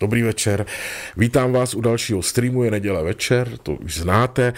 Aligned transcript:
Dobrý 0.00 0.22
večer. 0.22 0.66
Vítám 1.16 1.52
vás 1.52 1.74
u 1.74 1.80
dalšího 1.80 2.22
streamu, 2.22 2.64
je 2.64 2.70
neděle 2.70 3.02
večer, 3.02 3.58
to 3.62 3.72
už 3.72 3.98
znáte. 3.98 4.52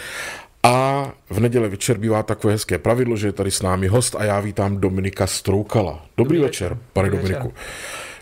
A 0.63 1.07
v 1.29 1.39
neděle 1.39 1.69
večer 1.69 1.97
bývá 1.97 2.23
takové 2.23 2.53
hezké 2.53 2.77
pravidlo, 2.77 3.17
že 3.17 3.27
je 3.27 3.31
tady 3.31 3.51
s 3.51 3.61
námi 3.61 3.87
host 3.87 4.15
a 4.15 4.23
já 4.23 4.39
vítám 4.39 4.77
Dominika 4.77 5.27
Stroukala. 5.27 5.91
Dobrý, 5.91 6.05
Dobrý 6.17 6.39
večer, 6.39 6.69
večer, 6.69 6.85
pane 6.93 7.09
Dobrý 7.09 7.21
Dominiku. 7.21 7.47
Večer. 7.47 7.61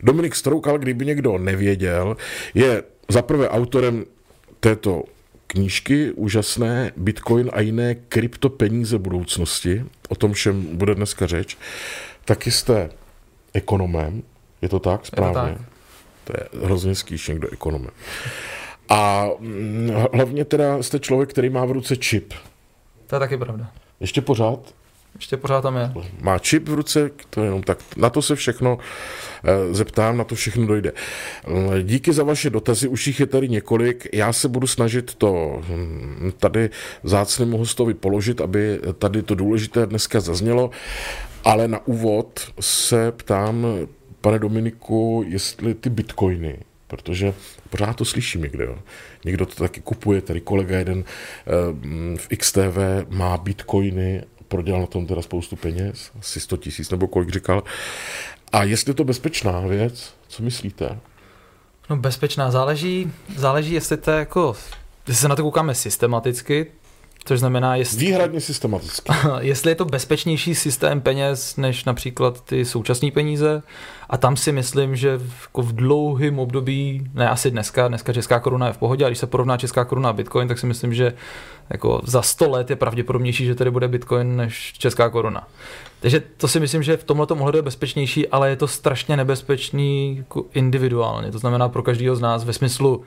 Dominik 0.03 0.35
Stroukal, 0.35 0.77
kdyby 0.77 1.05
někdo 1.05 1.37
nevěděl, 1.37 2.17
je 2.53 2.83
zaprvé 3.09 3.49
autorem 3.49 4.05
této 4.59 5.03
knížky 5.47 6.11
úžasné 6.11 6.91
Bitcoin 6.97 7.49
a 7.53 7.61
jiné 7.61 7.95
kryptopeníze 7.95 8.97
budoucnosti. 8.97 9.85
O 10.09 10.15
tom 10.15 10.33
všem 10.33 10.77
bude 10.77 10.95
dneska 10.95 11.27
řeč. 11.27 11.57
Taky 12.25 12.51
jste 12.51 12.89
ekonomem, 13.53 14.23
je 14.61 14.69
to 14.69 14.79
tak 14.79 15.05
správně? 15.05 15.49
Je 15.49 15.55
to, 15.55 15.63
tak. 15.63 15.78
To 16.29 16.57
je 16.59 16.65
hrozně 16.65 16.95
skýš 16.95 17.27
někdo 17.27 17.47
ekonomem. 17.51 17.91
A 18.89 19.27
mm, 19.39 19.91
hlavně 20.13 20.45
teda 20.45 20.83
jste 20.83 20.99
člověk, 20.99 21.29
který 21.29 21.49
má 21.49 21.65
v 21.65 21.71
ruce 21.71 21.97
čip. 21.97 22.33
To 23.07 23.15
je 23.15 23.19
taky 23.19 23.37
pravda. 23.37 23.71
Ještě 23.99 24.21
pořád? 24.21 24.59
Ještě 25.15 25.37
pořád 25.37 25.61
tam 25.61 25.77
je. 25.77 25.91
Má 26.21 26.39
čip 26.39 26.69
v 26.69 26.73
ruce, 26.73 27.09
to 27.29 27.43
jenom 27.43 27.63
tak. 27.63 27.77
Na 27.97 28.09
to 28.09 28.21
se 28.21 28.35
všechno 28.35 28.77
eh, 29.43 29.73
zeptám, 29.73 30.17
na 30.17 30.23
to 30.23 30.35
všechno 30.35 30.65
dojde. 30.65 30.91
Eh, 31.47 31.83
díky 31.83 32.13
za 32.13 32.23
vaše 32.23 32.49
dotazy, 32.49 32.87
už 32.87 33.07
jich 33.07 33.19
je 33.19 33.25
tady 33.25 33.49
několik. 33.49 34.07
Já 34.13 34.33
se 34.33 34.47
budu 34.47 34.67
snažit 34.67 35.15
to 35.15 35.61
hm, 35.67 36.31
tady 36.37 36.69
zácnému 37.03 37.57
hostovi 37.57 37.93
položit, 37.93 38.41
aby 38.41 38.79
tady 38.99 39.21
to 39.21 39.35
důležité 39.35 39.85
dneska 39.85 40.19
zaznělo. 40.19 40.69
Ale 41.43 41.67
na 41.67 41.87
úvod 41.87 42.39
se 42.59 43.11
ptám, 43.11 43.65
pane 44.21 44.39
Dominiku, 44.39 45.25
jestli 45.27 45.73
ty 45.73 45.89
bitcoiny, 45.89 46.57
protože 46.87 47.33
pořád 47.69 47.95
to 47.95 48.05
slyším 48.05 48.41
někde. 48.41 48.63
Jo. 48.65 48.77
Někdo 49.25 49.45
to 49.45 49.55
taky 49.55 49.81
kupuje, 49.81 50.21
tady 50.21 50.41
kolega 50.41 50.77
jeden 50.77 51.03
eh, 51.03 52.17
v 52.17 52.27
XTV 52.37 52.77
má 53.09 53.37
bitcoiny, 53.37 54.23
prodělal 54.47 54.81
na 54.81 54.87
tom 54.87 55.05
teda 55.05 55.21
spoustu 55.21 55.55
peněz, 55.55 56.11
asi 56.19 56.39
100 56.39 56.57
tisíc 56.57 56.89
nebo 56.89 57.07
kolik 57.07 57.29
říkal. 57.29 57.63
A 58.51 58.63
jestli 58.63 58.89
je 58.89 58.93
to 58.93 59.03
bezpečná 59.03 59.59
věc, 59.59 60.13
co 60.27 60.43
myslíte? 60.43 60.99
No 61.89 61.95
bezpečná, 61.95 62.51
záleží, 62.51 63.11
záleží 63.37 63.73
jestli 63.73 63.97
to 63.97 64.11
jako, 64.11 64.55
jestli 65.07 65.21
se 65.21 65.27
na 65.27 65.35
to 65.35 65.43
koukáme 65.43 65.75
systematicky, 65.75 66.67
Což 67.25 67.39
znamená, 67.39 67.75
jestli... 67.75 67.97
Výhradně 67.97 68.41
systematicky. 68.41 69.11
Jestli 69.39 69.71
je 69.71 69.75
to 69.75 69.85
bezpečnější 69.85 70.55
systém 70.55 71.01
peněz 71.01 71.57
než 71.57 71.85
například 71.85 72.41
ty 72.41 72.65
současné 72.65 73.11
peníze. 73.11 73.63
A 74.09 74.17
tam 74.17 74.37
si 74.37 74.51
myslím, 74.51 74.95
že 74.95 75.17
v, 75.17 75.43
jako 75.43 75.61
v 75.61 75.75
dlouhém 75.75 76.39
období, 76.39 77.07
ne 77.13 77.29
asi 77.29 77.51
dneska, 77.51 77.87
dneska 77.87 78.13
česká 78.13 78.39
koruna 78.39 78.67
je 78.67 78.73
v 78.73 78.77
pohodě, 78.77 79.05
a 79.05 79.09
když 79.09 79.17
se 79.17 79.27
porovná 79.27 79.57
česká 79.57 79.85
koruna 79.85 80.09
a 80.09 80.13
bitcoin, 80.13 80.47
tak 80.47 80.59
si 80.59 80.65
myslím, 80.65 80.93
že 80.93 81.13
jako 81.69 82.01
za 82.03 82.21
100 82.21 82.49
let 82.49 82.69
je 82.69 82.75
pravděpodobnější, 82.75 83.45
že 83.45 83.55
tady 83.55 83.71
bude 83.71 83.87
bitcoin 83.87 84.35
než 84.35 84.73
česká 84.77 85.09
koruna. 85.09 85.47
Takže 85.99 86.23
to 86.37 86.47
si 86.47 86.59
myslím, 86.59 86.83
že 86.83 86.97
v 86.97 87.03
tomhle 87.03 87.27
ohledu 87.27 87.57
je 87.57 87.61
bezpečnější, 87.61 88.27
ale 88.27 88.49
je 88.49 88.55
to 88.55 88.67
strašně 88.67 89.17
nebezpečný 89.17 90.17
jako 90.17 90.45
individuálně. 90.53 91.31
To 91.31 91.39
znamená 91.39 91.69
pro 91.69 91.83
každého 91.83 92.15
z 92.15 92.21
nás 92.21 92.43
ve 92.43 92.53
smyslu 92.53 93.03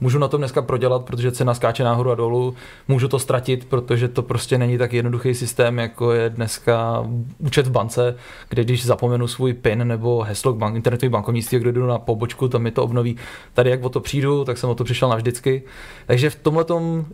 můžu 0.00 0.18
na 0.18 0.28
tom 0.28 0.40
dneska 0.40 0.62
prodělat, 0.62 1.04
protože 1.04 1.32
cena 1.32 1.54
skáče 1.54 1.84
nahoru 1.84 2.10
a 2.10 2.14
dolů, 2.14 2.54
můžu 2.88 3.08
to 3.08 3.18
ztratit, 3.18 3.64
protože 3.64 4.08
to 4.08 4.22
prostě 4.22 4.58
není 4.58 4.78
tak 4.78 4.92
jednoduchý 4.92 5.34
systém, 5.34 5.78
jako 5.78 6.12
je 6.12 6.30
dneska 6.30 7.06
účet 7.38 7.66
v 7.66 7.70
bance, 7.70 8.16
kde 8.48 8.64
když 8.64 8.86
zapomenu 8.86 9.26
svůj 9.26 9.52
PIN 9.52 9.88
nebo 9.88 10.22
heslo 10.22 10.52
k 10.52 10.56
bank, 10.56 10.76
internetový 10.76 11.10
bankovnictví, 11.10 11.58
kde 11.58 11.72
jdu 11.72 11.86
na 11.86 11.98
pobočku, 11.98 12.48
tam 12.48 12.62
mi 12.62 12.70
to 12.70 12.84
obnoví. 12.84 13.16
Tady 13.54 13.70
jak 13.70 13.84
o 13.84 13.88
to 13.88 14.00
přijdu, 14.00 14.44
tak 14.44 14.58
jsem 14.58 14.70
o 14.70 14.74
to 14.74 14.84
přišel 14.84 15.08
navždycky. 15.08 15.62
Takže 16.06 16.30
v 16.30 16.36
tomhle 16.36 16.64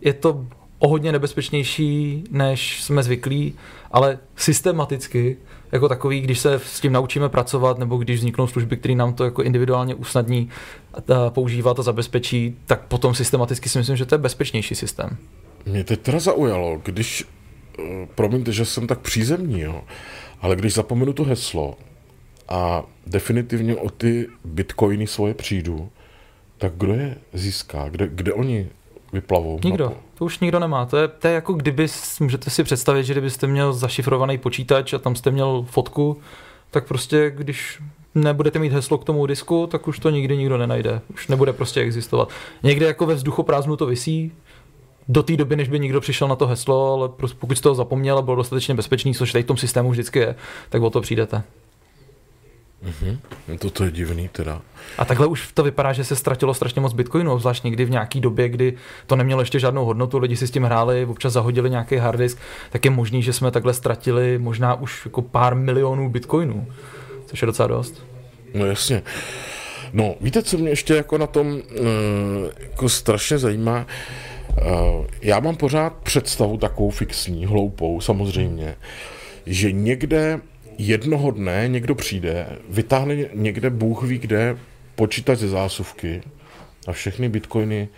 je 0.01 0.13
to 0.13 0.45
o 0.81 0.87
hodně 0.87 1.11
nebezpečnější, 1.11 2.23
než 2.31 2.83
jsme 2.83 3.03
zvyklí, 3.03 3.53
ale 3.91 4.19
systematicky 4.35 5.37
jako 5.71 5.89
takový, 5.89 6.21
když 6.21 6.39
se 6.39 6.59
s 6.65 6.79
tím 6.79 6.93
naučíme 6.93 7.29
pracovat, 7.29 7.79
nebo 7.79 7.97
když 7.97 8.19
vzniknou 8.19 8.47
služby, 8.47 8.77
které 8.77 8.95
nám 8.95 9.13
to 9.13 9.23
jako 9.23 9.43
individuálně 9.43 9.95
usnadní 9.95 10.49
a 10.93 11.29
používat 11.29 11.79
a 11.79 11.83
zabezpečí, 11.83 12.55
tak 12.65 12.81
potom 12.87 13.15
systematicky 13.15 13.69
si 13.69 13.77
myslím, 13.77 13.97
že 13.97 14.05
to 14.05 14.15
je 14.15 14.19
bezpečnější 14.19 14.75
systém. 14.75 15.17
Mě 15.65 15.83
teď 15.83 16.01
teda 16.01 16.19
zaujalo, 16.19 16.81
když, 16.85 17.25
eh, 17.79 18.07
promiňte, 18.15 18.51
že 18.51 18.65
jsem 18.65 18.87
tak 18.87 18.99
přízemní, 18.99 19.61
jo, 19.61 19.83
ale 20.41 20.55
když 20.55 20.73
zapomenu 20.73 21.13
to 21.13 21.23
heslo 21.23 21.77
a 22.49 22.83
definitivně 23.07 23.75
o 23.75 23.89
ty 23.89 24.27
bitcoiny 24.45 25.07
svoje 25.07 25.33
přijdu, 25.33 25.89
tak 26.57 26.73
kdo 26.75 26.93
je 26.93 27.15
získá? 27.33 27.89
Kde, 27.89 28.07
kde 28.07 28.33
oni 28.33 28.67
vyplavou? 29.13 29.59
Nikdo. 29.63 29.93
To 30.13 30.25
už 30.25 30.39
nikdo 30.39 30.59
nemá. 30.59 30.85
To 30.85 30.97
je, 30.97 31.07
to 31.07 31.27
je 31.27 31.33
jako 31.33 31.53
kdyby, 31.53 31.87
můžete 32.19 32.49
si 32.49 32.63
představit, 32.63 33.03
že 33.03 33.13
kdybyste 33.13 33.47
měl 33.47 33.73
zašifrovaný 33.73 34.37
počítač 34.37 34.93
a 34.93 34.99
tam 34.99 35.15
jste 35.15 35.31
měl 35.31 35.65
fotku, 35.69 36.17
tak 36.71 36.87
prostě 36.87 37.31
když 37.35 37.81
nebudete 38.15 38.59
mít 38.59 38.73
heslo 38.73 38.97
k 38.97 39.03
tomu 39.03 39.25
disku, 39.25 39.67
tak 39.67 39.87
už 39.87 39.99
to 39.99 40.09
nikdy 40.09 40.37
nikdo 40.37 40.57
nenajde. 40.57 41.01
Už 41.13 41.27
nebude 41.27 41.53
prostě 41.53 41.81
existovat. 41.81 42.29
Někde 42.63 42.85
jako 42.85 43.05
ve 43.05 43.15
vzduchoprázdnu 43.15 43.75
to 43.75 43.85
visí, 43.85 44.31
do 45.07 45.23
té 45.23 45.37
doby, 45.37 45.55
než 45.55 45.69
by 45.69 45.79
někdo 45.79 46.01
přišel 46.01 46.27
na 46.27 46.35
to 46.35 46.47
heslo, 46.47 46.93
ale 46.93 47.09
pokud 47.39 47.57
jste 47.57 47.63
to 47.63 47.75
zapomněl 47.75 48.17
a 48.17 48.21
bylo 48.21 48.35
dostatečně 48.35 48.75
bezpečný, 48.75 49.13
což 49.13 49.31
tady 49.31 49.43
v 49.43 49.47
tom 49.47 49.57
systému 49.57 49.91
vždycky 49.91 50.19
je, 50.19 50.35
tak 50.69 50.81
o 50.81 50.89
to 50.89 51.01
přijdete. 51.01 51.43
Mm-hmm. 52.85 53.17
Toto 53.59 53.83
je 53.83 53.91
divný 53.91 54.27
teda. 54.27 54.61
A 54.97 55.05
takhle 55.05 55.27
už 55.27 55.51
to 55.53 55.63
vypadá, 55.63 55.93
že 55.93 56.03
se 56.03 56.15
ztratilo 56.15 56.53
strašně 56.53 56.81
moc 56.81 56.93
bitcoinů, 56.93 57.39
zvlášť 57.39 57.63
někdy 57.63 57.85
v 57.85 57.89
nějaký 57.89 58.21
době, 58.21 58.49
kdy 58.49 58.73
to 59.07 59.15
nemělo 59.15 59.41
ještě 59.41 59.59
žádnou 59.59 59.85
hodnotu, 59.85 60.17
lidi 60.17 60.35
si 60.35 60.47
s 60.47 60.51
tím 60.51 60.63
hráli, 60.63 61.05
občas 61.05 61.33
zahodili 61.33 61.69
nějaký 61.69 61.95
hard 61.95 62.19
disk, 62.19 62.37
tak 62.69 62.85
je 62.85 62.91
možný, 62.91 63.23
že 63.23 63.33
jsme 63.33 63.51
takhle 63.51 63.73
ztratili 63.73 64.37
možná 64.37 64.75
už 64.75 65.05
jako 65.05 65.21
pár 65.21 65.55
milionů 65.55 66.09
bitcoinů, 66.09 66.67
což 67.25 67.41
je 67.41 67.45
docela 67.45 67.67
dost. 67.67 68.03
No 68.53 68.65
jasně. 68.65 69.03
No, 69.93 70.15
víte, 70.21 70.43
co 70.43 70.57
mě 70.57 70.69
ještě 70.69 70.95
jako 70.95 71.17
na 71.17 71.27
tom 71.27 71.47
uh, 71.47 71.61
jako 72.59 72.89
strašně 72.89 73.37
zajímá? 73.37 73.85
Uh, 74.49 75.05
já 75.21 75.39
mám 75.39 75.55
pořád 75.55 75.93
představu 75.93 76.57
takovou 76.57 76.89
fixní, 76.89 77.45
hloupou 77.45 78.01
samozřejmě, 78.01 78.75
že 79.45 79.71
někde 79.71 80.39
jednoho 80.77 81.31
dne 81.31 81.67
někdo 81.67 81.95
přijde, 81.95 82.47
vytáhne 82.69 83.15
někde 83.33 83.69
Bůh 83.69 84.03
ví 84.03 84.17
kde 84.17 84.57
počítač 84.95 85.39
ze 85.39 85.47
zásuvky 85.47 86.21
a 86.87 86.91
všechny 86.91 87.29
bitcoiny 87.29 87.89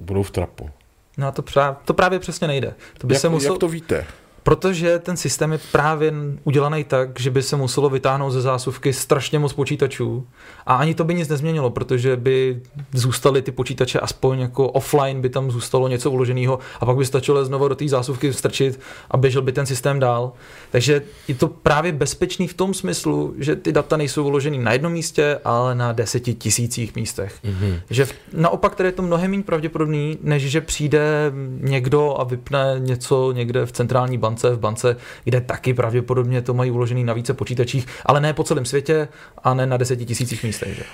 budou 0.00 0.22
v 0.22 0.30
trapu. 0.30 0.70
No 1.18 1.26
a 1.26 1.30
to, 1.30 1.42
právě, 1.42 1.76
to 1.84 1.94
právě 1.94 2.18
přesně 2.18 2.48
nejde. 2.48 2.74
To 2.98 3.06
by 3.06 3.14
jak, 3.14 3.20
se 3.20 3.28
musel... 3.28 3.52
jak 3.52 3.60
to 3.60 3.68
víte? 3.68 4.06
Protože 4.42 4.98
ten 4.98 5.16
systém 5.16 5.52
je 5.52 5.58
právě 5.72 6.12
udělaný 6.44 6.84
tak, 6.84 7.20
že 7.20 7.30
by 7.30 7.42
se 7.42 7.56
muselo 7.56 7.90
vytáhnout 7.90 8.30
ze 8.30 8.40
zásuvky 8.40 8.92
strašně 8.92 9.38
moc 9.38 9.52
počítačů 9.52 10.26
a 10.66 10.74
ani 10.74 10.94
to 10.94 11.04
by 11.04 11.14
nic 11.14 11.28
nezměnilo, 11.28 11.70
protože 11.70 12.16
by 12.16 12.60
zůstaly 12.92 13.42
ty 13.42 13.52
počítače 13.52 14.00
aspoň 14.00 14.40
jako 14.40 14.68
offline, 14.68 15.20
by 15.20 15.28
tam 15.28 15.50
zůstalo 15.50 15.88
něco 15.88 16.10
uloženého 16.10 16.58
a 16.80 16.86
pak 16.86 16.96
by 16.96 17.04
stačilo 17.04 17.44
znovu 17.44 17.68
do 17.68 17.74
té 17.74 17.88
zásuvky 17.88 18.32
strčit 18.32 18.80
a 19.10 19.16
běžel 19.16 19.42
by 19.42 19.52
ten 19.52 19.66
systém 19.66 20.00
dál. 20.00 20.32
Takže 20.70 21.02
je 21.28 21.34
to 21.34 21.48
právě 21.48 21.92
bezpečný 21.92 22.48
v 22.48 22.54
tom 22.54 22.74
smyslu, 22.74 23.34
že 23.38 23.56
ty 23.56 23.72
data 23.72 23.96
nejsou 23.96 24.24
uložený 24.24 24.58
na 24.58 24.72
jednom 24.72 24.92
místě, 24.92 25.38
ale 25.44 25.74
na 25.74 25.92
deseti 25.92 26.34
tisících 26.34 26.94
místech. 26.94 27.38
Mm-hmm. 27.44 27.80
Že 27.90 28.06
naopak 28.32 28.74
tady 28.74 28.88
je 28.88 28.92
to 28.92 29.02
mnohem 29.02 29.30
méně 29.30 29.42
pravděpodobný, 29.42 30.18
než 30.22 30.42
že 30.42 30.60
přijde 30.60 31.32
někdo 31.60 32.20
a 32.20 32.24
vypne 32.24 32.74
něco 32.78 33.32
někde 33.32 33.66
v 33.66 33.72
centrální 33.72 34.18
bance 34.18 34.31
bance, 34.32 34.50
v 34.50 34.58
bance, 34.58 34.96
kde 35.24 35.40
taky 35.40 35.74
pravděpodobně 35.74 36.42
to 36.42 36.54
mají 36.54 36.70
uložený 36.70 37.04
na 37.04 37.12
více 37.12 37.34
počítačích, 37.34 37.86
ale 38.06 38.20
ne 38.20 38.32
po 38.32 38.44
celém 38.44 38.64
světě 38.64 39.08
a 39.44 39.54
ne 39.54 39.66
na 39.66 39.76
deseti 39.76 40.04
tisících 40.04 40.44
místech. 40.44 40.76
Že? 40.76 40.84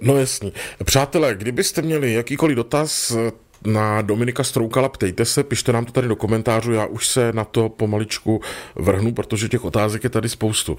No 0.00 0.16
jasný. 0.16 0.52
Přátelé, 0.84 1.34
kdybyste 1.34 1.82
měli 1.82 2.12
jakýkoliv 2.12 2.56
dotaz, 2.56 3.16
na 3.66 4.02
Dominika 4.02 4.44
Stroukala 4.44 4.88
ptejte 4.88 5.24
se, 5.24 5.44
pište 5.44 5.72
nám 5.72 5.84
to 5.84 5.92
tady 5.92 6.08
do 6.08 6.16
komentářů, 6.16 6.72
já 6.72 6.86
už 6.86 7.08
se 7.08 7.32
na 7.32 7.44
to 7.44 7.68
pomaličku 7.68 8.40
vrhnu, 8.74 9.12
protože 9.12 9.48
těch 9.48 9.64
otázek 9.64 10.04
je 10.04 10.10
tady 10.10 10.28
spoustu. 10.28 10.78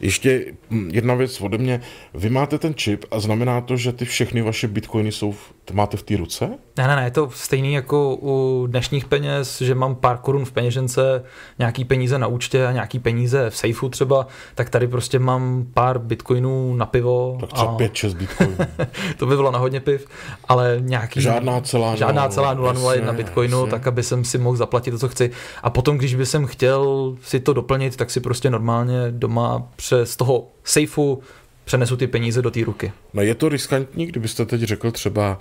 Ještě 0.00 0.44
jedna 0.88 1.14
věc 1.14 1.40
ode 1.40 1.58
mě, 1.58 1.80
vy 2.14 2.30
máte 2.30 2.58
ten 2.58 2.74
čip 2.74 3.04
a 3.10 3.20
znamená 3.20 3.60
to, 3.60 3.76
že 3.76 3.92
ty 3.92 4.04
všechny 4.04 4.42
vaše 4.42 4.68
bitcoiny 4.68 5.12
jsou, 5.12 5.32
v, 5.32 5.52
máte 5.72 5.96
v 5.96 6.02
té 6.02 6.16
ruce? 6.16 6.48
Ne, 6.78 6.88
ne, 6.88 6.96
ne, 6.96 7.04
je 7.04 7.10
to 7.10 7.30
stejný 7.30 7.72
jako 7.72 8.16
u 8.22 8.66
dnešních 8.66 9.04
peněz, 9.04 9.62
že 9.62 9.74
mám 9.74 9.94
pár 9.94 10.18
korun 10.18 10.44
v 10.44 10.52
peněžence, 10.52 11.24
nějaký 11.58 11.84
peníze 11.84 12.18
na 12.18 12.26
účtě 12.26 12.66
a 12.66 12.72
nějaký 12.72 12.98
peníze 12.98 13.50
v 13.50 13.56
sejfu 13.56 13.88
třeba, 13.88 14.26
tak 14.54 14.70
tady 14.70 14.88
prostě 14.88 15.18
mám 15.18 15.66
pár 15.74 15.98
bitcoinů 15.98 16.76
na 16.76 16.86
pivo. 16.86 17.36
Tak 17.40 17.52
třeba 17.52 17.72
a... 17.72 17.76
5-6 17.76 18.16
bitcoinů. 18.16 18.56
to 19.16 19.26
by 19.26 19.36
bylo 19.36 19.50
na 19.50 19.58
hodně 19.58 19.80
piv, 19.80 20.06
ale 20.48 20.76
nějaký... 20.80 21.20
Žádná 21.20 21.60
celá 21.60 21.96
žádná 21.96 22.27
celá 22.28 22.72
001 22.94 23.12
bitcoinu, 23.12 23.58
jasně. 23.58 23.70
tak 23.70 23.86
aby 23.86 24.02
jsem 24.02 24.24
si 24.24 24.38
mohl 24.38 24.56
zaplatit 24.56 24.90
to, 24.90 24.98
co 24.98 25.08
chci. 25.08 25.30
A 25.62 25.70
potom, 25.70 25.98
když 25.98 26.14
by 26.14 26.26
jsem 26.26 26.46
chtěl 26.46 27.14
si 27.22 27.40
to 27.40 27.52
doplnit, 27.52 27.96
tak 27.96 28.10
si 28.10 28.20
prostě 28.20 28.50
normálně 28.50 28.94
doma 29.10 29.68
přes 29.76 30.16
toho 30.16 30.46
sejfu 30.64 31.22
přenesu 31.64 31.96
ty 31.96 32.06
peníze 32.06 32.42
do 32.42 32.50
té 32.50 32.64
ruky. 32.64 32.92
No 33.14 33.22
je 33.22 33.34
to 33.34 33.48
riskantní, 33.48 34.06
kdybyste 34.06 34.46
teď 34.46 34.60
řekl 34.62 34.90
třeba, 34.90 35.38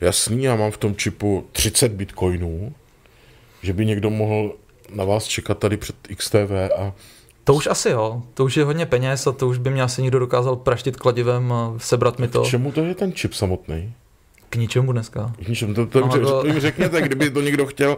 jasný, 0.00 0.44
já 0.44 0.56
mám 0.56 0.70
v 0.70 0.76
tom 0.76 0.96
čipu 0.96 1.44
30 1.52 1.92
bitcoinů, 1.92 2.72
že 3.62 3.72
by 3.72 3.86
někdo 3.86 4.10
mohl 4.10 4.52
na 4.94 5.04
vás 5.04 5.24
čekat 5.24 5.58
tady 5.58 5.76
před 5.76 5.96
XTV 6.16 6.52
a 6.78 6.92
to 7.44 7.54
už 7.54 7.66
asi 7.66 7.90
jo, 7.90 8.22
to 8.34 8.44
už 8.44 8.56
je 8.56 8.64
hodně 8.64 8.86
peněz 8.86 9.26
a 9.26 9.32
to 9.32 9.48
už 9.48 9.58
by 9.58 9.70
mě 9.70 9.82
asi 9.82 10.02
někdo 10.02 10.18
dokázal 10.18 10.56
praštit 10.56 10.96
kladivem 10.96 11.52
a 11.52 11.74
sebrat 11.78 12.18
mi 12.18 12.28
to. 12.28 12.42
K 12.42 12.46
čemu 12.46 12.72
to 12.72 12.80
je 12.80 12.94
ten 12.94 13.12
čip 13.12 13.34
samotný? 13.34 13.92
K 14.50 14.56
ničemu 14.56 14.92
dneska. 14.92 15.32
K 15.44 15.48
ničemu, 15.48 15.74
to, 15.74 15.86
to, 15.86 16.08
to, 16.08 16.42
to 16.42 16.46
jim 16.46 16.60
řekněte, 16.60 17.02
kdyby 17.02 17.30
to 17.30 17.40
někdo 17.40 17.66
chtěl. 17.66 17.96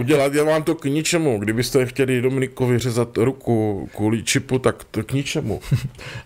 Udělat, 0.00 0.34
já 0.34 0.44
vám 0.44 0.62
to 0.62 0.74
k 0.74 0.84
ničemu. 0.84 1.38
Kdybyste 1.38 1.86
chtěli 1.86 2.22
Dominikovi 2.22 2.78
řezat 2.78 3.16
ruku 3.16 3.88
kvůli 3.96 4.22
čipu, 4.22 4.58
tak 4.58 4.84
to 4.90 5.02
k 5.02 5.12
ničemu. 5.12 5.60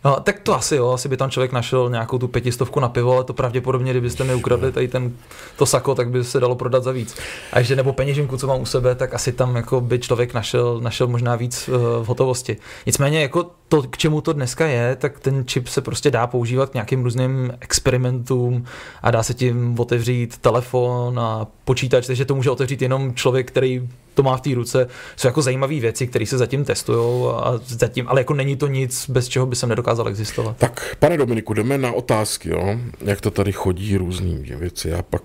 No, 0.04 0.20
tak 0.20 0.40
to 0.40 0.54
asi 0.54 0.76
jo, 0.76 0.90
asi 0.90 1.08
by 1.08 1.16
tam 1.16 1.30
člověk 1.30 1.52
našel 1.52 1.90
nějakou 1.90 2.18
tu 2.18 2.28
pětistovku 2.28 2.80
na 2.80 2.88
pivo, 2.88 3.14
ale 3.14 3.24
to 3.24 3.32
pravděpodobně, 3.32 3.92
kdybyste 3.92 4.24
mi 4.24 4.34
ukradli 4.34 4.72
tady 4.72 4.88
ten, 4.88 5.12
to 5.56 5.66
sako, 5.66 5.94
tak 5.94 6.10
by 6.10 6.24
se 6.24 6.40
dalo 6.40 6.54
prodat 6.54 6.84
za 6.84 6.92
víc. 6.92 7.16
A 7.52 7.62
že 7.62 7.76
nebo 7.76 7.92
peněženku, 7.92 8.36
co 8.36 8.46
mám 8.46 8.60
u 8.60 8.66
sebe, 8.66 8.94
tak 8.94 9.14
asi 9.14 9.32
tam 9.32 9.56
jako 9.56 9.80
by 9.80 9.98
člověk 9.98 10.34
našel, 10.34 10.80
našel 10.80 11.08
možná 11.08 11.36
víc 11.36 11.68
uh, 11.68 11.76
v 12.04 12.06
hotovosti. 12.06 12.56
Nicméně 12.86 13.22
jako 13.22 13.50
to, 13.68 13.82
k 13.82 13.98
čemu 13.98 14.20
to 14.20 14.32
dneska 14.32 14.66
je, 14.66 14.96
tak 14.96 15.18
ten 15.18 15.46
čip 15.46 15.68
se 15.68 15.80
prostě 15.80 16.10
dá 16.10 16.26
používat 16.26 16.70
k 16.70 16.74
nějakým 16.74 17.02
různým 17.02 17.52
experimentům 17.60 18.64
a 19.02 19.10
dá 19.10 19.22
se 19.22 19.34
tím 19.34 19.80
otevřít 19.80 20.38
telefon 20.38 21.20
a 21.20 21.46
počítač, 21.64 22.06
takže 22.06 22.24
to 22.24 22.34
může 22.34 22.50
otevřít 22.50 22.82
jenom 22.82 23.14
člověk, 23.14 23.29
který 23.44 23.88
to 24.14 24.22
má 24.22 24.36
v 24.36 24.40
té 24.40 24.54
ruce. 24.54 24.88
Jsou 25.16 25.28
jako 25.28 25.42
zajímavé 25.42 25.80
věci, 25.80 26.06
které 26.06 26.26
se 26.26 26.38
zatím 26.38 26.64
testují, 26.64 27.32
a 27.34 27.60
zatím, 27.66 28.08
ale 28.08 28.20
jako 28.20 28.34
není 28.34 28.56
to 28.56 28.66
nic, 28.66 29.10
bez 29.10 29.28
čeho 29.28 29.46
by 29.46 29.56
jsem 29.56 29.68
nedokázal 29.68 30.08
existovat. 30.08 30.56
Tak, 30.56 30.96
pane 30.98 31.16
Dominiku, 31.16 31.54
jdeme 31.54 31.78
na 31.78 31.92
otázky, 31.92 32.50
jo? 32.50 32.78
jak 33.04 33.20
to 33.20 33.30
tady 33.30 33.52
chodí 33.52 33.96
různý 33.96 34.44
věci. 34.56 34.88
Já 34.88 35.02
pak, 35.02 35.22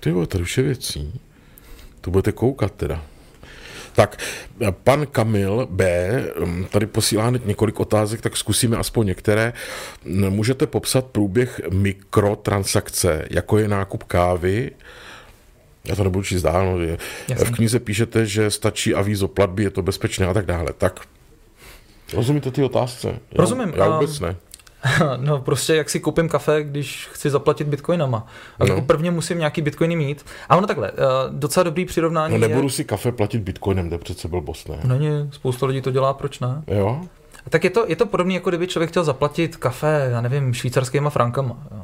ty 0.00 0.12
tady 0.26 0.42
už 0.42 0.58
je 0.58 0.64
věcí. 0.64 1.20
To 2.00 2.10
budete 2.10 2.32
koukat 2.32 2.72
teda. 2.72 3.02
Tak, 3.92 4.16
pan 4.84 5.06
Kamil 5.06 5.68
B. 5.70 6.12
Um, 6.42 6.66
tady 6.70 6.86
posílá 6.86 7.26
hned 7.26 7.46
několik 7.46 7.80
otázek, 7.80 8.20
tak 8.20 8.36
zkusíme 8.36 8.76
aspoň 8.76 9.06
některé. 9.06 9.52
Můžete 10.04 10.66
popsat 10.66 11.04
průběh 11.04 11.60
mikrotransakce, 11.70 13.24
jako 13.30 13.58
je 13.58 13.68
nákup 13.68 14.04
kávy, 14.04 14.70
já 15.84 15.96
to 15.96 16.04
nebudu 16.04 16.24
číst 16.24 16.42
dál, 16.42 16.78
no, 17.28 17.44
v 17.44 17.50
knize 17.50 17.80
píšete, 17.80 18.26
že 18.26 18.50
stačí 18.50 18.94
avízo 18.94 19.28
platby, 19.28 19.62
je 19.62 19.70
to 19.70 19.82
bezpečné 19.82 20.26
a 20.26 20.34
tak 20.34 20.46
dále. 20.46 20.72
Tak 20.78 21.00
rozumíte 22.14 22.50
ty 22.50 22.62
otázce? 22.62 23.18
Rozumím. 23.34 23.72
Já, 23.76 23.84
já 23.84 23.90
vůbec 23.90 24.20
ne. 24.20 24.36
No 25.16 25.40
prostě 25.40 25.74
jak 25.74 25.90
si 25.90 26.00
koupím 26.00 26.28
kafe, 26.28 26.64
když 26.64 27.08
chci 27.12 27.30
zaplatit 27.30 27.68
bitcoinama. 27.68 28.26
A 28.58 28.64
no. 28.64 28.66
jako 28.66 28.86
prvně 28.86 29.10
musím 29.10 29.38
nějaký 29.38 29.62
bitcoiny 29.62 29.96
mít. 29.96 30.24
A 30.48 30.56
ono 30.56 30.66
takhle, 30.66 30.90
eh, 30.90 30.94
docela 31.30 31.64
dobrý 31.64 31.84
přirovnání 31.84 32.34
No 32.34 32.48
nebudu 32.48 32.66
je... 32.66 32.70
si 32.70 32.84
kafe 32.84 33.12
platit 33.12 33.38
bitcoinem, 33.38 33.88
kde 33.88 33.98
přece 33.98 34.28
byl 34.28 34.44
ne? 34.68 34.78
Není, 34.84 35.30
spousta 35.30 35.66
lidí 35.66 35.80
to 35.80 35.90
dělá, 35.90 36.14
proč 36.14 36.40
ne? 36.40 36.62
Jo. 36.66 37.00
Tak 37.48 37.64
je 37.64 37.70
to, 37.70 37.84
je 37.88 37.96
to 37.96 38.06
podobné, 38.06 38.34
jako 38.34 38.50
kdyby 38.50 38.66
člověk 38.66 38.90
chtěl 38.90 39.04
zaplatit 39.04 39.56
kafe, 39.56 40.08
já 40.10 40.20
nevím, 40.20 40.54
švýcarskýma 40.54 41.10
frankama. 41.10 41.56
Jo 41.70 41.79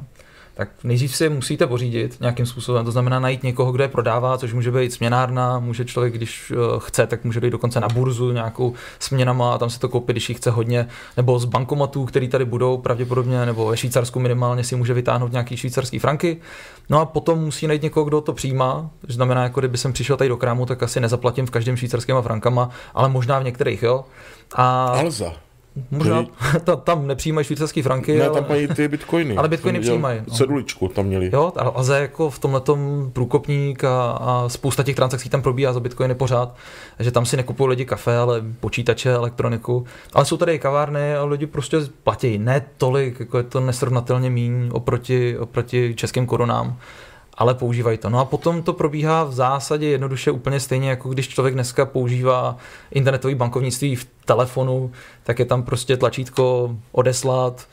tak 0.57 0.69
nejdřív 0.85 1.17
si 1.17 1.25
je 1.25 1.31
musíte 1.31 1.67
pořídit 1.67 2.17
nějakým 2.21 2.47
způsobem. 2.47 2.85
To 2.85 2.93
znamená 2.93 3.21
najít 3.21 3.43
někoho, 3.43 3.73
kdo 3.73 3.85
je 3.85 3.89
prodává, 3.89 4.39
což 4.39 4.53
může 4.53 4.71
být 4.71 4.93
směnárna, 4.93 5.59
může 5.59 5.85
člověk, 5.85 6.15
když 6.15 6.53
eh, 6.53 6.57
chce, 6.79 7.07
tak 7.07 7.25
může 7.25 7.41
jít 7.45 7.51
dokonce 7.51 7.81
na 7.81 7.89
burzu 7.89 8.33
nějakou 8.33 8.73
směnama 8.99 9.55
a 9.55 9.59
tam 9.59 9.71
si 9.71 9.79
to 9.79 9.89
koupit, 9.89 10.13
když 10.13 10.29
jí 10.29 10.35
chce 10.35 10.51
hodně, 10.51 10.89
nebo 11.17 11.39
z 11.39 11.45
bankomatů, 11.45 12.05
který 12.05 12.29
tady 12.29 12.45
budou 12.45 12.79
pravděpodobně, 12.79 13.47
nebo 13.47 13.67
ve 13.67 13.77
Švýcarsku 13.77 14.21
minimálně 14.21 14.65
si 14.65 14.77
může 14.77 14.95
vytáhnout 14.95 15.33
nějaký 15.33 15.57
švýcarský 15.57 15.99
franky. 15.99 16.37
No 16.91 17.01
a 17.01 17.05
potom 17.05 17.39
musí 17.39 17.67
najít 17.67 17.83
někoho, 17.83 18.05
kdo 18.05 18.21
to 18.21 18.33
přijímá. 18.33 18.91
To 19.07 19.13
znamená, 19.13 19.43
jako 19.43 19.61
kdyby 19.61 19.79
jsem 19.79 19.93
přišel 19.93 20.17
tady 20.17 20.29
do 20.29 20.37
krámu, 20.37 20.67
tak 20.67 20.83
asi 20.83 21.01
nezaplatím 21.01 21.47
v 21.47 21.51
každém 21.51 21.77
švýcarském 21.77 22.23
frankama, 22.23 22.71
ale 22.95 23.09
možná 23.09 23.39
v 23.39 23.45
některých, 23.45 23.83
jo. 23.83 24.05
A... 24.55 24.87
Alza. 24.87 25.46
Možná 25.91 26.25
ta, 26.65 26.77
tam 26.85 27.07
nepřijímají 27.07 27.45
švýcarský 27.45 27.83
franky. 27.83 28.19
Ne, 28.19 28.27
ale... 28.27 28.41
tam 28.41 28.49
mají 28.49 28.69
ty 28.69 28.89
bitcoiny. 28.89 29.37
ale 29.37 29.49
bitcoiny 29.49 29.81
přijímají. 29.81 30.21
No. 30.29 30.35
Ceduličku 30.35 30.89
tam 30.89 31.07
měli. 31.07 31.31
Jo, 31.33 31.53
a 31.57 31.83
za 31.83 31.99
jako 31.99 32.31
v 32.31 32.39
tomhle 32.39 32.61
průkopník 33.13 33.85
a, 33.85 34.11
a, 34.11 34.49
spousta 34.49 34.83
těch 34.83 34.97
transakcí 34.97 35.29
tam 35.29 35.43
probíhá 35.43 35.73
za 35.73 35.81
bitcoiny 35.81 36.15
pořád. 36.15 36.57
Takže 36.97 37.11
tam 37.11 37.27
si 37.27 37.37
nekupují 37.37 37.71
lidi 37.71 37.85
kafe, 37.85 38.17
ale 38.17 38.43
počítače, 38.61 39.13
elektroniku. 39.13 39.87
Ale 40.13 40.25
jsou 40.25 40.37
tady 40.37 40.55
i 40.55 40.59
kavárny 40.59 41.15
a 41.15 41.25
lidi 41.25 41.47
prostě 41.47 41.79
platí. 42.03 42.39
Ne 42.39 42.65
tolik, 42.77 43.21
jako 43.21 43.39
je 43.39 43.45
to 43.45 43.61
nesrovnatelně 43.61 44.31
míň 44.31 44.71
oproti, 44.73 45.39
oproti 45.39 45.95
českým 45.97 46.27
korunám 46.27 46.77
ale 47.37 47.55
používají 47.55 47.99
to. 47.99 48.11
No 48.11 48.19
a 48.19 48.25
potom 48.25 48.63
to 48.63 48.73
probíhá 48.73 49.25
v 49.25 49.33
zásadě 49.33 49.89
jednoduše 49.89 50.31
úplně 50.31 50.61
stejně, 50.61 50.91
jako 50.91 51.09
když 51.09 51.29
člověk 51.29 51.55
dneska 51.55 51.87
používá 51.87 52.57
internetové 52.91 53.35
bankovnictví 53.35 53.97
v 53.97 54.07
telefonu, 54.25 54.93
tak 55.23 55.39
je 55.39 55.45
tam 55.45 55.63
prostě 55.63 55.97
tlačítko 55.97 56.77
odeslat, 56.93 57.67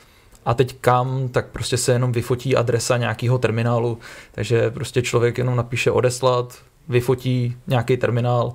a 0.44 0.54
teď 0.54 0.76
kam, 0.80 1.28
tak 1.28 1.46
prostě 1.46 1.76
se 1.76 1.92
jenom 1.92 2.12
vyfotí 2.12 2.56
adresa 2.56 2.96
nějakého 2.96 3.38
terminálu, 3.38 3.98
takže 4.32 4.70
prostě 4.70 5.02
člověk 5.02 5.38
jenom 5.38 5.56
napíše 5.56 5.90
odeslat, 5.90 6.54
vyfotí 6.88 7.56
nějaký 7.66 7.96
terminál, 7.96 8.54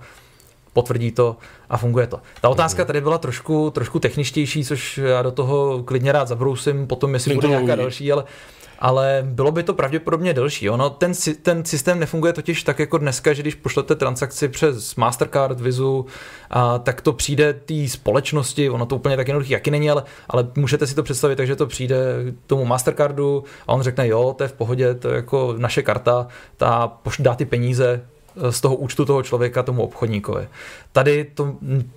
potvrdí 0.80 1.12
to 1.12 1.36
a 1.70 1.78
funguje 1.78 2.08
to. 2.08 2.20
Ta 2.42 2.50
otázka 2.50 2.86
tady 2.86 3.02
byla 3.02 3.18
trošku, 3.18 3.70
trošku 3.70 4.00
techničtější, 4.00 4.66
což 4.66 4.98
já 4.98 5.22
do 5.22 5.32
toho 5.32 5.84
klidně 5.84 6.12
rád 6.12 6.28
zabrousím, 6.28 6.88
potom 6.88 7.14
jestli 7.14 7.36
bude 7.36 7.48
nějaká 7.48 7.76
další, 7.76 8.12
ale 8.12 8.24
ale 8.80 9.24
bylo 9.26 9.52
by 9.52 9.64
to 9.64 9.74
pravděpodobně 9.74 10.34
delší. 10.34 10.70
Ono, 10.70 10.90
ten, 10.90 11.12
ten 11.42 11.66
systém 11.66 12.00
nefunguje 12.00 12.34
totiž 12.34 12.64
tak 12.64 12.80
jako 12.80 12.98
dneska, 12.98 13.34
že 13.34 13.42
když 13.42 13.56
pošlete 13.56 13.96
transakci 13.96 14.48
přes 14.48 14.96
Mastercard, 14.96 15.60
Vizu, 15.60 16.06
a, 16.50 16.78
tak 16.80 17.02
to 17.02 17.14
přijde 17.14 17.54
té 17.54 17.88
společnosti, 17.88 18.70
ono 18.70 18.86
to 18.86 18.96
úplně 18.96 19.18
tak 19.18 19.28
jednoduchý 19.28 19.52
jaký 19.52 19.72
není, 19.72 19.90
ale, 19.90 20.04
ale 20.30 20.48
můžete 20.56 20.88
si 20.88 20.96
to 20.96 21.04
představit, 21.04 21.36
takže 21.36 21.56
to 21.56 21.68
přijde 21.68 21.98
tomu 22.48 22.66
Mastercardu 22.66 23.44
a 23.68 23.74
on 23.74 23.82
řekne, 23.82 24.08
jo, 24.08 24.36
to 24.38 24.44
je 24.44 24.48
v 24.48 24.54
pohodě, 24.54 24.94
to 24.94 25.10
je 25.10 25.16
jako 25.16 25.56
naše 25.58 25.82
karta, 25.82 26.28
ta 26.58 26.98
dá 27.20 27.36
ty 27.36 27.46
peníze 27.46 28.02
z 28.50 28.62
toho 28.62 28.76
účtu 28.76 29.06
toho 29.06 29.24
člověka 29.24 29.64
tomu 29.64 29.82
obchodníkovi. 29.84 30.48
Tady 30.92 31.24
to 31.34 31.56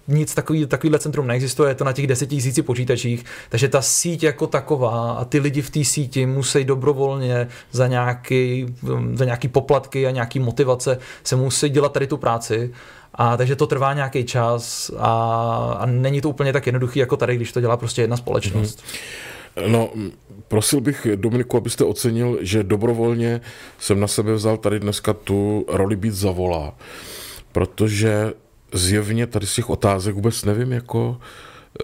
nic 0.08 0.34
takový, 0.34 0.66
takovýhle 0.66 0.98
centrum 0.98 1.26
neexistuje, 1.26 1.70
je 1.70 1.74
to 1.74 1.84
na 1.84 1.92
těch 1.92 2.06
deseti 2.06 2.36
tisíci 2.36 2.62
počítačích, 2.62 3.24
takže 3.48 3.68
ta 3.68 3.82
síť 3.82 4.22
jako 4.22 4.46
taková 4.46 5.12
a 5.12 5.24
ty 5.24 5.38
lidi 5.38 5.62
v 5.62 5.70
té 5.70 5.84
síti 5.84 6.26
musí 6.26 6.64
dobrovolně 6.64 7.48
za 7.72 7.86
nějaký, 7.86 8.66
za 9.14 9.24
nějaký 9.24 9.48
poplatky 9.48 10.06
a 10.06 10.10
nějaký 10.10 10.38
motivace 10.38 10.98
se 11.24 11.36
musí 11.36 11.68
dělat 11.68 11.92
tady 11.92 12.06
tu 12.06 12.16
práci 12.16 12.72
a 13.14 13.36
takže 13.36 13.56
to 13.56 13.66
trvá 13.66 13.94
nějaký 13.94 14.24
čas 14.24 14.90
a, 14.98 15.76
a 15.78 15.86
není 15.86 16.20
to 16.20 16.28
úplně 16.28 16.52
tak 16.52 16.66
jednoduchý 16.66 16.98
jako 16.98 17.16
tady, 17.16 17.36
když 17.36 17.52
to 17.52 17.60
dělá 17.60 17.76
prostě 17.76 18.02
jedna 18.02 18.16
společnost. 18.16 18.78
Mm-hmm. 18.78 19.02
No, 19.66 19.90
prosil 20.52 20.80
bych 20.80 21.06
Dominiku, 21.14 21.56
abyste 21.56 21.84
ocenil, 21.84 22.38
že 22.40 22.62
dobrovolně 22.62 23.40
jsem 23.78 24.00
na 24.00 24.06
sebe 24.06 24.34
vzal 24.34 24.56
tady 24.56 24.80
dneska 24.80 25.12
tu 25.12 25.64
roli 25.68 25.96
být 25.96 26.14
zavolá, 26.14 26.76
protože 27.52 28.32
zjevně 28.72 29.26
tady 29.26 29.46
z 29.46 29.54
těch 29.54 29.70
otázek 29.70 30.14
vůbec 30.14 30.44
nevím, 30.44 30.72
jako 30.72 31.16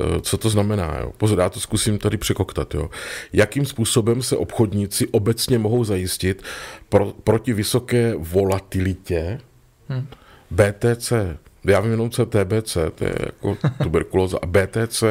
eh, 0.00 0.20
co 0.20 0.38
to 0.38 0.50
znamená. 0.50 0.98
Jo. 1.00 1.12
Pozor, 1.16 1.38
já 1.38 1.48
to 1.48 1.60
zkusím 1.60 1.98
tady 1.98 2.16
překoktat. 2.16 2.74
Jo. 2.74 2.90
Jakým 3.32 3.66
způsobem 3.66 4.22
se 4.22 4.36
obchodníci 4.36 5.08
obecně 5.08 5.58
mohou 5.58 5.84
zajistit 5.84 6.42
pro, 6.88 7.12
proti 7.24 7.52
vysoké 7.52 8.14
volatilitě 8.18 9.40
hmm. 9.88 10.06
BTC, 10.50 11.12
já 11.64 11.80
vím 11.80 11.90
jenom, 11.90 12.10
co 12.10 12.22
je 12.22 12.26
TBC, 12.26 12.76
to 12.94 13.04
je 13.04 13.14
jako 13.26 13.56
tuberkulóza, 13.82 14.38
a 14.42 14.46
BTC 14.46 15.02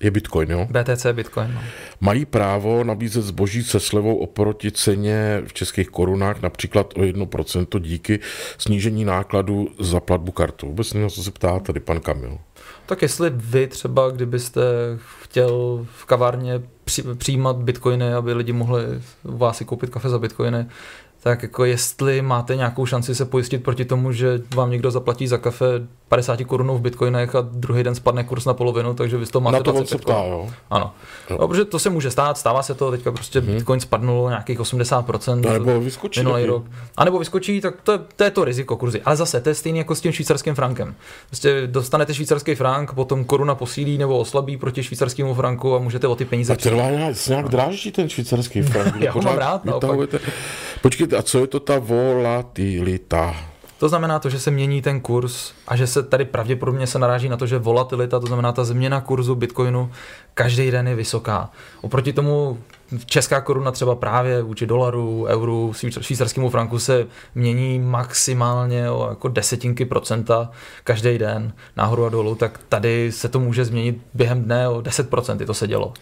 je 0.00 0.10
Bitcoin, 0.10 0.50
jo? 0.50 0.68
BTC 0.70 1.06
Bitcoin, 1.12 1.54
no. 1.54 1.60
Mají 2.00 2.24
právo 2.24 2.84
nabízet 2.84 3.22
zboží 3.22 3.64
se 3.64 3.80
slevou 3.80 4.16
oproti 4.16 4.72
ceně 4.72 5.42
v 5.46 5.52
českých 5.52 5.88
korunách, 5.88 6.42
například 6.42 6.92
o 6.96 7.00
1% 7.00 7.80
díky 7.80 8.20
snížení 8.58 9.04
nákladu 9.04 9.68
za 9.78 10.00
platbu 10.00 10.32
kartu. 10.32 10.66
Vůbec 10.66 10.94
nevím, 10.94 11.10
co 11.10 11.22
se 11.22 11.30
ptá 11.30 11.58
tady 11.58 11.80
pan 11.80 12.00
Kamil. 12.00 12.38
Tak 12.86 13.02
jestli 13.02 13.30
vy 13.34 13.66
třeba, 13.66 14.10
kdybyste 14.10 14.62
chtěl 15.22 15.86
v 15.96 16.04
kavárně 16.04 16.62
přijímat 17.18 17.56
bitcoiny, 17.56 18.14
aby 18.14 18.32
lidi 18.32 18.52
mohli 18.52 18.82
u 19.22 19.36
vás 19.36 19.56
si 19.56 19.64
koupit 19.64 19.90
kafe 19.90 20.08
za 20.08 20.18
bitcoiny, 20.18 20.66
tak 21.22 21.42
jako 21.42 21.64
jestli 21.64 22.22
máte 22.22 22.56
nějakou 22.56 22.86
šanci 22.86 23.14
se 23.14 23.24
pojistit 23.24 23.62
proti 23.62 23.84
tomu, 23.84 24.12
že 24.12 24.42
vám 24.54 24.70
někdo 24.70 24.90
zaplatí 24.90 25.26
za 25.26 25.38
kafe 25.38 25.66
50 26.08 26.44
korunů 26.44 26.78
v 26.78 26.80
bitcoinech 26.80 27.34
a 27.34 27.40
druhý 27.40 27.82
den 27.82 27.94
spadne 27.94 28.24
kurz 28.24 28.44
na 28.44 28.54
polovinu, 28.54 28.94
takže 28.94 29.16
vy 29.16 29.26
z 29.26 29.30
toho 29.30 29.42
máte 29.42 29.56
Na 29.56 29.62
to 29.62 29.70
on 29.70 29.76
25 29.76 29.98
se 29.98 30.04
ptá, 30.04 30.24
jo. 30.24 30.50
Ano. 30.70 30.92
Jo. 31.30 31.38
No, 31.40 31.48
protože 31.48 31.64
to 31.64 31.78
se 31.78 31.90
může 31.90 32.10
stát, 32.10 32.38
stává 32.38 32.62
se 32.62 32.74
to, 32.74 32.90
teďka 32.90 33.12
prostě 33.12 33.40
hmm. 33.40 33.54
bitcoin 33.54 33.80
spadnul 33.80 34.28
nějakých 34.28 34.60
80%. 34.60 35.40
No, 35.40 35.52
nebo 35.52 35.80
vyskočí 35.80 36.20
minulý 36.20 36.46
rok. 36.46 36.64
A 36.96 37.04
nebo 37.04 37.18
vyskočí, 37.18 37.60
tak 37.60 37.80
to 37.82 37.92
je, 37.92 37.98
to 38.16 38.24
je 38.24 38.30
to 38.30 38.44
riziko 38.44 38.76
kurzy. 38.76 39.02
Ale 39.02 39.16
zase, 39.16 39.40
to 39.40 39.48
je 39.48 39.54
stejné 39.54 39.78
jako 39.78 39.94
s 39.94 40.00
tím 40.00 40.12
švýcarským 40.12 40.54
frankem. 40.54 40.94
Prostě 41.26 41.66
dostanete 41.66 42.14
švýcarský 42.14 42.54
frank, 42.54 42.92
potom 42.92 43.24
koruna 43.24 43.54
posílí 43.54 43.98
nebo 43.98 44.18
oslabí 44.18 44.56
proti 44.56 44.82
švýcarskému 44.82 45.34
franku 45.34 45.76
a 45.76 45.78
můžete 45.78 46.08
o 46.08 46.14
ty 46.14 46.24
peníze 46.24 46.52
A 46.52 46.56
ten 46.56 46.76
vám 46.76 46.92
nějak, 46.92 47.26
nějak 47.28 47.48
dráží 47.48 47.92
ten 47.92 48.08
švýcarský 48.08 48.62
frank. 48.62 48.94
Já 49.00 49.12
ho 49.12 49.22
mám 49.22 49.38
rád, 49.38 49.64
naopak. 49.64 49.98
Počkejte, 50.82 51.16
a 51.16 51.22
co 51.22 51.38
je 51.38 51.46
to 51.46 51.60
ta 51.60 51.78
volatilita? 51.78 53.36
To 53.78 53.88
znamená 53.88 54.18
to, 54.18 54.30
že 54.30 54.40
se 54.40 54.50
mění 54.50 54.82
ten 54.82 55.00
kurz 55.00 55.52
a 55.68 55.76
že 55.76 55.86
se 55.86 56.02
tady 56.02 56.24
pravděpodobně 56.24 56.86
se 56.86 56.98
naráží 56.98 57.28
na 57.28 57.36
to, 57.36 57.46
že 57.46 57.58
volatilita, 57.58 58.20
to 58.20 58.26
znamená 58.26 58.52
ta 58.52 58.64
změna 58.64 59.00
kurzu 59.00 59.34
Bitcoinu, 59.34 59.92
každý 60.34 60.70
den 60.70 60.88
je 60.88 60.94
vysoká. 60.94 61.50
Oproti 61.80 62.12
tomu 62.12 62.58
česká 63.06 63.40
koruna 63.40 63.70
třeba 63.70 63.94
právě 63.94 64.42
vůči 64.42 64.66
dolaru, 64.66 65.24
euru, 65.28 65.72
švýcar- 65.72 66.02
švýcarskému 66.02 66.50
franku 66.50 66.78
se 66.78 67.06
mění 67.34 67.78
maximálně 67.78 68.90
o 68.90 69.08
jako 69.08 69.28
desetinky 69.28 69.84
procenta 69.84 70.50
každý 70.84 71.18
den 71.18 71.52
nahoru 71.76 72.04
a 72.04 72.08
dolů, 72.08 72.34
tak 72.34 72.60
tady 72.68 73.12
se 73.12 73.28
to 73.28 73.40
může 73.40 73.64
změnit 73.64 73.98
během 74.14 74.42
dne 74.42 74.68
o 74.68 74.80
10%, 74.80 75.42
i 75.42 75.46
to 75.46 75.54
se 75.54 75.66
dělo. 75.66 75.92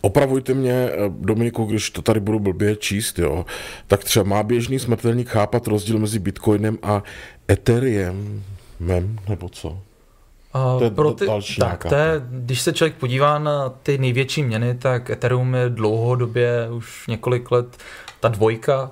Opravujte 0.00 0.54
mě, 0.54 0.72
eh, 0.72 0.96
Dominiku, 1.08 1.64
když 1.64 1.90
to 1.90 2.02
tady 2.02 2.20
budu 2.20 2.38
blbě 2.38 2.76
číst, 2.76 3.18
jo, 3.18 3.46
tak 3.86 4.04
třeba 4.04 4.24
má 4.24 4.42
běžný 4.42 4.78
smrtelník 4.78 5.28
chápat 5.28 5.66
rozdíl 5.66 5.98
mezi 5.98 6.18
Bitcoinem 6.18 6.78
a 6.82 7.02
Ethereum, 7.50 8.42
mem, 8.80 9.18
nebo 9.28 9.48
co? 9.48 9.78
A 10.52 10.78
To 10.78 10.84
je 10.84 10.90
pro 10.90 11.12
ty, 11.12 11.26
další 11.26 11.56
tak, 11.56 11.68
nějaká 11.68 11.88
to 11.88 11.94
je, 11.94 12.22
když 12.30 12.60
se 12.60 12.72
člověk 12.72 12.94
podívá 12.94 13.38
na 13.38 13.68
ty 13.68 13.98
největší 13.98 14.42
měny, 14.42 14.74
tak 14.74 15.10
Ethereum 15.10 15.54
je 15.54 15.68
dlouhodobě 15.68 16.68
už 16.70 17.06
několik 17.06 17.50
let 17.50 17.76
ta 18.20 18.28
dvojka 18.28 18.90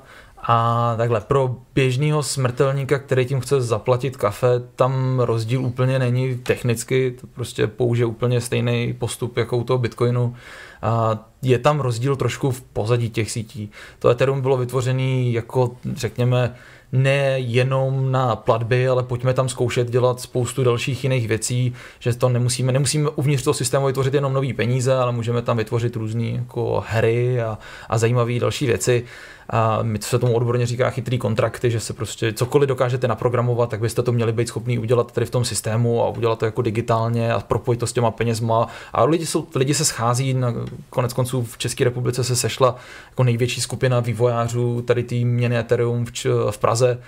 a 0.49 0.95
takhle 0.97 1.21
pro 1.21 1.57
běžného 1.75 2.23
smrtelníka, 2.23 2.99
který 2.99 3.27
tím 3.27 3.41
chce 3.41 3.61
zaplatit 3.61 4.17
kafe, 4.17 4.47
tam 4.77 5.21
rozdíl 5.21 5.65
úplně 5.65 5.99
není 5.99 6.39
technicky, 6.39 7.17
to 7.21 7.27
prostě 7.27 7.67
použije 7.67 8.07
úplně 8.07 8.41
stejný 8.41 8.95
postup 8.99 9.37
jako 9.37 9.57
u 9.57 9.65
toho 9.65 9.79
Bitcoinu. 9.79 10.35
A 10.83 11.19
je 11.43 11.59
tam 11.59 11.81
rozdíl 11.81 12.17
trošku 12.17 12.51
v 12.51 12.63
pozadí 12.63 13.11
těch 13.11 13.31
sítí. 13.31 13.71
To 13.99 14.09
Ethereum 14.09 14.41
bylo 14.41 14.57
vytvořené 14.57 15.31
jako, 15.31 15.77
řekněme, 15.95 16.55
nejenom 16.97 18.13
na 18.13 18.37
platby, 18.37 18.89
ale 18.89 19.03
pojďme 19.03 19.35
tam 19.35 19.49
zkoušet 19.49 19.91
dělat 19.91 20.21
spoustu 20.21 20.65
dalších 20.65 21.05
jiných 21.05 21.29
věcí, 21.29 21.75
že 21.99 22.17
to 22.17 22.29
nemusíme, 22.29 22.73
nemusíme 22.73 23.11
uvnitř 23.11 23.45
toho 23.45 23.55
systému 23.55 23.87
vytvořit 23.87 24.15
jenom 24.15 24.33
nové 24.33 24.55
peníze, 24.55 24.95
ale 24.95 25.13
můžeme 25.13 25.43
tam 25.43 25.57
vytvořit 25.57 25.97
různé 25.97 26.27
jako 26.27 26.85
hry 26.89 27.41
a, 27.41 27.59
a 27.89 27.99
zajímavé 27.99 28.41
další 28.41 28.67
věci. 28.67 29.05
A 29.51 29.79
my 29.83 29.99
se 30.03 30.19
tomu 30.19 30.35
odborně 30.35 30.67
říká 30.67 30.91
chytrý 30.91 31.19
kontrakty, 31.19 31.71
že 31.71 31.81
se 31.81 31.93
prostě 31.93 32.33
cokoliv 32.33 32.69
dokážete 32.69 33.09
naprogramovat, 33.09 33.71
tak 33.71 33.81
byste 33.81 34.03
to 34.03 34.13
měli 34.13 34.33
být 34.33 34.49
schopni 34.49 34.79
udělat 34.79 35.13
tady 35.13 35.27
v 35.27 35.31
tom 35.31 35.45
systému 35.45 36.03
a 36.03 36.09
udělat 36.09 36.39
to 36.39 36.45
jako 36.45 36.63
digitálně 36.63 37.33
a 37.33 37.41
propojit 37.41 37.81
to 37.81 37.87
s 37.87 37.93
těma 37.93 38.11
penězma. 38.11 38.69
A 38.93 39.05
lidi, 39.05 39.27
jsou, 39.27 39.47
lidi 39.55 39.75
se 39.75 39.85
schází, 39.85 40.35
na, 40.35 40.55
konec 40.91 41.13
konců 41.13 41.43
v 41.43 41.59
České 41.59 41.85
republice 41.85 42.25
se 42.25 42.37
sešla 42.37 42.77
jako 43.11 43.25
největší 43.25 43.61
skupina 43.61 44.01
vývojářů 44.01 44.83
tady 44.83 45.03
té 45.03 45.15
měny 45.15 45.59
Ethereum 45.59 46.05
v, 46.05 46.11
v 46.51 46.59
Praze. 46.59 46.99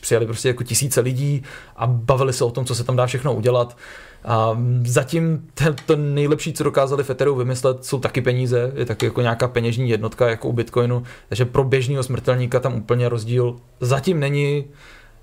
Přijeli 0.00 0.26
prostě 0.26 0.48
jako 0.48 0.64
tisíce 0.64 1.00
lidí 1.00 1.42
a 1.76 1.86
bavili 1.86 2.32
se 2.32 2.44
o 2.44 2.50
tom, 2.50 2.64
co 2.64 2.74
se 2.74 2.84
tam 2.84 2.96
dá 2.96 3.06
všechno 3.06 3.34
udělat. 3.34 3.76
A 4.24 4.58
zatím 4.84 5.48
to, 5.86 5.96
nejlepší, 5.96 6.52
co 6.52 6.64
dokázali 6.64 7.04
v 7.04 7.10
Ethereum 7.10 7.38
vymyslet, 7.38 7.84
jsou 7.84 7.98
taky 8.00 8.20
peníze, 8.20 8.72
je 8.74 8.86
taky 8.86 9.06
jako 9.06 9.20
nějaká 9.20 9.48
peněžní 9.48 9.90
jednotka, 9.90 10.28
jako 10.28 10.48
u 10.48 10.52
Bitcoinu, 10.52 11.02
takže 11.28 11.44
pro 11.44 11.64
běžného 11.64 12.02
smrtelníka 12.02 12.60
tam 12.60 12.74
úplně 12.74 13.08
rozdíl 13.08 13.56
zatím 13.80 14.20
není. 14.20 14.64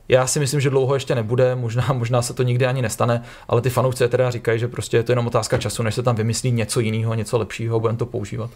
Já 0.10 0.27
si 0.27 0.39
myslím, 0.39 0.62
že 0.62 0.70
dlouho 0.70 0.94
ještě 0.94 1.16
nebude, 1.16 1.56
možná, 1.56 1.88
možná 1.94 2.22
se 2.22 2.34
to 2.34 2.44
nikdy 2.44 2.66
ani 2.66 2.82
nestane, 2.82 3.24
ale 3.48 3.62
ty 3.62 3.70
fanoušci 3.70 4.08
teda 4.08 4.32
říkají, 4.32 4.60
že 4.60 4.68
prostě 4.68 4.98
je 4.98 5.04
to 5.04 5.12
jenom 5.12 5.27
otázka 5.27 5.58
času, 5.58 5.84
než 5.84 5.96
se 5.96 6.04
tam 6.04 6.16
vymyslí 6.16 6.51
něco 6.51 6.80
jiného, 6.80 7.13
něco 7.13 7.38
lepšího 7.38 7.80
budeme 7.80 7.98
to 7.98 8.06
používat. 8.06 8.50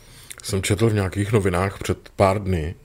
Jsem 0.43 0.61
četl 0.61 0.89
v 0.89 0.93
nějakých 0.93 1.31
novinách 1.31 1.79
před 1.79 1.97
pár 2.15 2.43
dny, 2.43 2.75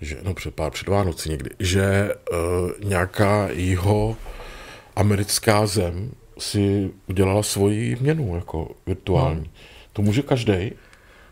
že, 0.00 0.16
no 0.22 0.34
před 0.34 0.54
pár, 0.54 0.70
před 0.70 0.88
Vánoci 0.88 1.30
někdy, 1.30 1.50
že 1.58 2.14
uh, 2.32 2.88
nějaká 2.88 3.48
jeho 3.52 4.16
americká 4.96 5.66
zem 5.66 6.10
si 6.38 6.90
udělala 7.08 7.42
svoji 7.42 7.96
měnu 8.00 8.34
jako 8.34 8.68
virtuální. 8.86 9.40
No. 9.40 9.50
To 9.92 10.02
může 10.02 10.22
každý. 10.22 10.72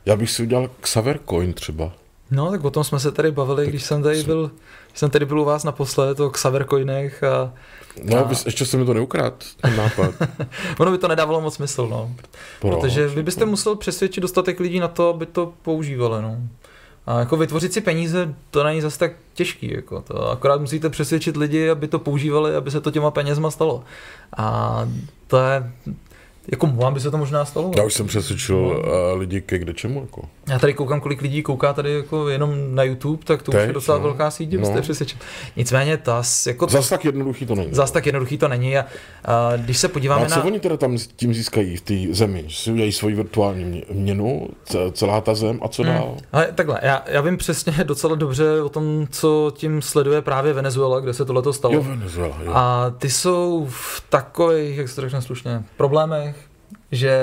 Já 0.06 0.16
bych 0.16 0.30
si 0.30 0.42
udělal 0.42 0.70
Xaver 0.80 1.20
Coin 1.30 1.52
třeba. 1.52 1.92
No, 2.30 2.50
tak 2.50 2.64
o 2.64 2.70
tom 2.70 2.84
jsme 2.84 3.00
se 3.00 3.12
tady 3.12 3.30
bavili, 3.32 3.66
když 3.66 3.82
jsem 3.82 4.02
tady 4.02 4.22
byl, 4.22 4.50
když 4.88 4.98
jsem 5.00 5.10
tady 5.10 5.24
byl 5.26 5.40
u 5.40 5.44
vás 5.44 5.64
naposled 5.64 6.20
o 6.20 6.30
Xavercoinech 6.30 7.22
a 7.22 7.52
No, 8.02 8.16
A- 8.16 8.20
a... 8.20 8.30
ještě 8.44 8.66
se 8.66 8.76
mi 8.76 8.84
to 8.84 8.94
neukrát, 8.94 9.44
ten 9.60 9.76
nápad. 9.76 10.14
ono 10.78 10.90
by 10.92 10.98
to 10.98 11.08
nedávalo 11.08 11.40
moc 11.40 11.54
smysl, 11.54 11.88
no. 11.88 12.14
Proč? 12.60 12.74
Protože 12.80 13.08
vy 13.08 13.22
byste 13.22 13.44
musel 13.44 13.76
přesvědčit 13.76 14.20
dostatek 14.20 14.60
lidí 14.60 14.80
na 14.80 14.88
to, 14.88 15.08
aby 15.08 15.26
to 15.26 15.52
používali, 15.62 16.22
no. 16.22 16.38
A 17.06 17.18
jako 17.18 17.36
vytvořit 17.36 17.72
si 17.72 17.80
peníze, 17.80 18.34
to 18.50 18.64
není 18.64 18.80
zase 18.80 18.98
tak 18.98 19.12
těžký, 19.34 19.72
jako 19.74 20.00
to 20.02 20.30
akorát 20.30 20.60
musíte 20.60 20.90
přesvědčit 20.90 21.36
lidi, 21.36 21.70
aby 21.70 21.88
to 21.88 21.98
používali, 21.98 22.56
aby 22.56 22.70
se 22.70 22.80
to 22.80 22.90
těma 22.90 23.10
penězma 23.10 23.50
stalo. 23.50 23.84
A 24.36 24.88
to 25.26 25.38
je, 25.38 25.72
jako 26.50 26.66
vám 26.66 26.94
by 26.94 27.00
se 27.00 27.10
to 27.10 27.18
možná 27.18 27.44
stalo. 27.44 27.70
Já 27.76 27.84
už 27.84 27.94
jsem 27.94 28.06
přesvědčil 28.06 28.56
No. 28.56 28.70
uh, 29.14 29.18
lidi 29.20 29.40
ke 29.40 29.58
kde 29.58 29.74
čemu. 29.74 30.00
Jako. 30.00 30.22
Já 30.48 30.58
tady 30.58 30.74
koukám, 30.74 31.00
kolik 31.00 31.22
lidí 31.22 31.42
kouká 31.42 31.72
tady 31.72 31.92
jako 31.94 32.28
jenom 32.28 32.74
na 32.74 32.82
YouTube, 32.82 33.24
tak 33.24 33.42
to 33.42 33.50
už 33.52 33.56
Teď, 33.56 33.66
je 33.66 33.72
docela 33.72 33.98
no. 33.98 34.04
velká 34.04 34.30
síť, 34.30 34.52
No. 34.52 34.80
přesvědčit. 34.82 35.18
Nicméně 35.56 35.96
ta, 35.96 36.22
jako 36.46 36.66
Zas 36.68 36.88
tak 36.88 37.04
jednoduchý 37.04 37.46
to 37.46 37.54
není. 37.54 37.68
zas 37.74 37.90
tak 37.90 38.06
jednoduchý 38.06 38.38
to 38.38 38.48
není 38.48 38.78
a, 38.78 38.84
a 39.24 39.56
když 39.56 39.78
se 39.78 39.88
podíváme 39.88 40.26
A 40.26 40.28
co 40.28 40.36
na... 40.38 40.44
oni 40.44 40.60
teda 40.60 40.76
tam 40.76 40.96
tím 41.16 41.34
získají 41.34 41.76
v 41.76 41.80
té 41.80 41.94
zemi? 42.10 42.44
Že 42.46 42.56
si 42.56 42.70
udělají 42.72 42.92
svoji 42.92 43.14
virtuální 43.14 43.64
mě- 43.64 43.82
měnu, 43.90 44.48
ce- 44.64 44.78
celá 44.92 45.20
ta 45.20 45.34
zem 45.34 45.58
a 45.62 45.68
co 45.68 45.82
dál? 45.82 46.16
Ale 46.32 46.48
takhle, 46.54 46.78
já, 46.82 47.02
já 47.06 47.20
vím 47.20 47.36
přesně 47.36 47.72
docela 47.84 48.14
dobře 48.14 48.62
o 48.62 48.68
tom, 48.68 49.06
co 49.10 49.52
tím 49.56 49.82
sleduje 49.82 50.22
právě 50.22 50.52
Venezuela, 50.52 51.00
kde 51.00 51.14
se 51.14 51.24
tohleto 51.24 51.52
stalo. 51.52 51.74
Jo, 51.74 51.82
Venezuela, 51.82 52.36
jo. 52.44 52.52
A 52.54 52.90
ty 52.98 53.10
jsou 53.10 53.66
v 53.70 54.02
takových, 54.08 54.76
jak 54.78 54.88
se 54.88 54.94
to 54.94 55.00
řekne 55.00 55.22
slušně, 55.22 55.62
problémech, 55.76 56.31
že, 56.92 57.20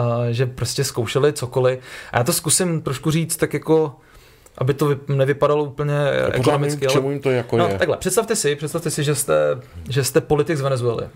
uh, 0.00 0.24
že 0.30 0.46
prostě 0.46 0.84
zkoušeli 0.84 1.32
cokoliv. 1.32 1.78
A 2.12 2.18
já 2.18 2.24
to 2.24 2.32
zkusím 2.32 2.82
trošku 2.82 3.10
říct 3.10 3.36
tak 3.36 3.54
jako, 3.54 3.94
aby 4.58 4.74
to 4.74 4.86
vyp- 4.90 5.16
nevypadalo 5.16 5.64
úplně 5.64 5.94
A 6.10 6.32
ekonomicky. 6.32 6.86
k 6.86 6.90
čemu 6.90 7.10
jim 7.10 7.20
to 7.20 7.30
jako 7.30 7.56
No, 7.56 7.68
je. 7.68 7.78
takhle, 7.78 7.96
představte 7.96 8.36
si, 8.36 8.56
představte 8.56 8.90
si, 8.90 9.04
že 9.04 9.14
jste, 9.14 9.34
že 9.88 10.04
jste 10.04 10.20
politik 10.20 10.56
z 10.56 10.60
Venezuely. 10.60 11.06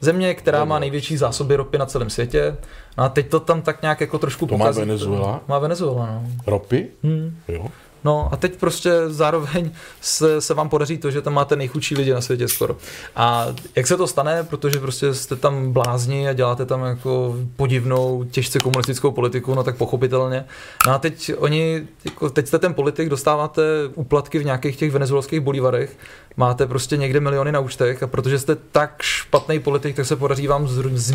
Země, 0.00 0.34
která 0.34 0.64
má 0.64 0.74
Dobře. 0.74 0.80
největší 0.80 1.16
zásoby 1.16 1.56
ropy 1.56 1.78
na 1.78 1.86
celém 1.86 2.10
světě. 2.10 2.56
No 2.98 3.04
a 3.04 3.08
teď 3.08 3.28
to 3.28 3.40
tam 3.40 3.62
tak 3.62 3.82
nějak 3.82 4.00
jako 4.00 4.18
trošku 4.18 4.46
To 4.46 4.58
má 4.58 4.64
pokazí. 4.64 4.80
Venezuela? 4.80 5.40
Má 5.48 5.58
Venezuela, 5.58 6.06
no. 6.06 6.22
Ropy? 6.46 6.86
Hmm. 7.02 7.36
Jo. 7.48 7.66
No 8.04 8.28
a 8.32 8.36
teď 8.36 8.56
prostě 8.56 8.92
zároveň 9.06 9.70
se, 10.00 10.40
se 10.40 10.54
vám 10.54 10.68
podaří 10.68 10.98
to, 10.98 11.10
že 11.10 11.22
tam 11.22 11.34
máte 11.34 11.56
nejchudší 11.56 11.96
lidi 11.96 12.12
na 12.12 12.20
světě 12.20 12.48
skoro. 12.48 12.76
A 13.16 13.46
jak 13.76 13.86
se 13.86 13.96
to 13.96 14.06
stane, 14.06 14.42
protože 14.42 14.80
prostě 14.80 15.14
jste 15.14 15.36
tam 15.36 15.72
blázni 15.72 16.28
a 16.28 16.32
děláte 16.32 16.66
tam 16.66 16.84
jako 16.84 17.36
podivnou, 17.56 18.24
těžce 18.24 18.58
komunistickou 18.58 19.10
politiku, 19.10 19.54
no 19.54 19.62
tak 19.62 19.76
pochopitelně. 19.76 20.44
No 20.86 20.92
a 20.92 20.98
teď 20.98 21.32
oni, 21.38 21.86
jako 22.04 22.30
teď 22.30 22.46
jste 22.46 22.58
ten 22.58 22.74
politik, 22.74 23.08
dostáváte 23.08 23.62
úplatky 23.94 24.38
v 24.38 24.44
nějakých 24.44 24.76
těch 24.76 24.92
venezuelských 24.92 25.40
bolívarech, 25.40 25.96
máte 26.36 26.66
prostě 26.66 26.96
někde 26.96 27.20
miliony 27.20 27.52
na 27.52 27.60
účtech 27.60 28.02
a 28.02 28.06
protože 28.06 28.38
jste 28.38 28.56
tak 28.72 29.02
špatný 29.02 29.58
politik, 29.60 29.96
tak 29.96 30.06
se 30.06 30.16
podaří 30.16 30.46
vám 30.46 30.66
zr- 30.66 30.94
z, 30.94 31.14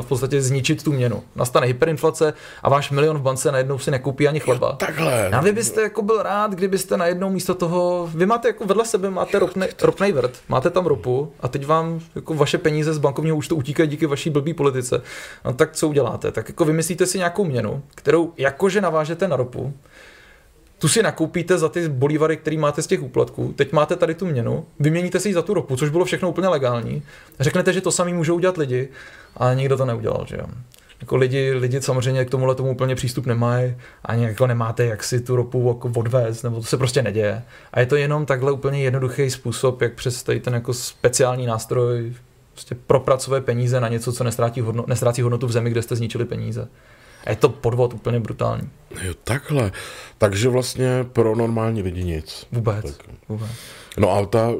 v 0.00 0.06
podstatě 0.06 0.42
zničit 0.42 0.82
tu 0.82 0.92
měnu. 0.92 1.22
Nastane 1.36 1.66
hyperinflace 1.66 2.34
a 2.62 2.68
váš 2.68 2.90
milion 2.90 3.18
v 3.18 3.22
bance 3.22 3.52
najednou 3.52 3.78
si 3.78 3.90
nekoupí 3.90 4.28
ani 4.28 4.40
chleba. 4.40 4.72
Takhle. 4.72 5.28
A 5.28 5.40
vy 5.40 5.52
byste 5.52 5.82
jako 5.82 6.02
byl 6.02 6.22
rád, 6.22 6.29
kdybyste 6.48 6.96
najednou 6.96 7.30
místo 7.30 7.54
toho, 7.54 8.10
vy 8.14 8.26
máte 8.26 8.48
jako 8.48 8.64
vedle 8.64 8.84
sebe 8.84 9.10
máte 9.10 9.38
ropnej, 9.38 9.68
ropnej 9.82 10.12
vrt, 10.12 10.38
máte 10.48 10.70
tam 10.70 10.86
ropu 10.86 11.32
a 11.40 11.48
teď 11.48 11.66
vám 11.66 12.00
jako 12.14 12.34
vaše 12.34 12.58
peníze 12.58 12.94
z 12.94 12.98
bankovního 12.98 13.36
účtu 13.36 13.56
utíkají 13.56 13.88
díky 13.88 14.06
vaší 14.06 14.30
blbý 14.30 14.54
politice. 14.54 15.02
No 15.44 15.52
tak 15.52 15.72
co 15.72 15.88
uděláte? 15.88 16.32
Tak 16.32 16.48
jako 16.48 16.64
vymyslíte 16.64 17.06
si 17.06 17.18
nějakou 17.18 17.44
měnu, 17.44 17.82
kterou 17.94 18.32
jakože 18.36 18.80
navážete 18.80 19.28
na 19.28 19.36
ropu, 19.36 19.74
tu 20.80 20.88
si 20.88 21.02
nakoupíte 21.02 21.58
za 21.58 21.68
ty 21.68 21.88
bolívary, 21.88 22.36
který 22.36 22.56
máte 22.56 22.82
z 22.82 22.86
těch 22.86 23.02
úplatků. 23.02 23.52
Teď 23.56 23.72
máte 23.72 23.96
tady 23.96 24.14
tu 24.14 24.26
měnu, 24.26 24.66
vyměníte 24.78 25.20
si 25.20 25.28
ji 25.28 25.34
za 25.34 25.42
tu 25.42 25.54
ropu, 25.54 25.76
což 25.76 25.90
bylo 25.90 26.04
všechno 26.04 26.30
úplně 26.30 26.48
legální. 26.48 27.02
Řeknete, 27.40 27.72
že 27.72 27.80
to 27.80 27.92
samý 27.92 28.12
můžou 28.14 28.34
udělat 28.34 28.56
lidi, 28.56 28.88
ale 29.36 29.56
nikdo 29.56 29.76
to 29.76 29.84
neudělal, 29.84 30.24
že 30.28 30.36
jo. 30.36 30.46
Jako 31.00 31.16
lidi, 31.16 31.52
lidi 31.52 31.82
samozřejmě 31.82 32.24
k 32.24 32.30
tomuhle 32.30 32.54
tomu 32.54 32.70
úplně 32.70 32.94
přístup 32.94 33.26
nemají, 33.26 33.74
ani 34.04 34.24
jako 34.24 34.46
nemáte 34.46 34.84
jak 34.84 35.04
si 35.04 35.20
tu 35.20 35.36
ropu 35.36 35.68
jako 35.68 36.00
odvést, 36.00 36.42
nebo 36.42 36.56
to 36.56 36.62
se 36.62 36.76
prostě 36.76 37.02
neděje. 37.02 37.42
A 37.72 37.80
je 37.80 37.86
to 37.86 37.96
jenom 37.96 38.26
takhle 38.26 38.52
úplně 38.52 38.82
jednoduchý 38.82 39.30
způsob, 39.30 39.82
jak 39.82 39.94
přes 39.94 40.22
tady 40.22 40.40
ten 40.40 40.54
jako 40.54 40.74
speciální 40.74 41.46
nástroj 41.46 42.12
prostě 42.52 42.74
propracovat 42.86 43.44
peníze 43.44 43.80
na 43.80 43.88
něco, 43.88 44.12
co 44.12 44.24
nestrácí, 44.24 44.60
hodno, 44.60 44.84
nestrácí 44.86 45.22
hodnotu 45.22 45.46
v 45.46 45.52
zemi, 45.52 45.70
kde 45.70 45.82
jste 45.82 45.96
zničili 45.96 46.24
peníze. 46.24 46.68
A 47.24 47.30
je 47.30 47.36
to 47.36 47.48
podvod 47.48 47.94
úplně 47.94 48.20
brutální. 48.20 48.70
Jo, 49.02 49.14
takhle. 49.24 49.72
Takže 50.18 50.48
vlastně 50.48 51.04
pro 51.12 51.36
normální 51.36 51.82
lidi 51.82 52.04
nic. 52.04 52.46
Vůbec. 52.52 52.84
Tak. 52.84 53.06
Vůbec. 53.28 53.50
No 53.98 54.10
a 54.10 54.26
ta, 54.26 54.52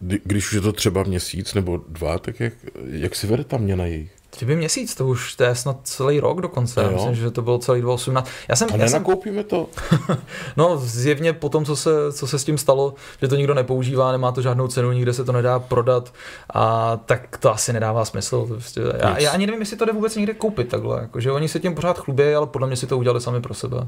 když 0.00 0.46
už 0.46 0.52
je 0.52 0.60
to 0.60 0.72
třeba 0.72 1.02
měsíc 1.02 1.54
nebo 1.54 1.80
dva, 1.88 2.18
tak 2.18 2.40
jak, 2.40 2.52
jak 2.90 3.14
si 3.14 3.26
vede 3.26 3.44
ta 3.44 3.56
měna 3.56 3.86
jejich? 3.86 4.21
Kdyby 4.38 4.56
měsíc, 4.56 4.94
to 4.94 5.06
už 5.06 5.34
to 5.34 5.44
je 5.44 5.54
snad 5.54 5.76
celý 5.82 6.20
rok 6.20 6.40
dokonce. 6.40 6.82
No 6.82 6.90
Myslím, 6.90 7.14
že 7.14 7.30
to 7.30 7.42
bylo 7.42 7.58
celý 7.58 7.80
2018. 7.80 8.30
Já 8.48 8.56
jsem, 8.56 8.68
a 8.72 8.76
já 8.76 8.84
nenakoupíme 8.84 9.36
jsem... 9.36 9.44
to? 9.44 9.68
no 10.56 10.76
zjevně 10.76 11.32
po 11.32 11.48
tom, 11.48 11.64
co 11.64 11.76
se, 11.76 12.12
co 12.12 12.26
se 12.26 12.38
s 12.38 12.44
tím 12.44 12.58
stalo, 12.58 12.94
že 13.22 13.28
to 13.28 13.36
nikdo 13.36 13.54
nepoužívá, 13.54 14.12
nemá 14.12 14.32
to 14.32 14.42
žádnou 14.42 14.68
cenu, 14.68 14.92
nikde 14.92 15.12
se 15.12 15.24
to 15.24 15.32
nedá 15.32 15.58
prodat, 15.58 16.12
a 16.54 16.96
tak 16.96 17.38
to 17.38 17.52
asi 17.52 17.72
nedává 17.72 18.04
smysl. 18.04 18.46
Prostě, 18.46 18.80
já, 18.98 19.18
já, 19.18 19.30
ani 19.30 19.46
nevím, 19.46 19.60
jestli 19.60 19.76
to 19.76 19.84
jde 19.84 19.92
vůbec 19.92 20.16
někde 20.16 20.34
koupit 20.34 20.68
takhle. 20.68 21.00
Jako, 21.00 21.20
že 21.20 21.32
oni 21.32 21.48
se 21.48 21.60
tím 21.60 21.74
pořád 21.74 21.98
chlubí, 21.98 22.34
ale 22.34 22.46
podle 22.46 22.66
mě 22.66 22.76
si 22.76 22.86
to 22.86 22.98
udělali 22.98 23.20
sami 23.20 23.40
pro 23.40 23.54
sebe. 23.54 23.86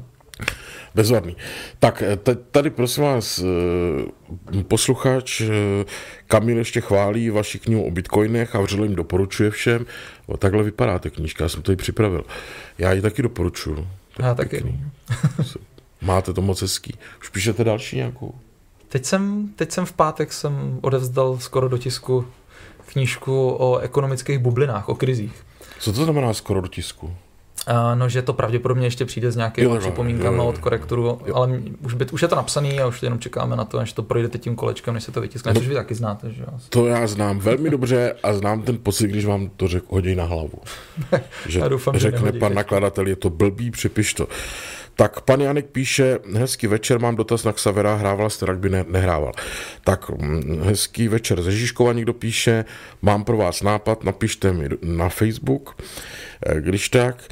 Bezvadný. 0.95 1.35
Tak 1.79 2.03
tady 2.51 2.69
prosím 2.69 3.03
vás 3.03 3.39
eh, 3.39 4.63
posluchač 4.63 5.41
eh, 5.41 5.49
Kamil 6.27 6.57
ještě 6.57 6.81
chválí 6.81 7.29
vaši 7.29 7.59
knihu 7.59 7.83
o 7.83 7.91
bitcoinech 7.91 8.55
a 8.55 8.61
vřele 8.61 8.85
jim 8.85 8.95
doporučuje 8.95 9.51
všem. 9.51 9.85
O, 10.25 10.37
takhle 10.37 10.63
vypadá 10.63 10.99
ta 10.99 11.09
knížka, 11.09 11.43
já 11.43 11.49
jsem 11.49 11.61
to 11.61 11.71
i 11.71 11.75
připravil. 11.75 12.25
Já 12.77 12.93
ji 12.93 13.01
taky 13.01 13.21
doporučuju. 13.21 13.87
Já 14.19 14.35
taky. 14.35 14.79
Máte 16.01 16.33
to 16.33 16.41
moc 16.41 16.61
hezký. 16.61 16.93
Už 17.21 17.29
píšete 17.29 17.63
další 17.63 17.95
nějakou? 17.95 18.35
Teď 18.89 19.05
jsem, 19.05 19.49
teď 19.55 19.71
jsem 19.71 19.85
v 19.85 19.93
pátek 19.93 20.33
jsem 20.33 20.79
odevzdal 20.81 21.37
skoro 21.37 21.69
do 21.69 21.77
tisku 21.77 22.25
knížku 22.85 23.49
o 23.49 23.77
ekonomických 23.77 24.39
bublinách, 24.39 24.89
o 24.89 24.95
krizích. 24.95 25.43
Co 25.79 25.93
to 25.93 26.03
znamená 26.03 26.33
skoro 26.33 26.61
do 26.61 26.67
tisku? 26.67 27.15
No, 27.95 28.09
že 28.09 28.21
to 28.21 28.33
pravděpodobně 28.33 28.87
ještě 28.87 29.05
přijde 29.05 29.31
s 29.31 29.35
nějakými 29.35 29.79
připomínkami 29.79 30.39
od 30.39 30.57
korektoru, 30.57 31.19
jo. 31.25 31.35
ale 31.35 31.61
už, 31.81 31.93
by, 31.93 32.05
už 32.05 32.21
je 32.21 32.27
to 32.27 32.35
napsaný 32.35 32.79
a 32.79 32.87
už 32.87 33.03
jenom 33.03 33.19
čekáme 33.19 33.55
na 33.55 33.65
to, 33.65 33.79
až 33.79 33.93
to 33.93 34.03
projde 34.03 34.37
tím 34.37 34.55
kolečkem, 34.55 34.93
než 34.93 35.03
se 35.03 35.11
to 35.11 35.21
vytiskne, 35.21 35.53
no, 35.53 35.59
což 35.59 35.67
vy 35.67 35.73
taky 35.73 35.95
znáte. 35.95 36.31
Že? 36.31 36.43
To 36.69 36.87
já 36.87 37.07
znám 37.07 37.39
velmi 37.39 37.69
dobře 37.69 38.15
a 38.23 38.33
znám 38.33 38.61
ten 38.61 38.77
pocit, 38.77 39.07
když 39.07 39.25
vám 39.25 39.49
to 39.55 39.67
řek, 39.67 39.83
hodí 39.87 40.15
na 40.15 40.23
hlavu. 40.23 40.59
že 41.47 41.59
já 41.59 41.67
doufám, 41.67 41.97
řekne 41.97 42.31
že 42.33 42.39
pan 42.39 42.53
nakladatel, 42.53 43.07
je 43.07 43.15
to 43.15 43.29
blbý, 43.29 43.71
připiš 43.71 44.13
to. 44.13 44.27
Tak 44.97 45.21
pan 45.21 45.41
Janek 45.41 45.65
píše, 45.65 46.19
hezký 46.33 46.67
večer, 46.67 46.99
mám 46.99 47.15
dotaz 47.15 47.43
na 47.43 47.53
Xavera, 47.53 47.95
hrával 47.95 48.29
jste 48.29 48.45
rugby, 48.45 48.69
ne, 48.69 48.85
nehrával. 48.87 49.31
Tak 49.83 50.09
mm, 50.09 50.61
hezký 50.63 51.07
večer 51.07 51.41
ze 51.41 51.51
Žižkova 51.51 51.93
někdo 51.93 52.13
píše, 52.13 52.65
mám 53.01 53.23
pro 53.23 53.37
vás 53.37 53.61
nápad, 53.61 54.03
napište 54.03 54.53
mi 54.53 54.69
na 54.81 55.09
Facebook. 55.09 55.75
Eh, 56.45 56.61
když 56.61 56.89
tak, 56.89 57.23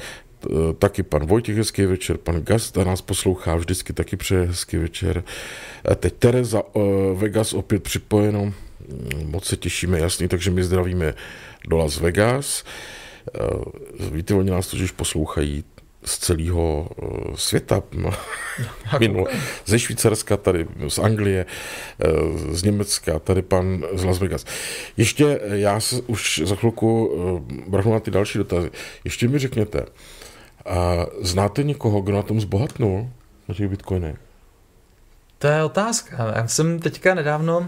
taky 0.78 1.02
pan 1.02 1.26
Vojtěch 1.26 1.56
hezký 1.56 1.86
večer, 1.86 2.16
pan 2.16 2.40
Gasta 2.40 2.84
nás 2.84 3.02
poslouchá 3.02 3.56
vždycky 3.56 3.92
taky 3.92 4.16
přeje 4.16 4.46
hezký 4.46 4.76
večer. 4.76 5.24
Eh, 5.90 5.94
teď 5.94 6.14
Tereza 6.18 6.62
eh, 6.76 6.80
Vegas 7.14 7.52
opět 7.52 7.82
připojeno, 7.82 8.44
mm, 8.44 8.54
moc 9.30 9.44
se 9.44 9.56
těšíme, 9.56 9.98
jasný, 9.98 10.28
takže 10.28 10.50
my 10.50 10.64
zdravíme 10.64 11.14
do 11.68 11.76
Las 11.76 12.00
Vegas. 12.00 12.64
Víte, 14.10 14.34
oni 14.34 14.50
nás 14.50 14.68
totiž 14.68 14.90
poslouchají 14.90 15.64
z 16.04 16.18
celého 16.18 16.88
světa. 17.34 17.82
Minul. 19.00 19.28
Ze 19.66 19.78
Švýcarska, 19.78 20.36
tady 20.36 20.66
z 20.88 20.98
Anglie, 20.98 21.46
z 22.50 22.62
Německa, 22.62 23.18
tady 23.18 23.42
pan 23.42 23.84
z 23.92 24.04
Las 24.04 24.18
Vegas. 24.18 24.44
Ještě 24.96 25.40
já 25.42 25.80
se 25.80 25.96
už 26.06 26.42
za 26.44 26.56
chvilku 26.56 27.10
vrhnu 27.68 27.92
na 27.92 28.00
ty 28.00 28.10
další 28.10 28.38
dotazy. 28.38 28.70
Ještě 29.04 29.28
mi 29.28 29.38
řekněte, 29.38 29.86
a 30.66 31.06
znáte 31.20 31.62
někoho, 31.62 32.00
kdo 32.00 32.16
na 32.16 32.22
tom 32.22 32.40
zbohatnul, 32.40 33.10
na 33.48 33.54
těch 33.54 33.68
bitcoinech? 33.68 34.16
To 35.38 35.46
je 35.46 35.64
otázka. 35.64 36.32
Já 36.36 36.48
jsem 36.48 36.78
teďka 36.78 37.14
nedávno, 37.14 37.58
uh, 37.58 37.66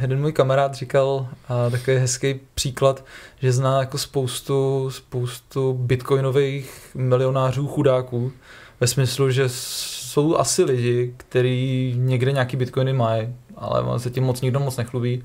jeden 0.00 0.20
můj 0.20 0.32
kamarád 0.32 0.74
říkal 0.74 1.06
uh, 1.06 1.26
takový 1.70 1.96
hezký 1.96 2.40
příklad, 2.54 3.04
že 3.40 3.52
zná 3.52 3.80
jako 3.80 3.98
spoustu, 3.98 4.90
spoustu 4.90 5.72
bitcoinových 5.72 6.90
milionářů 6.94 7.68
chudáků, 7.68 8.32
ve 8.80 8.86
smyslu, 8.86 9.30
že 9.30 9.44
jsou 9.46 10.36
asi 10.36 10.64
lidi, 10.64 11.14
kteří 11.16 11.94
někde 11.96 12.32
nějaký 12.32 12.56
bitcoiny 12.56 12.92
mají, 12.92 13.34
ale 13.56 14.00
se 14.00 14.10
tím 14.10 14.24
moc 14.24 14.40
nikdo 14.40 14.60
moc 14.60 14.76
nechlubí 14.76 15.24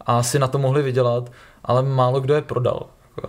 a 0.00 0.22
si 0.22 0.38
na 0.38 0.48
to 0.48 0.58
mohli 0.58 0.82
vydělat, 0.82 1.32
ale 1.64 1.82
málo 1.82 2.20
kdo 2.20 2.34
je 2.34 2.42
prodal. 2.42 2.86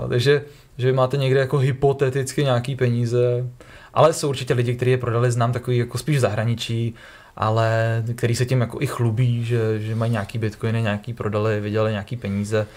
Takže 0.10 0.46
že 0.78 0.94
máte 0.94 1.18
někde 1.18 1.40
jako 1.40 1.58
hypoteticky 1.58 2.44
nějaký 2.44 2.76
peníze, 2.76 3.48
ale 3.94 4.14
jsou 4.14 4.30
určitě 4.30 4.54
lidi, 4.54 4.76
kteří 4.76 4.92
je 4.92 4.98
prodali, 4.98 5.32
znám 5.32 5.52
takový 5.52 5.78
jako 5.78 5.98
spíš 5.98 6.18
v 6.18 6.20
zahraničí, 6.20 6.96
ale 7.36 8.04
který 8.16 8.36
se 8.36 8.46
tím 8.46 8.62
jako 8.62 8.82
i 8.82 8.88
chlubí, 8.88 9.46
že, 9.46 9.80
že 9.80 9.96
mají 9.96 10.12
nějaký 10.12 10.38
bitcoiny, 10.38 10.82
nějaký 10.82 11.14
prodali, 11.14 11.60
vydělali 11.60 11.92
nějaký 11.92 12.16
peníze. 12.16 12.68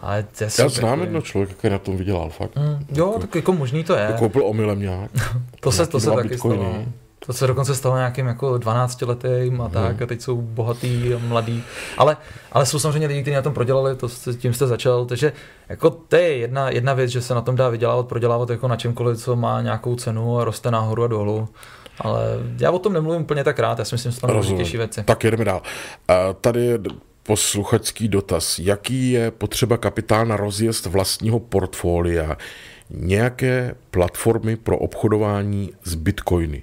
Ale 0.00 0.26
to 0.38 0.44
je 0.44 0.50
Já 0.58 0.68
znám 0.68 1.00
jedno 1.00 1.22
člověka, 1.22 1.54
který 1.54 1.72
na 1.72 1.78
tom 1.78 1.96
vydělal, 1.96 2.30
fakt. 2.30 2.56
Mm, 2.56 2.86
jo, 2.94 3.06
jako, 3.06 3.18
tak 3.18 3.34
jako 3.34 3.52
možný 3.52 3.84
to 3.84 3.96
je. 3.96 4.14
Koupil 4.18 4.46
omylem 4.46 4.80
nějak. 4.80 5.10
to 5.60 5.72
se, 5.72 5.86
to 5.86 6.00
se 6.00 6.10
taky 6.10 6.28
bitcoiny. 6.28 6.58
stalo. 6.58 6.84
To 7.26 7.32
se 7.32 7.46
dokonce 7.46 7.74
stalo 7.74 7.96
nějakým 7.96 8.26
jako 8.26 8.58
12 8.58 9.02
letým 9.02 9.60
a 9.60 9.68
tak, 9.68 9.94
hmm. 9.94 10.02
a 10.02 10.06
teď 10.06 10.20
jsou 10.20 10.40
bohatý 10.40 11.14
a 11.14 11.18
mladý. 11.18 11.62
Ale, 11.98 12.16
ale 12.52 12.66
jsou 12.66 12.78
samozřejmě 12.78 13.08
lidi, 13.08 13.22
kteří 13.22 13.34
na 13.34 13.42
tom 13.42 13.54
prodělali, 13.54 13.96
to 13.96 14.08
tím 14.38 14.54
jste 14.54 14.66
začal, 14.66 15.04
takže 15.04 15.32
jako 15.68 15.90
to 15.90 16.16
je 16.16 16.36
jedna, 16.36 16.70
jedna 16.70 16.94
věc, 16.94 17.10
že 17.10 17.22
se 17.22 17.34
na 17.34 17.40
tom 17.40 17.56
dá 17.56 17.68
vydělávat, 17.68 18.08
prodělávat 18.08 18.50
jako 18.50 18.68
na 18.68 18.76
čemkoliv, 18.76 19.18
co 19.18 19.36
má 19.36 19.62
nějakou 19.62 19.94
cenu 19.94 20.38
a 20.38 20.44
roste 20.44 20.70
nahoru 20.70 21.04
a 21.04 21.06
dolů. 21.06 21.48
Ale 22.00 22.20
já 22.60 22.70
o 22.70 22.78
tom 22.78 22.92
nemluvím 22.92 23.22
úplně 23.22 23.44
tak 23.44 23.58
rád, 23.58 23.78
já 23.78 23.84
si 23.84 23.94
myslím, 23.94 24.12
že 24.12 24.20
to 24.20 24.56
těžší 24.56 24.76
věci. 24.76 25.02
Tak 25.02 25.24
jdeme 25.24 25.44
dál. 25.44 25.62
Uh, 26.10 26.34
tady 26.40 26.64
je 26.64 26.78
posluchačský 27.22 28.08
dotaz. 28.08 28.58
Jaký 28.58 29.10
je 29.10 29.30
potřeba 29.30 29.76
kapitál 29.76 30.26
na 30.26 30.36
rozjezd 30.36 30.86
vlastního 30.86 31.40
portfolia 31.40 32.36
nějaké 32.90 33.74
platformy 33.90 34.56
pro 34.56 34.78
obchodování 34.78 35.70
s 35.84 35.94
bitcoiny? 35.94 36.62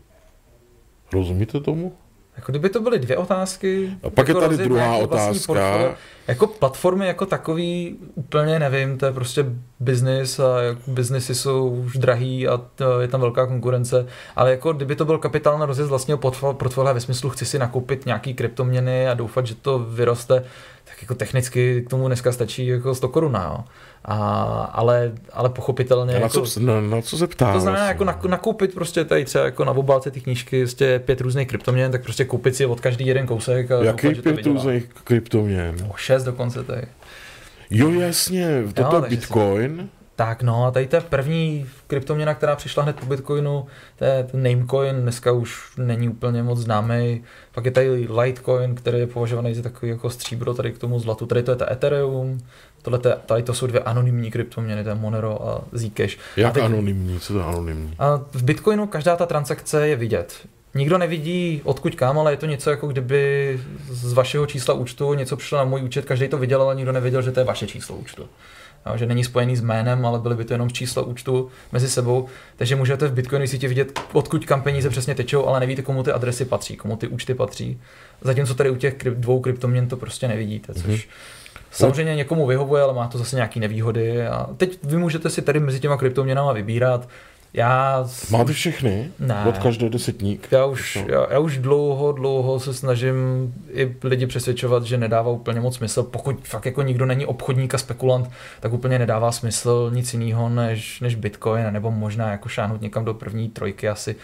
Rozumíte 1.14 1.60
tomu? 1.60 1.94
Jako 2.36 2.52
kdyby 2.52 2.70
to 2.70 2.82
byly 2.82 3.00
dvě 3.00 3.18
otázky. 3.18 3.90
A 4.04 4.10
pak 4.10 4.28
jako 4.28 4.42
je 4.42 4.48
tady 4.48 4.64
druhá 4.64 4.96
otázka. 4.96 5.96
Jako 6.28 6.48
platformy 6.48 7.08
jako 7.08 7.26
takový 7.26 7.98
úplně 8.16 8.60
nevím, 8.60 8.98
to 8.98 9.06
je 9.06 9.12
prostě 9.12 9.46
biznis 9.80 10.40
a 10.40 10.56
biznisy 10.88 11.36
jsou 11.36 11.70
už 11.70 11.98
drahý 11.98 12.48
a 12.48 12.62
je 13.02 13.08
tam 13.08 13.22
velká 13.22 13.48
konkurence, 13.48 14.08
ale 14.36 14.52
jako 14.52 14.74
kdyby 14.74 14.96
to 14.96 15.06
byl 15.06 15.18
kapitál 15.18 15.60
na 15.60 15.66
rozjezd 15.66 15.90
vlastního 15.90 16.18
portfolia 16.54 16.94
ve 16.94 17.00
smyslu 17.00 17.30
chci 17.30 17.46
si 17.46 17.60
nakoupit 17.60 18.06
nějaký 18.06 18.34
kryptoměny 18.34 19.08
a 19.08 19.14
doufat, 19.14 19.48
že 19.48 19.56
to 19.56 19.80
vyroste, 19.80 20.44
tak 20.84 21.02
jako 21.02 21.16
technicky 21.16 21.84
k 21.88 21.90
tomu 21.90 22.08
dneska 22.08 22.32
stačí 22.32 22.68
jako 22.68 22.96
100 22.96 23.10
korun, 23.10 23.38
jo. 23.44 23.58
A, 24.06 24.16
ale, 24.74 25.12
ale 25.34 25.50
pochopitelně... 25.50 26.14
Na, 26.14 26.20
jako, 26.20 26.46
co, 26.46 26.60
na, 26.60 26.82
na 26.82 27.02
co 27.02 27.18
se 27.18 27.28
ptá? 27.28 27.54
To 27.54 27.60
znamená 27.60 27.84
vlastně. 27.84 28.06
jako 28.14 28.28
nakoupit 28.28 28.74
prostě 28.74 29.06
tady 29.06 29.26
třeba 29.26 29.46
jako 29.46 29.66
na 29.66 29.72
obálce 29.72 30.12
ty 30.12 30.22
knížky 30.22 30.62
prostě 30.62 31.02
pět 31.06 31.22
různých 31.22 31.48
kryptoměn, 31.48 31.92
tak 31.92 32.04
prostě 32.04 32.26
koupit 32.26 32.56
si 32.56 32.66
od 32.66 32.80
každý 32.80 33.06
jeden 33.06 33.28
kousek. 33.28 33.72
A 33.72 33.84
Jaký 33.84 34.08
doufat, 34.08 34.24
pět 34.24 34.46
různých 34.46 34.90
kryptoměn? 35.04 35.76
O 35.90 35.98
šest 35.98 36.24
dokonce 36.24 36.64
tady. 36.64 36.82
Jo, 37.70 37.92
jasně, 37.92 38.64
toto 38.74 38.96
je 38.96 39.10
Bitcoin. 39.10 39.78
Si... 39.82 40.04
Tak 40.16 40.44
no, 40.44 40.66
a 40.66 40.72
tady 40.72 40.88
ta 40.88 41.02
první 41.02 41.66
kryptoměna, 41.88 42.34
která 42.34 42.56
přišla 42.56 42.84
hned 42.84 43.00
po 43.00 43.06
Bitcoinu, 43.06 43.66
to 43.96 44.06
je 44.06 44.24
ten 44.24 44.44
Namecoin, 44.44 44.96
dneska 44.96 45.32
už 45.32 45.78
není 45.78 46.10
úplně 46.10 46.44
moc 46.44 46.60
známý. 46.60 47.24
Pak 47.54 47.66
je 47.66 47.72
tady 47.72 48.08
Litecoin, 48.22 48.76
který 48.76 49.00
je 49.00 49.08
považovaný 49.08 49.54
za 49.54 49.62
takový 49.62 49.92
jako 49.92 50.10
stříbro 50.10 50.54
tady 50.54 50.72
k 50.72 50.78
tomu 50.78 51.00
zlatu. 51.00 51.26
Tady 51.26 51.44
to 51.44 51.52
je 51.52 51.58
ta 51.58 51.72
Ethereum, 51.72 52.38
Tohle 52.84 53.00
tady 53.26 53.44
to 53.44 53.54
jsou 53.54 53.68
dvě 53.68 53.82
anonymní 53.82 54.32
kryptoměny, 54.32 54.84
to 54.84 54.90
je 54.90 54.96
Monero 54.96 55.48
a 55.48 55.64
Zcash. 55.78 56.18
Jak 56.38 56.50
a 56.50 56.52
teď, 56.52 56.64
anonymní? 56.64 57.20
Co 57.20 57.34
to 57.34 57.40
je 57.40 57.46
anonymní? 57.46 57.96
A 58.00 58.22
v 58.32 58.44
Bitcoinu 58.44 58.88
každá 58.88 59.16
ta 59.16 59.26
transakce 59.26 59.88
je 59.88 59.96
vidět. 59.96 60.48
Nikdo 60.76 60.98
nevidí 60.98 61.62
odkud 61.64 61.96
kam, 61.96 62.20
ale 62.20 62.34
je 62.34 62.38
to 62.38 62.46
něco 62.46 62.70
jako 62.70 62.88
kdyby 62.88 63.60
z 63.90 64.14
vašeho 64.14 64.46
čísla 64.46 64.74
účtu 64.74 65.14
něco 65.14 65.38
přišlo 65.38 65.58
na 65.58 65.64
můj 65.64 65.84
účet, 65.84 66.06
každý 66.06 66.28
to 66.28 66.38
viděl, 66.38 66.62
ale 66.62 66.76
nikdo 66.76 66.92
nevěděl, 66.92 67.22
že 67.22 67.32
to 67.32 67.40
je 67.40 67.44
vaše 67.44 67.68
číslo 67.68 67.96
účtu. 67.96 68.26
Jo, 68.86 68.98
že 68.98 69.06
není 69.06 69.24
spojený 69.24 69.56
s 69.56 69.62
jménem, 69.62 70.06
ale 70.06 70.20
byly 70.20 70.36
by 70.36 70.46
to 70.46 70.54
jenom 70.54 70.72
čísla 70.72 71.02
účtu 71.02 71.50
mezi 71.72 71.90
sebou. 71.90 72.28
Takže 72.56 72.76
můžete 72.76 73.08
v 73.08 73.14
Bitcoinu 73.14 73.48
si 73.48 73.58
vidět, 73.58 74.00
odkud 74.14 74.46
kam 74.46 74.62
peníze 74.62 74.90
přesně 74.90 75.16
tečou, 75.16 75.46
ale 75.46 75.60
nevíte, 75.60 75.82
komu 75.82 76.04
ty 76.04 76.12
adresy 76.12 76.46
patří, 76.46 76.78
komu 76.78 76.98
ty 76.98 77.08
účty 77.08 77.34
patří. 77.34 77.82
Zatímco 78.22 78.56
tady 78.56 78.70
u 78.70 78.76
těch 78.76 78.98
dvou 78.98 79.40
kryptoměn 79.40 79.88
to 79.88 79.98
prostě 79.98 80.28
nevidíte, 80.28 80.74
což 80.74 80.86
mm-hmm 80.86 81.10
Samozřejmě 81.74 82.16
někomu 82.16 82.48
vyhovuje, 82.48 82.84
ale 82.84 82.94
má 82.94 83.08
to 83.08 83.18
zase 83.18 83.36
nějaké 83.36 83.60
nevýhody. 83.60 84.28
A 84.28 84.50
teď 84.58 84.80
vy 84.84 84.98
můžete 84.98 85.30
si 85.30 85.42
tady 85.42 85.60
mezi 85.60 85.80
těma 85.80 85.98
kryptoměnama 85.98 86.54
vybírat. 86.54 87.08
Já... 87.54 88.06
Máte 88.30 88.54
všechny? 88.54 89.12
Ne. 89.20 89.46
Od 89.48 89.58
každé 89.58 89.90
desetník? 89.90 90.48
Já 90.52 90.66
už, 90.66 90.96
já, 91.08 91.28
já 91.30 91.40
už 91.40 91.58
dlouho, 91.58 92.12
dlouho 92.12 92.60
se 92.60 92.74
snažím 92.74 93.16
i 93.72 93.96
lidi 94.04 94.28
přesvědčovat, 94.28 94.84
že 94.84 94.98
nedává 94.98 95.32
úplně 95.32 95.60
moc 95.62 95.76
smysl. 95.76 96.04
Pokud 96.04 96.48
fakt 96.48 96.66
jako 96.66 96.82
nikdo 96.82 97.06
není 97.06 97.26
obchodník 97.26 97.74
a 97.74 97.78
spekulant, 97.78 98.30
tak 98.60 98.74
úplně 98.74 99.00
nedává 99.00 99.32
smysl 99.32 99.92
nic 99.94 100.14
jiného 100.14 100.50
než, 100.50 101.00
než 101.02 101.16
Bitcoin, 101.16 101.66
nebo 101.72 101.92
možná 101.92 102.32
jako 102.32 102.50
šáhnout 102.50 102.82
někam 102.82 103.06
do 103.06 103.14
první 103.14 103.50
trojky 103.50 103.90
asi 103.90 104.16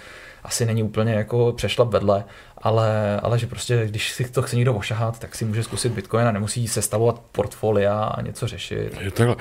asi 0.43 0.65
není 0.65 0.83
úplně 0.83 1.13
jako 1.13 1.53
přešlap 1.57 1.89
vedle, 1.89 2.23
ale, 2.61 3.19
ale 3.19 3.39
že 3.39 3.47
prostě, 3.47 3.87
když 3.87 4.11
si 4.11 4.29
to 4.29 4.41
chce 4.41 4.55
někdo 4.55 4.73
ošahat, 4.73 5.19
tak 5.19 5.35
si 5.35 5.45
může 5.45 5.63
zkusit 5.63 5.91
Bitcoin 5.91 6.27
a 6.27 6.31
nemusí 6.31 6.67
sestavovat 6.67 7.21
portfolia 7.31 8.03
a 8.03 8.21
něco 8.21 8.47
řešit. 8.47 8.97
Je 8.99 9.11
takhle. 9.11 9.35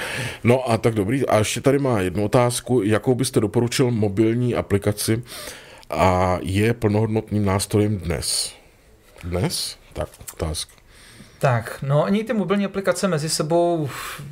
No 0.44 0.70
a 0.70 0.78
tak 0.78 0.94
dobrý. 0.94 1.26
A 1.26 1.38
ještě 1.38 1.60
tady 1.60 1.78
má 1.78 2.00
jednu 2.00 2.24
otázku. 2.24 2.82
Jakou 2.82 3.14
byste 3.14 3.40
doporučil 3.40 3.90
mobilní 3.90 4.54
aplikaci 4.54 5.22
a 5.90 6.38
je 6.42 6.74
plnohodnotným 6.74 7.44
nástrojem 7.44 7.98
dnes? 7.98 8.52
Dnes? 9.24 9.76
Tak, 9.92 10.08
otázka. 10.32 10.77
Tak, 11.40 11.78
no 11.82 12.02
oni 12.02 12.24
ty 12.24 12.32
mobilní 12.32 12.64
aplikace 12.64 13.08
mezi 13.08 13.28
sebou 13.28 13.88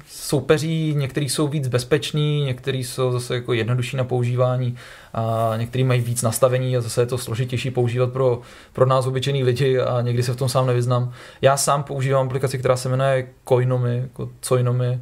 soupeří, 0.08 0.94
některý 0.94 1.28
jsou 1.28 1.48
víc 1.48 1.68
bezpečný, 1.68 2.44
některý 2.44 2.84
jsou 2.84 3.12
zase 3.12 3.34
jako 3.34 3.52
jednodušší 3.52 3.96
na 3.96 4.04
používání 4.04 4.76
a 5.14 5.52
některý 5.56 5.84
mají 5.84 6.00
víc 6.00 6.22
nastavení 6.22 6.76
a 6.76 6.80
zase 6.80 7.02
je 7.02 7.06
to 7.06 7.18
složitější 7.18 7.70
používat 7.70 8.12
pro, 8.12 8.40
pro 8.72 8.86
nás 8.86 9.06
obyčejný 9.06 9.44
lidi 9.44 9.78
a 9.78 10.00
někdy 10.00 10.22
se 10.22 10.32
v 10.32 10.36
tom 10.36 10.48
sám 10.48 10.66
nevyznám. 10.66 11.12
Já 11.42 11.56
sám 11.56 11.82
používám 11.82 12.26
aplikaci, 12.26 12.58
která 12.58 12.76
se 12.76 12.88
jmenuje 12.88 13.26
Coinomy, 13.48 13.98
jako 13.98 14.30
Coinomy 14.40 15.00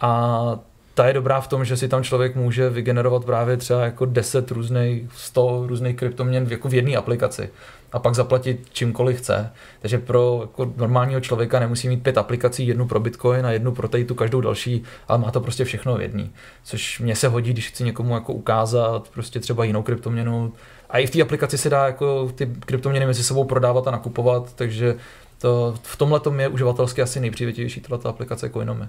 a 0.00 0.58
ta 0.94 1.06
je 1.06 1.12
dobrá 1.12 1.40
v 1.40 1.48
tom, 1.48 1.64
že 1.64 1.76
si 1.76 1.88
tam 1.88 2.04
člověk 2.04 2.36
může 2.36 2.70
vygenerovat 2.70 3.24
právě 3.24 3.56
třeba 3.56 3.84
jako 3.84 4.04
10 4.04 4.50
různých, 4.50 5.02
100 5.14 5.64
různých 5.66 5.96
kryptoměn 5.96 6.46
jako 6.50 6.68
v 6.68 6.74
jedné 6.74 6.96
aplikaci 6.96 7.50
a 7.96 7.98
pak 7.98 8.14
zaplatit 8.14 8.66
čímkoliv 8.72 9.18
chce. 9.18 9.52
Takže 9.80 9.98
pro 9.98 10.38
jako 10.40 10.72
normálního 10.76 11.20
člověka 11.20 11.60
nemusí 11.60 11.88
mít 11.88 12.02
pět 12.02 12.18
aplikací, 12.18 12.66
jednu 12.66 12.86
pro 12.86 13.00
Bitcoin 13.00 13.46
a 13.46 13.52
jednu 13.52 13.72
pro 13.72 13.88
tady 13.88 14.04
tu 14.04 14.14
každou 14.14 14.40
další, 14.40 14.82
ale 15.08 15.18
má 15.18 15.30
to 15.30 15.40
prostě 15.40 15.64
všechno 15.64 15.96
v 15.96 16.00
jedný. 16.00 16.30
Což 16.64 17.00
mě 17.00 17.16
se 17.16 17.28
hodí, 17.28 17.52
když 17.52 17.68
chci 17.68 17.84
někomu 17.84 18.14
jako 18.14 18.32
ukázat 18.32 19.08
prostě 19.08 19.40
třeba 19.40 19.64
jinou 19.64 19.82
kryptoměnu. 19.82 20.52
A 20.90 20.98
i 20.98 21.06
v 21.06 21.10
té 21.10 21.22
aplikaci 21.22 21.58
se 21.58 21.70
dá 21.70 21.86
jako 21.86 22.32
ty 22.34 22.50
kryptoměny 22.60 23.06
mezi 23.06 23.24
sebou 23.24 23.44
prodávat 23.44 23.88
a 23.88 23.90
nakupovat, 23.90 24.52
takže 24.54 24.96
to, 25.38 25.74
v 25.82 25.96
tomhle 25.96 26.20
tom 26.20 26.40
je 26.40 26.48
uživatelsky 26.48 27.02
asi 27.02 27.20
nejpřívětivější 27.20 27.80
tato 27.80 28.08
aplikace 28.08 28.50
Coinomy. 28.50 28.84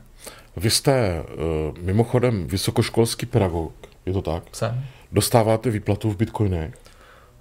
Vy 0.58 0.70
jste 0.70 1.24
uh, 1.24 1.78
mimochodem 1.82 2.48
vysokoškolský 2.48 3.26
pedagog, 3.26 3.74
je 4.06 4.14
to 4.14 4.22
tak? 4.22 4.44
Jsem. 4.52 4.84
Dostáváte 5.12 5.70
výplatu 5.70 6.12
v 6.12 6.18
bitcoinech? 6.18 6.87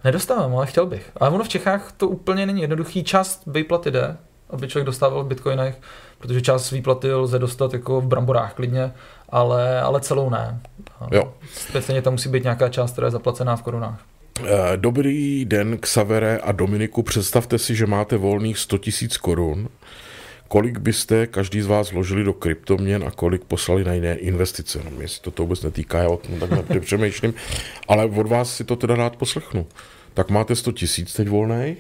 Nedostávám, 0.06 0.56
ale 0.56 0.66
chtěl 0.66 0.86
bych. 0.86 1.10
Ale 1.16 1.30
ono 1.30 1.44
v 1.44 1.48
Čechách 1.48 1.92
to 1.96 2.08
úplně 2.08 2.46
není 2.46 2.60
jednoduchý. 2.60 3.04
Část 3.04 3.42
výplaty 3.46 3.90
jde, 3.90 4.16
aby 4.50 4.68
člověk 4.68 4.86
dostával 4.86 5.24
v 5.24 5.26
bitcoinech, 5.26 5.80
protože 6.18 6.40
část 6.40 6.70
výplaty 6.70 7.12
lze 7.12 7.38
dostat 7.38 7.72
jako 7.72 8.00
v 8.00 8.06
bramborách 8.06 8.54
klidně, 8.54 8.92
ale, 9.28 9.80
ale 9.80 10.00
celou 10.00 10.30
ne. 10.30 10.60
Jo. 11.10 11.34
Speciálně 11.52 12.02
tam 12.02 12.12
musí 12.12 12.28
být 12.28 12.42
nějaká 12.42 12.68
část, 12.68 12.92
která 12.92 13.06
je 13.06 13.10
zaplacená 13.10 13.56
v 13.56 13.62
korunách. 13.62 14.00
Eh, 14.44 14.76
dobrý 14.76 15.44
den, 15.44 15.78
Xavere 15.78 16.38
a 16.38 16.52
Dominiku. 16.52 17.02
Představte 17.02 17.58
si, 17.58 17.74
že 17.74 17.86
máte 17.86 18.16
volných 18.16 18.58
100 18.58 18.76
000 18.76 18.86
korun. 19.20 19.68
Kolik 20.48 20.78
byste 20.78 21.26
každý 21.26 21.60
z 21.60 21.66
vás 21.66 21.92
vložili 21.92 22.24
do 22.24 22.32
kryptoměn 22.32 23.04
a 23.06 23.10
kolik 23.10 23.44
poslali 23.44 23.84
na 23.84 23.92
jiné 23.92 24.14
investice? 24.14 24.80
No, 24.84 24.90
mě 24.90 25.08
si 25.08 25.20
to, 25.20 25.30
to 25.30 25.42
vůbec 25.42 25.62
netýká, 25.62 25.98
já 25.98 26.08
o 26.08 26.16
tom 26.16 26.40
tak 26.40 26.68
nepřemýšlím, 26.68 27.34
ale 27.88 28.04
od 28.04 28.26
vás 28.26 28.56
si 28.56 28.64
to 28.64 28.76
teda 28.76 28.94
rád 28.94 29.16
poslechnu. 29.16 29.66
Tak 30.16 30.30
máte 30.30 30.56
100 30.56 30.72
tisíc 30.72 31.12
teď 31.12 31.28
volných? 31.28 31.78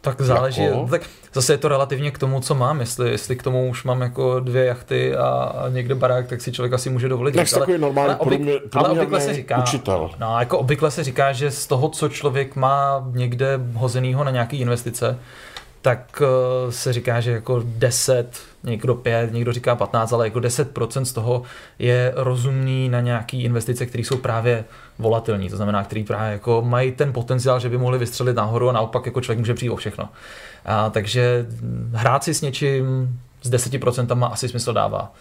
Tak 0.00 0.20
záleží, 0.20 0.62
jako? 0.62 0.86
tak 0.90 1.02
zase 1.34 1.52
je 1.52 1.58
to 1.58 1.68
relativně 1.68 2.10
k 2.10 2.18
tomu, 2.18 2.40
co 2.40 2.54
mám, 2.54 2.80
jestli, 2.80 3.10
jestli 3.10 3.36
k 3.36 3.42
tomu 3.42 3.68
už 3.68 3.84
mám 3.84 4.00
jako 4.00 4.40
dvě 4.40 4.64
jachty 4.64 5.16
a, 5.16 5.52
někde 5.68 5.94
barák, 5.94 6.26
tak 6.26 6.40
si 6.40 6.52
člověk 6.52 6.72
asi 6.72 6.90
může 6.90 7.08
dovolit. 7.08 7.34
Tak 7.34 7.50
takový 7.50 7.78
normální 7.78 8.10
ale, 8.10 8.18
obvyk, 8.18 8.40
ale 8.72 8.88
obvykle 8.88 9.20
se 9.20 9.34
říká, 9.34 9.58
učitel. 9.58 10.10
No, 10.20 10.38
jako 10.38 10.58
obvykle 10.58 10.90
se 10.90 11.04
říká, 11.04 11.32
že 11.32 11.50
z 11.50 11.66
toho, 11.66 11.88
co 11.88 12.08
člověk 12.08 12.56
má 12.56 13.08
někde 13.12 13.60
hozenýho 13.74 14.24
na 14.24 14.30
nějaký 14.30 14.60
investice, 14.60 15.18
tak 15.82 16.22
uh, 16.22 16.70
se 16.70 16.92
říká, 16.92 17.20
že 17.20 17.30
jako 17.30 17.62
10, 17.64 18.40
někdo 18.62 18.94
5, 18.94 19.32
někdo 19.32 19.52
říká 19.52 19.76
15, 19.76 20.12
ale 20.12 20.26
jako 20.26 20.38
10% 20.38 21.02
z 21.02 21.12
toho 21.12 21.42
je 21.78 22.12
rozumný 22.16 22.88
na 22.88 23.00
nějaký 23.00 23.42
investice, 23.42 23.86
které 23.86 24.04
jsou 24.04 24.16
právě 24.16 24.64
volatilní, 24.98 25.50
to 25.50 25.56
znamená, 25.56 25.84
který 25.84 26.04
právě 26.04 26.32
jako 26.32 26.62
mají 26.62 26.92
ten 26.92 27.12
potenciál, 27.12 27.60
že 27.60 27.68
by 27.68 27.78
mohli 27.78 27.98
vystřelit 27.98 28.36
nahoru 28.36 28.68
a 28.68 28.72
naopak 28.72 29.06
jako 29.06 29.20
člověk 29.20 29.38
může 29.38 29.54
přijít 29.54 29.70
o 29.70 29.76
všechno. 29.76 30.08
A, 30.64 30.90
takže 30.90 31.46
hrát 31.92 32.24
si 32.24 32.34
s 32.34 32.40
něčím 32.40 33.18
s 33.42 33.50
10% 33.50 34.14
má 34.14 34.26
asi 34.26 34.48
smysl 34.48 34.72
dává. 34.72 35.12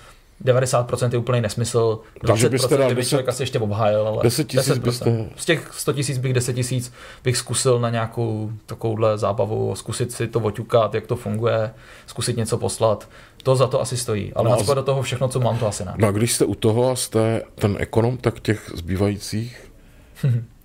90% 0.45 1.09
je 1.11 1.17
úplný 1.17 1.41
nesmysl, 1.41 1.99
20% 2.23 2.49
byste 2.49 2.77
dal 2.77 2.95
10, 2.95 3.09
člověk 3.09 3.29
asi 3.29 3.43
ještě 3.43 3.59
obhájil, 3.59 4.07
ale 4.07 4.23
10 4.23 4.47
tisíc 4.47 4.77
byste... 4.77 5.25
Z 5.35 5.45
těch 5.45 5.69
100 5.73 5.93
tisíc 5.93 6.17
bych 6.17 6.33
10 6.33 6.53
tisíc 6.53 6.93
bych 7.23 7.37
zkusil 7.37 7.79
na 7.79 7.89
nějakou 7.89 8.51
takovouhle 8.65 9.17
zábavu, 9.17 9.75
zkusit 9.75 10.11
si 10.11 10.27
to 10.27 10.39
oťukat, 10.39 10.95
jak 10.95 11.07
to 11.07 11.15
funguje, 11.15 11.73
zkusit 12.07 12.37
něco 12.37 12.57
poslat. 12.57 13.09
To 13.43 13.55
za 13.55 13.67
to 13.67 13.81
asi 13.81 13.97
stojí, 13.97 14.33
ale 14.33 14.49
no, 14.49 14.75
do 14.75 14.83
toho 14.83 15.01
všechno, 15.01 15.27
co 15.27 15.39
mám, 15.39 15.57
to 15.57 15.67
asi 15.67 15.85
ne. 15.85 15.93
No 15.97 16.07
a 16.07 16.11
když 16.11 16.33
jste 16.33 16.45
u 16.45 16.55
toho 16.55 16.91
a 16.91 16.95
jste 16.95 17.41
ten 17.55 17.77
ekonom, 17.79 18.17
tak 18.17 18.39
těch 18.39 18.71
zbývajících 18.75 19.71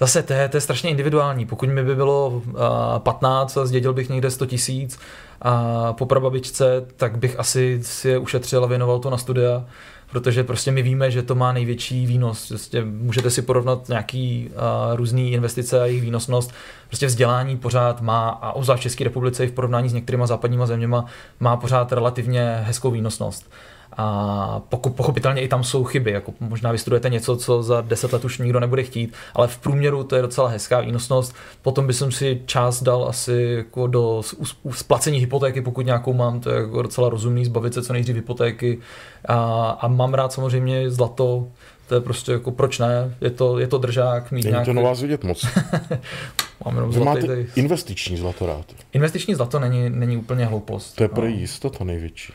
Zase 0.00 0.22
to 0.22 0.32
je, 0.32 0.48
to 0.48 0.56
je 0.56 0.60
strašně 0.60 0.90
individuální. 0.90 1.46
Pokud 1.46 1.68
mi 1.68 1.84
by 1.84 1.94
bylo 1.94 2.28
uh, 2.28 2.52
15 2.98 3.56
a 3.56 3.66
zdědil 3.66 3.92
bych 3.92 4.08
někde 4.08 4.30
100 4.30 4.46
tisíc 4.46 4.98
a 5.42 5.92
po 5.92 6.06
prababičce, 6.06 6.86
tak 6.96 7.18
bych 7.18 7.40
asi 7.40 7.80
si 7.82 8.08
je 8.08 8.18
ušetřil 8.18 8.64
a 8.64 8.66
věnoval 8.66 8.98
to 8.98 9.10
na 9.10 9.16
studia, 9.16 9.64
protože 10.10 10.44
prostě 10.44 10.70
my 10.70 10.82
víme, 10.82 11.10
že 11.10 11.22
to 11.22 11.34
má 11.34 11.52
největší 11.52 12.06
výnos. 12.06 12.48
Prostě 12.48 12.84
můžete 12.84 13.30
si 13.30 13.42
porovnat 13.42 13.88
nějaký 13.88 14.50
uh, 14.50 14.96
různý 14.96 15.32
investice 15.32 15.82
a 15.82 15.86
jejich 15.86 16.02
výnosnost. 16.02 16.52
Prostě 16.86 17.06
vzdělání 17.06 17.56
pořád 17.56 18.00
má, 18.00 18.28
a 18.28 18.52
obzvlášť 18.52 18.80
v 18.80 18.82
České 18.82 19.04
republice 19.04 19.44
i 19.44 19.48
v 19.48 19.52
porovnání 19.52 19.88
s 19.88 19.92
některými 19.92 20.26
západníma 20.26 20.66
zeměma, 20.66 21.04
má 21.40 21.56
pořád 21.56 21.92
relativně 21.92 22.60
hezkou 22.64 22.90
výnosnost. 22.90 23.50
A 23.96 24.60
pochopitelně 24.68 25.42
i 25.42 25.48
tam 25.48 25.64
jsou 25.64 25.84
chyby, 25.84 26.10
jako 26.10 26.32
možná 26.40 26.72
vystudujete 26.72 27.10
něco, 27.10 27.36
co 27.36 27.62
za 27.62 27.80
deset 27.80 28.12
let 28.12 28.24
už 28.24 28.38
nikdo 28.38 28.60
nebude 28.60 28.82
chtít, 28.82 29.14
ale 29.34 29.48
v 29.48 29.58
průměru 29.58 30.04
to 30.04 30.16
je 30.16 30.22
docela 30.22 30.48
hezká 30.48 30.80
výnosnost. 30.80 31.34
Potom 31.62 31.86
bych 31.86 31.96
si 32.10 32.42
čas 32.46 32.82
dal 32.82 33.06
asi 33.08 33.54
jako 33.56 33.86
do 33.86 34.22
splacení 34.70 35.18
hypotéky, 35.18 35.60
pokud 35.62 35.86
nějakou 35.86 36.12
mám, 36.12 36.40
to 36.40 36.50
je 36.50 36.56
jako 36.56 36.82
docela 36.82 37.08
rozumný, 37.08 37.44
zbavit 37.44 37.74
se 37.74 37.82
co 37.82 37.92
nejdřív 37.92 38.16
hypotéky. 38.16 38.78
A, 39.24 39.70
a 39.80 39.88
mám 39.88 40.14
rád 40.14 40.32
samozřejmě 40.32 40.90
zlato, 40.90 41.46
to 41.88 41.94
je 41.94 42.00
prostě 42.00 42.32
jako 42.32 42.50
proč 42.50 42.78
ne, 42.78 43.16
je 43.20 43.30
to, 43.30 43.58
je 43.58 43.66
to 43.66 43.78
držák. 43.78 44.32
Mít 44.32 44.44
nějaký... 44.44 44.66
to 44.66 44.72
na 44.72 44.82
vás 44.82 45.02
vidět 45.02 45.24
moc. 45.24 45.46
Mám 46.64 46.74
jenom 46.74 46.90
Vy 46.90 47.00
máte 47.00 47.26
tady. 47.26 47.46
investiční 47.54 48.16
zlato 48.16 48.46
rád. 48.46 48.64
Investiční 48.92 49.34
zlato 49.34 49.58
není, 49.58 49.90
není 49.90 50.16
úplně 50.16 50.44
hloupost. 50.44 50.92
To 50.96 51.02
je 51.02 51.08
pro 51.08 51.24
no. 51.24 51.28
jistota 51.28 51.84
největší. 51.84 52.32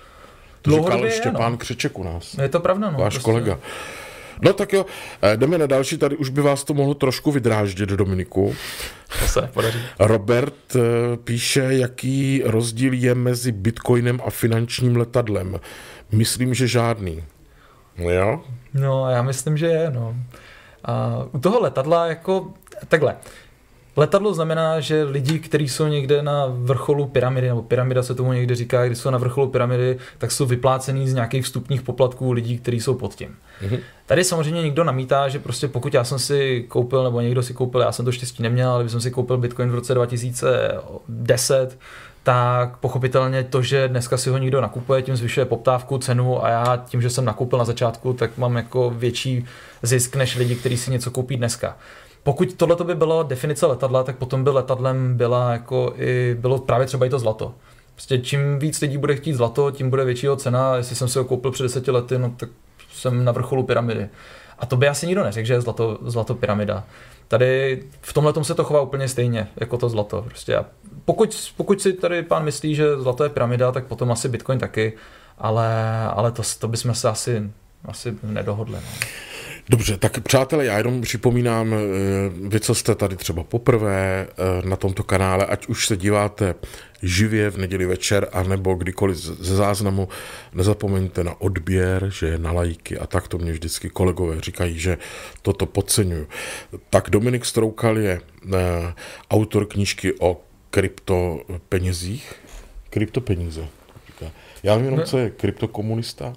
To 0.66 0.72
říkal 0.72 1.10
Štěpán 1.10 1.52
no. 1.52 1.58
Křeček 1.58 2.00
u 2.00 2.04
nás. 2.04 2.34
Je 2.34 2.50
to 2.50 2.60
pravda, 2.60 2.92
no. 2.92 3.00
Váš 3.00 3.14
prostě. 3.14 3.32
kolega. 3.32 3.60
No 4.42 4.54
tak 4.54 4.74
jo, 4.74 4.86
eh, 5.22 5.38
jdeme 5.38 5.58
na 5.58 5.66
další, 5.66 5.98
tady 5.98 6.18
už 6.18 6.30
by 6.30 6.42
vás 6.42 6.64
to 6.64 6.74
mohlo 6.74 6.94
trošku 6.94 7.32
vydráždět, 7.32 7.90
Dominiku. 7.90 8.56
To 9.20 9.28
se 9.28 9.42
podaří. 9.54 9.80
Robert 10.00 10.76
eh, 10.76 10.80
píše, 11.24 11.68
jaký 11.70 12.42
rozdíl 12.46 12.94
je 12.94 13.16
mezi 13.16 13.52
bitcoinem 13.52 14.20
a 14.26 14.30
finančním 14.30 14.96
letadlem. 14.96 15.60
Myslím, 16.12 16.54
že 16.54 16.68
žádný. 16.68 17.24
No 17.98 18.10
jo? 18.10 18.42
No, 18.74 19.10
já 19.10 19.22
myslím, 19.22 19.58
že 19.58 19.68
je, 19.68 19.92
no. 19.92 20.16
A 20.84 21.26
u 21.32 21.40
toho 21.40 21.60
letadla 21.60 22.08
jako, 22.08 22.54
takhle, 22.88 23.16
Letadlo 23.98 24.34
znamená, 24.34 24.80
že 24.80 25.04
lidi, 25.04 25.40
kteří 25.40 25.70
jsou 25.70 25.88
někde 25.88 26.22
na 26.22 26.46
vrcholu 26.50 27.08
pyramidy, 27.08 27.48
nebo 27.48 27.62
pyramida 27.62 28.04
se 28.04 28.16
tomu 28.16 28.34
někde 28.34 28.56
říká, 28.56 28.86
když 28.86 28.98
jsou 28.98 29.10
na 29.10 29.18
vrcholu 29.18 29.48
pyramidy, 29.48 29.98
tak 30.18 30.32
jsou 30.32 30.46
vyplácený 30.46 31.10
z 31.10 31.14
nějakých 31.14 31.46
vstupních 31.46 31.82
poplatků 31.82 32.32
lidí, 32.32 32.58
kteří 32.58 32.80
jsou 32.80 32.94
pod 32.94 33.16
tím. 33.16 33.36
Mm-hmm. 33.64 33.80
Tady 34.06 34.24
samozřejmě 34.24 34.62
někdo 34.62 34.84
namítá, 34.84 35.30
že 35.30 35.40
prostě 35.40 35.68
pokud 35.68 35.94
já 35.94 36.04
jsem 36.04 36.20
si 36.20 36.66
koupil, 36.68 37.04
nebo 37.04 37.22
někdo 37.22 37.44
si 37.44 37.54
koupil, 37.54 37.82
já 37.82 37.92
jsem 37.92 38.06
to 38.06 38.12
štěstí 38.12 38.44
neměl, 38.44 38.70
ale 38.70 38.84
když 38.84 38.92
jsem 38.92 39.02
si 39.02 39.12
koupil 39.12 39.38
Bitcoin 39.38 39.72
v 39.72 39.76
roce 39.76 39.94
2010, 39.94 41.78
tak 42.24 42.78
pochopitelně 42.78 43.44
to, 43.44 43.62
že 43.62 43.88
dneska 43.88 44.18
si 44.18 44.30
ho 44.30 44.38
někdo 44.38 44.62
nakupuje, 44.62 45.02
tím 45.02 45.16
zvyšuje 45.16 45.46
poptávku, 45.46 45.98
cenu 45.98 46.46
a 46.46 46.50
já 46.50 46.84
tím, 46.86 47.02
že 47.02 47.10
jsem 47.10 47.26
nakoupil 47.26 47.60
na 47.60 47.66
začátku, 47.66 48.14
tak 48.14 48.38
mám 48.38 48.56
jako 48.56 48.90
větší 48.90 49.46
zisk 49.84 50.16
než 50.16 50.36
lidi, 50.36 50.56
kteří 50.56 50.78
si 50.78 50.92
něco 50.92 51.12
koupí 51.12 51.38
dneska. 51.38 51.78
Pokud 52.26 52.54
tohle 52.54 52.76
by 52.84 52.96
bylo 52.96 53.24
definice 53.24 53.66
letadla, 53.66 54.04
tak 54.04 54.18
potom 54.18 54.44
by 54.44 54.50
letadlem 54.50 55.18
byla 55.18 55.52
jako 55.52 55.94
i, 55.98 56.36
bylo 56.40 56.60
právě 56.60 56.88
třeba 56.88 57.06
i 57.06 57.10
to 57.10 57.20
zlato. 57.20 57.54
Prostě 57.94 58.18
čím 58.18 58.60
víc 58.60 58.82
lidí 58.82 58.98
bude 58.98 59.16
chtít 59.16 59.34
zlato, 59.34 59.72
tím 59.72 59.90
bude 59.90 60.06
větší 60.06 60.28
cena. 60.36 60.76
Jestli 60.76 60.96
jsem 60.96 61.08
si 61.08 61.20
ho 61.20 61.26
koupil 61.26 61.52
před 61.52 61.64
deseti 61.64 61.92
lety, 61.92 62.18
no 62.18 62.34
tak 62.38 62.50
jsem 62.94 63.26
na 63.26 63.32
vrcholu 63.32 63.64
pyramidy. 63.64 64.10
A 64.60 64.66
to 64.66 64.78
by 64.78 64.88
asi 64.88 65.08
nikdo 65.08 65.24
neřekl, 65.24 65.48
že 65.48 65.54
je 65.54 65.62
zlato, 65.62 65.98
zlato 66.02 66.36
pyramida. 66.36 66.84
Tady 67.28 67.84
v 68.02 68.14
tomhle 68.14 68.34
se 68.44 68.56
to 68.56 68.64
chová 68.64 68.82
úplně 68.82 69.08
stejně, 69.08 69.48
jako 69.56 69.78
to 69.78 69.90
zlato. 69.90 70.22
Prostě. 70.22 70.56
A 70.56 70.66
pokud, 71.06 71.54
pokud 71.58 71.82
si 71.82 71.94
tady 71.94 72.24
pán 72.24 72.44
myslí, 72.44 72.76
že 72.76 72.98
zlato 72.98 73.24
je 73.24 73.30
pyramida, 73.30 73.72
tak 73.72 73.86
potom 73.86 74.12
asi 74.12 74.30
Bitcoin 74.30 74.60
taky, 74.60 74.94
ale, 75.38 76.00
ale 76.08 76.32
to, 76.32 76.42
to 76.60 76.68
bychom 76.68 76.94
se 76.96 77.10
asi, 77.10 77.52
asi 77.86 78.18
nedohodli. 78.24 78.76
No. 78.76 79.08
Dobře, 79.70 79.98
tak 79.98 80.20
přátelé, 80.20 80.66
já 80.66 80.78
jenom 80.78 81.02
připomínám, 81.02 81.74
eh, 81.74 81.78
vy, 82.48 82.60
co 82.60 82.76
jste 82.76 82.96
tady 82.96 83.16
třeba 83.16 83.44
poprvé 83.44 84.28
eh, 84.30 84.68
na 84.68 84.76
tomto 84.76 85.04
kanále, 85.04 85.46
ať 85.46 85.68
už 85.68 85.88
se 85.88 85.98
díváte 85.98 86.56
živě 87.04 87.50
v 87.50 87.58
neděli 87.58 87.86
večer, 87.86 88.28
anebo 88.32 88.74
kdykoliv 88.74 89.18
ze 89.18 89.56
záznamu, 89.56 90.10
nezapomeňte 90.54 91.24
na 91.24 91.42
odběr, 91.42 92.10
že 92.10 92.38
na 92.38 92.52
lajky 92.52 92.98
a 92.98 93.08
tak 93.08 93.28
to 93.28 93.38
mě 93.38 93.52
vždycky 93.52 93.90
kolegové 93.90 94.42
říkají, 94.42 94.80
že 94.80 94.98
toto 95.42 95.66
podceňuju. 95.66 96.28
Tak 96.90 97.10
Dominik 97.10 97.46
Stroukal 97.46 97.98
je 97.98 98.22
eh, 98.22 98.58
autor 99.32 99.66
knížky 99.66 100.14
o 100.20 100.42
kryptopenězích. 100.70 102.34
Kryptopeníze. 102.90 103.68
Já 104.64 104.76
vím 104.76 104.86
jenom, 104.86 105.04
co 105.04 105.18
je 105.18 105.30
kryptokomunista 105.30 106.34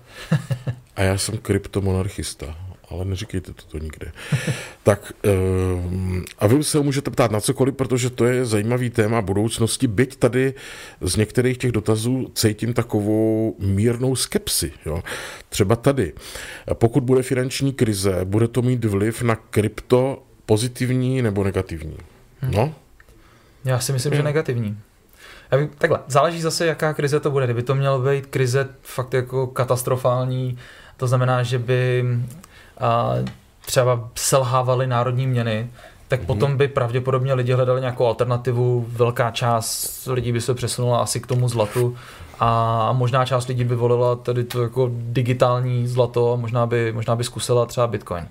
a 0.96 1.02
já 1.02 1.18
jsem 1.18 1.38
kryptomonarchista 1.38 2.67
ale 2.90 3.05
neříkejte 3.05 3.53
to 3.53 3.79
nikde. 3.79 4.12
tak 4.83 5.12
ehm, 5.22 6.24
a 6.38 6.46
vy 6.46 6.64
se 6.64 6.81
můžete 6.81 7.11
ptát 7.11 7.31
na 7.31 7.40
cokoliv, 7.40 7.74
protože 7.74 8.11
to 8.11 8.24
je 8.24 8.46
zajímavý 8.46 8.90
téma 8.90 9.22
budoucnosti, 9.22 9.87
byť 9.87 10.16
tady 10.16 10.55
z 11.01 11.16
některých 11.16 11.59
těch 11.59 11.72
dotazů 11.72 12.31
cítím 12.35 12.74
takovou 12.74 13.57
mírnou 13.59 14.16
skepsi. 14.16 14.72
Jo. 14.87 15.03
Třeba 15.48 15.77
tady, 15.77 16.12
pokud 16.74 17.03
bude 17.03 17.22
finanční 17.22 17.72
krize, 17.72 18.20
bude 18.24 18.48
to 18.48 18.62
mít 18.62 18.85
vliv 18.85 19.22
na 19.22 19.37
krypto 19.37 20.22
pozitivní 20.46 21.22
nebo 21.22 21.44
negativní? 21.44 21.96
Hm. 22.42 22.51
No? 22.55 22.74
Já 23.64 23.81
si 23.81 23.92
myslím, 23.92 24.14
že 24.14 24.22
negativní. 24.22 24.79
Takhle, 25.79 25.98
záleží 26.07 26.40
zase, 26.40 26.66
jaká 26.66 26.94
krize 26.94 27.20
to 27.20 27.31
bude. 27.31 27.46
Kdyby 27.46 27.62
to 27.62 27.74
mělo 27.74 27.98
být 28.01 28.27
krize 28.27 28.68
fakt 28.83 29.14
jako 29.14 29.46
katastrofální, 29.46 30.59
to 30.96 31.07
znamená, 31.07 31.42
že 31.42 31.59
by 31.59 32.05
třeba 33.60 34.08
selhávaly 34.14 34.86
národní 34.86 35.26
měny, 35.26 35.70
tak 36.08 36.20
mm-hmm. 36.20 36.26
potom 36.26 36.56
by 36.56 36.68
pravděpodobně 36.68 37.34
lidi 37.34 37.52
hledali 37.52 37.80
nějakou 37.80 38.06
alternativu. 38.06 38.86
Velká 38.88 39.30
část 39.30 40.08
lidí 40.10 40.32
by 40.32 40.40
se 40.40 40.54
přesunula 40.54 40.98
asi 40.98 41.20
k 41.20 41.26
tomu 41.26 41.48
zlatu 41.48 41.96
a 42.40 42.92
možná 42.92 43.24
část 43.24 43.48
lidí 43.48 43.64
by 43.64 43.74
volila 43.74 44.16
tedy 44.16 44.44
to 44.44 44.62
jako 44.62 44.90
digitální 44.92 45.86
zlato 45.86 46.32
a 46.32 46.36
možná 46.36 46.66
by, 46.66 46.92
možná 46.92 47.16
by 47.16 47.24
zkusila 47.24 47.66
třeba 47.66 47.86
Bitcoin. 47.86 48.28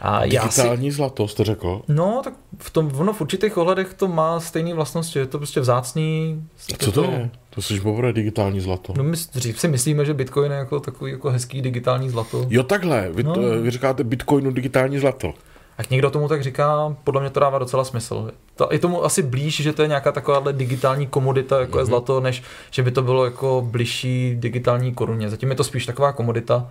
A 0.00 0.22
digitální 0.22 0.86
já 0.86 0.92
si... 0.92 0.96
zlato, 0.96 1.28
jste 1.28 1.44
řekl? 1.44 1.82
No, 1.88 2.20
tak 2.24 2.34
v 2.58 2.70
tom, 2.70 2.90
ono 2.96 3.12
v 3.12 3.20
určitých 3.20 3.56
ohledech 3.56 3.94
to 3.94 4.08
má 4.08 4.40
stejné 4.40 4.74
vlastnosti, 4.74 5.18
je 5.18 5.26
to 5.26 5.38
prostě 5.38 5.60
vzácný. 5.60 6.42
A 6.74 6.84
co 6.84 6.92
to, 6.92 7.02
to 7.02 7.10
je? 7.10 7.30
To 7.50 7.62
jsi 7.62 7.80
poprvé 7.80 8.12
digitální 8.12 8.60
zlato. 8.60 8.92
No 8.96 9.04
my 9.04 9.16
dřív 9.34 9.60
si 9.60 9.68
myslíme, 9.68 10.04
že 10.04 10.14
Bitcoin 10.14 10.52
je 10.52 10.58
jako 10.58 10.80
takový 10.80 11.12
jako 11.12 11.30
hezký 11.30 11.62
digitální 11.62 12.10
zlato. 12.10 12.46
Jo 12.50 12.62
takhle, 12.62 13.10
vy, 13.12 13.22
no. 13.22 13.34
vy 13.62 13.70
říkáte 13.70 14.04
Bitcoinu 14.04 14.50
digitální 14.50 14.98
zlato. 14.98 15.34
Jak 15.80 15.90
někdo 15.90 16.10
tomu 16.10 16.28
tak 16.28 16.42
říká, 16.42 16.96
podle 17.04 17.20
mě 17.20 17.30
to 17.30 17.40
dává 17.40 17.58
docela 17.58 17.84
smysl. 17.84 18.30
To, 18.56 18.68
je 18.72 18.78
tomu 18.78 19.04
asi 19.04 19.22
blíž, 19.22 19.60
že 19.60 19.72
to 19.72 19.82
je 19.82 19.88
nějaká 19.88 20.12
taková 20.12 20.52
digitální 20.52 21.06
komodita, 21.06 21.60
jako 21.60 21.72
mm-hmm. 21.72 21.78
je 21.78 21.82
mhm. 21.82 21.90
zlato, 21.90 22.20
než 22.20 22.42
že 22.70 22.82
by 22.82 22.90
to 22.90 23.02
bylo 23.02 23.24
jako 23.24 23.66
blížší 23.70 24.36
digitální 24.38 24.94
koruně. 24.94 25.30
Zatím 25.30 25.50
je 25.50 25.56
to 25.56 25.64
spíš 25.64 25.86
taková 25.86 26.12
komodita. 26.12 26.68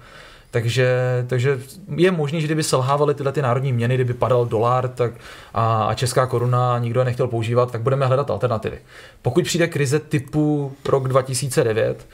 Takže, 0.51 0.97
takže 1.27 1.59
je 1.95 2.11
možné, 2.11 2.41
že 2.41 2.47
kdyby 2.47 2.63
selhávaly 2.63 3.13
tyhle 3.13 3.31
ty 3.31 3.41
národní 3.41 3.73
měny, 3.73 3.95
kdyby 3.95 4.13
padal 4.13 4.45
dolar 4.45 4.87
tak 4.87 5.11
a, 5.53 5.83
a 5.83 5.93
česká 5.93 6.25
koruna 6.25 6.79
nikdo 6.79 7.01
je 7.01 7.05
nechtěl 7.05 7.27
používat, 7.27 7.71
tak 7.71 7.81
budeme 7.81 8.05
hledat 8.05 8.29
alternativy. 8.29 8.79
Pokud 9.21 9.43
přijde 9.43 9.67
krize 9.67 9.99
typu 9.99 10.73
rok 10.85 11.07
2009, 11.07 12.07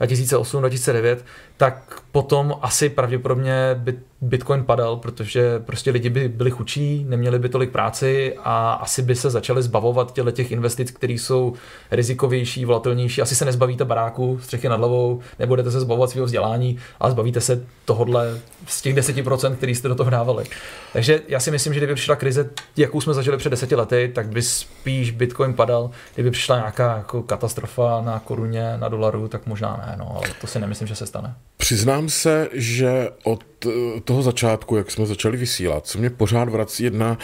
2008-2009, 0.00 1.16
tak 1.60 2.00
potom 2.12 2.54
asi 2.62 2.88
pravděpodobně 2.88 3.54
by 3.74 3.98
Bitcoin 4.20 4.64
padal, 4.64 4.96
protože 4.96 5.58
prostě 5.58 5.90
lidi 5.90 6.10
by 6.10 6.28
byli 6.28 6.50
chučí, 6.50 7.04
neměli 7.08 7.38
by 7.38 7.48
tolik 7.48 7.70
práci 7.70 8.36
a 8.44 8.72
asi 8.72 9.02
by 9.02 9.16
se 9.16 9.30
začali 9.30 9.62
zbavovat 9.62 10.12
těle 10.12 10.32
těch 10.32 10.52
investic, 10.52 10.90
které 10.90 11.12
jsou 11.12 11.54
rizikovější, 11.90 12.64
volatilnější. 12.64 13.22
Asi 13.22 13.34
se 13.34 13.44
nezbavíte 13.44 13.84
baráku, 13.84 14.38
střechy 14.42 14.68
nad 14.68 14.76
hlavou, 14.76 15.20
nebudete 15.38 15.70
se 15.70 15.80
zbavovat 15.80 16.10
svého 16.10 16.26
vzdělání, 16.26 16.78
ale 17.00 17.10
zbavíte 17.10 17.40
se 17.40 17.66
tohodle 17.84 18.40
z 18.66 18.82
těch 18.82 18.94
10%, 18.94 19.56
který 19.56 19.74
jste 19.74 19.88
do 19.88 19.94
toho 19.94 20.10
dávali. 20.10 20.44
Takže 20.92 21.22
já 21.28 21.40
si 21.40 21.50
myslím, 21.50 21.74
že 21.74 21.80
kdyby 21.80 21.94
přišla 21.94 22.16
krize, 22.16 22.50
jakou 22.76 23.00
jsme 23.00 23.14
zažili 23.14 23.36
před 23.36 23.50
deseti 23.50 23.74
lety, 23.74 24.12
tak 24.14 24.28
by 24.28 24.42
spíš 24.42 25.10
Bitcoin 25.10 25.54
padal. 25.54 25.90
Kdyby 26.14 26.30
přišla 26.30 26.56
nějaká 26.56 26.96
jako 26.96 27.22
katastrofa 27.22 28.00
na 28.04 28.18
koruně, 28.18 28.76
na 28.76 28.88
dolaru, 28.88 29.28
tak 29.28 29.46
možná 29.46 29.84
ne, 29.86 29.96
no, 29.98 30.16
ale 30.16 30.34
to 30.40 30.46
si 30.46 30.60
nemyslím, 30.60 30.88
že 30.88 30.94
se 30.94 31.06
stane. 31.06 31.34
Přiznám 31.60 32.08
se, 32.08 32.48
že 32.52 33.10
od 33.24 33.44
eh, 33.66 34.00
toho 34.00 34.22
začátku, 34.22 34.76
jak 34.76 34.90
jsme 34.90 35.06
začali 35.06 35.36
vysílat, 35.36 35.86
se 35.86 35.98
mě 35.98 36.10
pořád 36.10 36.48
vrací 36.48 36.84
jedna 36.84 37.18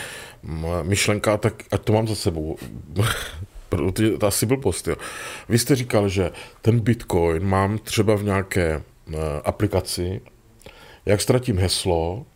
myšlenka, 0.83 1.37
tak 1.37 1.63
ať 1.71 1.83
to 1.83 1.93
mám 1.93 2.09
za 2.09 2.15
sebou. 2.15 2.57
to 4.19 4.27
asi 4.27 4.47
byl 4.47 4.57
post, 4.57 4.89
jo. 4.89 4.97
Vy 5.49 5.59
jste 5.59 5.77
říkal, 5.77 6.09
že 6.09 6.31
ten 6.63 6.81
Bitcoin 6.81 7.45
mám 7.45 7.79
třeba 7.79 8.15
v 8.15 8.25
nějaké 8.25 8.83
eh, 9.13 9.17
aplikaci, 9.45 10.21
jak 11.07 11.21
ztratím 11.21 11.59
heslo, 11.59 12.27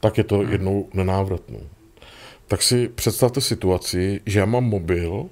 tak 0.00 0.18
je 0.18 0.24
to 0.24 0.38
hmm. 0.38 0.52
jednou 0.52 0.88
nenávratnou. 0.94 1.60
Tak 2.46 2.62
si 2.62 2.88
představte 2.88 3.40
situaci, 3.40 4.20
že 4.26 4.38
já 4.38 4.44
mám 4.44 4.64
mobil, 4.64 5.26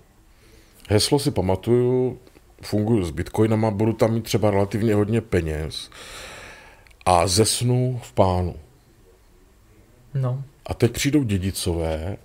heslo 0.88 1.18
si 1.18 1.30
pamatuju, 1.30 2.18
funguju 2.62 3.04
s 3.04 3.10
bitcoinama, 3.10 3.70
budu 3.70 3.92
tam 3.92 4.12
mít 4.12 4.24
třeba 4.24 4.50
relativně 4.50 4.94
hodně 4.94 5.20
peněz 5.20 5.90
a 7.06 7.26
zesnu 7.26 8.00
v 8.02 8.12
pánu. 8.12 8.56
No. 10.14 10.42
A 10.66 10.74
teď 10.74 10.92
přijdou 10.92 11.22
dědicové, 11.22 12.16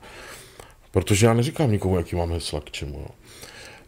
protože 0.91 1.25
já 1.25 1.33
neříkám 1.33 1.71
nikomu, 1.71 1.97
jaký 1.97 2.15
mám 2.15 2.31
hesla 2.31 2.61
k 2.61 2.71
čemu. 2.71 2.99
Jo. 2.99 3.07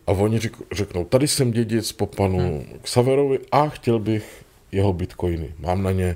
A 0.07 0.11
oni 0.11 0.39
řeknou, 0.71 1.03
tady 1.03 1.27
jsem 1.27 1.51
dědic 1.51 1.91
po 1.91 2.05
panu 2.05 2.39
hmm. 2.39 2.79
Xaverovi 2.81 3.39
a 3.51 3.69
chtěl 3.69 3.99
bych 3.99 4.45
jeho 4.71 4.93
bitcoiny. 4.93 5.53
Mám 5.59 5.83
na 5.83 5.91
ně 5.91 6.15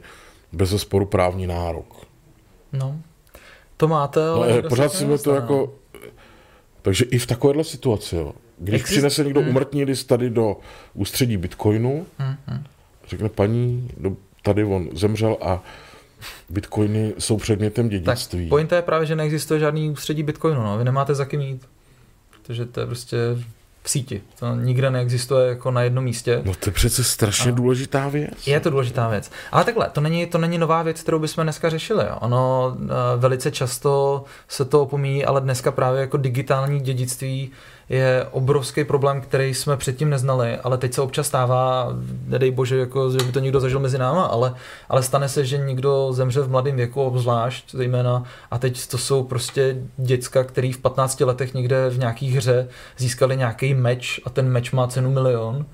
bez 0.52 0.82
sporu 0.82 1.06
právní 1.06 1.48
nárok. 1.48 2.08
No, 2.74 3.00
to 3.78 3.88
máte, 3.88 4.28
ale... 4.28 4.62
No, 4.62 4.69
pořád 4.69 4.93
si 4.93 5.06
to 5.24 5.36
jako... 5.36 5.74
Takže 6.82 7.06
i 7.06 7.17
v 7.17 7.28
takovéhle 7.28 7.63
situaci, 7.63 8.15
jo, 8.15 8.34
když 8.58 8.82
Exist... 8.82 8.92
přinese 8.92 9.24
někdo 9.24 9.42
hmm. 9.42 9.50
umrtní 9.50 9.84
list 9.84 10.04
tady 10.04 10.30
do 10.30 10.58
ústředí 10.94 11.38
Bitcoinu, 11.38 12.06
hmm. 12.18 12.63
řekne 13.08 13.30
paní, 13.30 13.89
tady 14.42 14.63
on 14.63 14.89
zemřel 14.94 15.38
a 15.42 15.63
Bitcoiny 16.50 17.13
jsou 17.20 17.38
předmětem 17.38 17.89
dědictví. 17.89 18.46
Tak 18.46 18.50
pointa 18.50 18.76
je 18.76 18.82
právě, 18.82 19.06
že 19.06 19.16
neexistuje 19.16 19.60
žádný 19.60 19.89
ústředí 19.89 20.24
Bitcoinu, 20.24 20.63
no. 20.63 20.78
vy 20.78 20.84
nemáte 20.84 21.16
za 21.16 21.26
kým 21.26 21.42
jít, 21.42 21.68
protože 22.30 22.66
to 22.66 22.80
je 22.80 22.86
prostě 22.86 23.18
v 23.84 23.89
síti. 23.89 24.22
To 24.39 24.56
nikde 24.56 24.92
neexistuje 24.92 25.48
jako 25.48 25.72
na 25.72 25.82
jednom 25.82 26.04
místě. 26.04 26.42
No 26.46 26.54
to 26.56 26.70
je 26.70 26.74
přece 26.74 27.04
strašně 27.04 27.52
a 27.52 27.56
důležitá 27.56 28.10
věc. 28.10 28.48
Je 28.48 28.60
to 28.60 28.70
důležitá 28.70 29.08
věc. 29.08 29.32
Ale 29.52 29.63
takhle, 29.63 29.89
to 29.89 30.02
není, 30.02 30.26
to 30.26 30.38
není 30.38 30.58
nová 30.58 30.84
věc, 30.84 31.02
kterou 31.02 31.20
bychom 31.20 31.44
dneska 31.44 31.70
řešili. 31.70 32.06
Jo. 32.06 32.18
Ono 32.22 32.76
uh, 32.80 32.88
velice 33.18 33.52
často 33.52 34.24
se 34.48 34.66
to 34.66 34.82
opomíjí, 34.82 35.26
ale 35.26 35.42
dneska 35.42 35.72
právě 35.72 36.02
jako 36.02 36.18
digitální 36.18 36.80
dědictví 36.80 37.52
je 37.93 38.27
obrovský 38.32 38.84
problém, 38.84 39.21
který 39.21 39.53
jsme 39.53 39.77
předtím 39.77 40.10
neznali, 40.10 40.58
ale 40.58 40.77
teď 40.77 40.93
se 40.93 41.01
občas 41.01 41.27
stává, 41.27 41.93
nedej 42.27 42.51
bože, 42.51 42.77
jako, 42.77 43.12
že 43.12 43.17
by 43.17 43.32
to 43.32 43.39
někdo 43.39 43.60
zažil 43.60 43.79
mezi 43.79 43.97
náma, 43.97 44.23
ale, 44.23 44.56
ale 44.89 45.03
stane 45.03 45.29
se, 45.29 45.45
že 45.45 45.58
někdo 45.58 46.13
zemře 46.13 46.41
v 46.41 46.49
mladém 46.49 46.75
věku 46.75 47.01
obzvlášť, 47.01 47.71
zejména, 47.71 48.23
a 48.51 48.58
teď 48.58 48.88
to 48.88 48.97
jsou 48.97 49.23
prostě 49.23 49.77
děcka, 49.97 50.43
který 50.43 50.71
v 50.71 50.77
15 50.77 51.19
letech 51.19 51.53
někde 51.53 51.89
v 51.89 51.99
nějaký 51.99 52.32
hře 52.32 52.67
získali 52.97 53.38
nějaký 53.38 53.73
meč 53.73 54.19
a 54.25 54.29
ten 54.29 54.49
meč 54.49 54.71
má 54.71 54.88
cenu 54.88 55.12
milion 55.12 55.65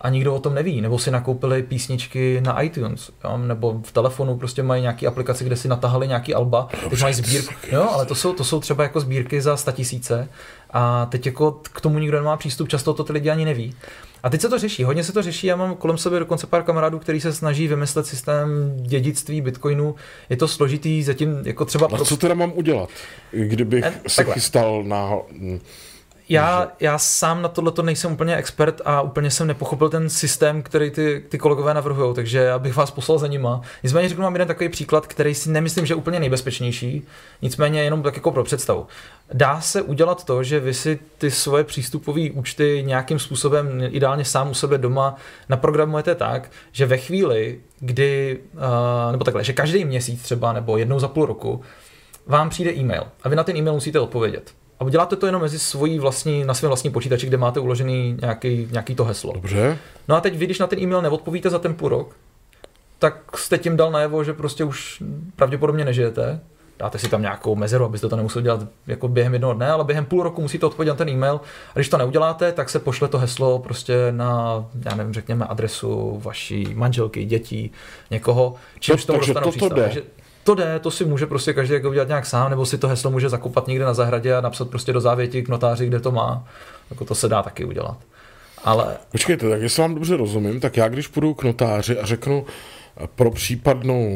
a 0.00 0.08
nikdo 0.08 0.34
o 0.34 0.40
tom 0.40 0.54
neví, 0.54 0.80
nebo 0.80 0.98
si 0.98 1.10
nakoupili 1.10 1.62
písničky 1.62 2.40
na 2.40 2.62
iTunes, 2.62 3.10
jo? 3.24 3.38
nebo 3.38 3.80
v 3.82 3.92
telefonu 3.92 4.38
prostě 4.38 4.62
mají 4.62 4.82
nějaký 4.82 5.06
aplikace, 5.06 5.44
kde 5.44 5.56
si 5.56 5.68
natahali 5.68 6.08
nějaký 6.08 6.34
alba, 6.34 6.68
teď 6.90 7.02
mají 7.02 7.14
sbírku, 7.14 7.54
jo, 7.72 7.88
ale 7.92 8.06
to 8.06 8.14
jsou, 8.14 8.32
to 8.32 8.44
jsou 8.44 8.60
třeba 8.60 8.82
jako 8.82 9.00
sbírky 9.00 9.40
za 9.40 9.56
tisíce 9.72 10.28
a 10.70 11.06
teď 11.06 11.26
jako 11.26 11.60
k 11.62 11.80
tomu 11.80 11.98
nikdo 11.98 12.18
nemá 12.18 12.36
přístup, 12.36 12.68
často 12.68 12.94
to 12.94 13.04
ty 13.04 13.12
lidi 13.12 13.30
ani 13.30 13.44
neví. 13.44 13.74
A 14.22 14.30
teď 14.30 14.40
se 14.40 14.48
to 14.48 14.58
řeší, 14.58 14.84
hodně 14.84 15.04
se 15.04 15.12
to 15.12 15.22
řeší, 15.22 15.46
já 15.46 15.56
mám 15.56 15.76
kolem 15.76 15.98
sebe 15.98 16.18
dokonce 16.18 16.46
pár 16.46 16.62
kamarádů, 16.62 16.98
kteří 16.98 17.20
se 17.20 17.32
snaží 17.32 17.68
vymyslet 17.68 18.06
systém 18.06 18.48
dědictví 18.76 19.40
bitcoinu. 19.40 19.94
Je 20.30 20.36
to 20.36 20.48
složitý, 20.48 21.02
zatím 21.02 21.42
jako 21.44 21.64
třeba... 21.64 21.88
A 21.92 22.04
co 22.04 22.16
teda 22.16 22.34
mám 22.34 22.52
udělat, 22.54 22.88
kdybych 23.32 23.84
e, 23.84 24.00
se 24.06 24.16
takhle. 24.16 24.34
chystal 24.34 24.84
na 24.84 25.10
Já, 26.30 26.72
já 26.80 26.98
sám 26.98 27.42
na 27.42 27.48
tohle 27.48 27.72
nejsem 27.82 28.12
úplně 28.12 28.36
expert 28.36 28.80
a 28.84 29.02
úplně 29.02 29.30
jsem 29.30 29.46
nepochopil 29.46 29.88
ten 29.88 30.08
systém, 30.08 30.62
který 30.62 30.90
ty, 30.90 31.24
ty 31.28 31.38
kolegové 31.38 31.74
navrhují, 31.74 32.14
takže 32.14 32.38
já 32.38 32.58
bych 32.58 32.76
vás 32.76 32.90
poslal 32.90 33.18
za 33.18 33.26
nima. 33.26 33.60
Nicméně 33.82 34.08
řeknu 34.08 34.24
vám 34.24 34.34
jeden 34.34 34.48
takový 34.48 34.68
příklad, 34.68 35.06
který 35.06 35.34
si 35.34 35.50
nemyslím, 35.50 35.86
že 35.86 35.92
je 35.92 35.96
úplně 35.96 36.20
nejbezpečnější, 36.20 37.06
nicméně 37.42 37.82
jenom 37.82 38.02
tak 38.02 38.16
jako 38.16 38.30
pro 38.30 38.44
představu. 38.44 38.86
Dá 39.32 39.60
se 39.60 39.82
udělat 39.82 40.24
to, 40.24 40.42
že 40.42 40.60
vy 40.60 40.74
si 40.74 40.98
ty 41.18 41.30
svoje 41.30 41.64
přístupové 41.64 42.30
účty 42.30 42.82
nějakým 42.86 43.18
způsobem, 43.18 43.82
ideálně 43.90 44.24
sám 44.24 44.50
u 44.50 44.54
sebe 44.54 44.78
doma, 44.78 45.16
naprogramujete 45.48 46.14
tak, 46.14 46.50
že 46.72 46.86
ve 46.86 46.96
chvíli, 46.96 47.60
kdy, 47.80 48.38
uh, 48.54 49.12
nebo 49.12 49.24
takhle, 49.24 49.44
že 49.44 49.52
každý 49.52 49.84
měsíc 49.84 50.22
třeba, 50.22 50.52
nebo 50.52 50.76
jednou 50.76 50.98
za 50.98 51.08
půl 51.08 51.26
roku, 51.26 51.62
vám 52.26 52.50
přijde 52.50 52.72
e-mail 52.72 53.02
a 53.22 53.28
vy 53.28 53.36
na 53.36 53.44
ten 53.44 53.56
e-mail 53.56 53.74
musíte 53.74 54.00
odpovědět. 54.00 54.52
A 54.80 54.84
uděláte 54.84 55.16
to 55.16 55.26
jenom 55.26 55.42
mezi 55.42 55.58
svojí 55.58 55.98
vlastní, 55.98 56.44
na 56.44 56.54
svém 56.54 56.68
vlastním 56.68 56.92
počítači, 56.92 57.26
kde 57.26 57.36
máte 57.36 57.60
uložený 57.60 58.16
nějaký, 58.20 58.68
nějaký 58.70 58.94
to 58.94 59.04
heslo. 59.04 59.32
Dobře. 59.32 59.78
No 60.08 60.16
a 60.16 60.20
teď 60.20 60.36
vy, 60.36 60.44
když 60.44 60.58
na 60.58 60.66
ten 60.66 60.78
e-mail 60.78 61.02
neodpovíte 61.02 61.50
za 61.50 61.58
ten 61.58 61.74
půl 61.74 61.88
rok, 61.88 62.16
tak 62.98 63.36
jste 63.36 63.58
tím 63.58 63.76
dal 63.76 63.90
najevo, 63.90 64.24
že 64.24 64.32
prostě 64.32 64.64
už 64.64 65.02
pravděpodobně 65.36 65.84
nežijete. 65.84 66.40
Dáte 66.78 66.98
si 66.98 67.08
tam 67.08 67.22
nějakou 67.22 67.56
mezeru, 67.56 67.84
abyste 67.84 68.08
to 68.08 68.16
nemuseli 68.16 68.42
dělat 68.42 68.60
jako 68.86 69.08
během 69.08 69.32
jednoho 69.32 69.54
dne, 69.54 69.70
ale 69.70 69.84
během 69.84 70.04
půl 70.04 70.22
roku 70.22 70.42
musíte 70.42 70.66
odpovědět 70.66 70.90
na 70.90 70.96
ten 70.96 71.08
e-mail. 71.08 71.40
A 71.70 71.72
když 71.74 71.88
to 71.88 71.98
neuděláte, 71.98 72.52
tak 72.52 72.70
se 72.70 72.78
pošle 72.78 73.08
to 73.08 73.18
heslo 73.18 73.58
prostě 73.58 73.94
na, 74.10 74.64
já 74.84 74.94
nevím, 74.94 75.14
řekněme, 75.14 75.44
adresu 75.44 76.20
vaší 76.24 76.74
manželky, 76.74 77.24
dětí, 77.24 77.72
někoho, 78.10 78.54
čímž 78.78 79.04
to, 79.04 79.12
to 79.12 79.18
dostanou. 79.18 79.52
Takže 79.52 80.02
to 80.48 80.54
jde, 80.54 80.78
to 80.78 80.90
si 80.90 81.04
může 81.04 81.26
prostě 81.26 81.52
každý 81.52 81.74
jako 81.74 81.88
udělat 81.88 82.08
nějak 82.08 82.26
sám, 82.26 82.50
nebo 82.50 82.66
si 82.66 82.78
to 82.78 82.88
heslo 82.88 83.10
může 83.10 83.28
zakopat 83.28 83.66
někde 83.66 83.84
na 83.84 83.94
zahradě 83.94 84.34
a 84.34 84.40
napsat 84.40 84.70
prostě 84.70 84.92
do 84.92 85.00
závěti 85.00 85.42
k 85.42 85.48
notáři, 85.48 85.86
kde 85.86 86.00
to 86.00 86.12
má. 86.12 86.48
Jako 86.90 87.04
to 87.04 87.14
se 87.14 87.28
dá 87.28 87.42
taky 87.42 87.64
udělat. 87.64 87.96
Ale... 88.64 88.96
Počkejte, 89.12 89.48
tak 89.48 89.62
jestli 89.62 89.82
vám 89.82 89.94
dobře 89.94 90.16
rozumím, 90.16 90.60
tak 90.60 90.76
já 90.76 90.88
když 90.88 91.06
půjdu 91.06 91.34
k 91.34 91.44
notáři 91.44 91.98
a 91.98 92.06
řeknu 92.06 92.46
pro 93.14 93.30
případnou 93.30 94.08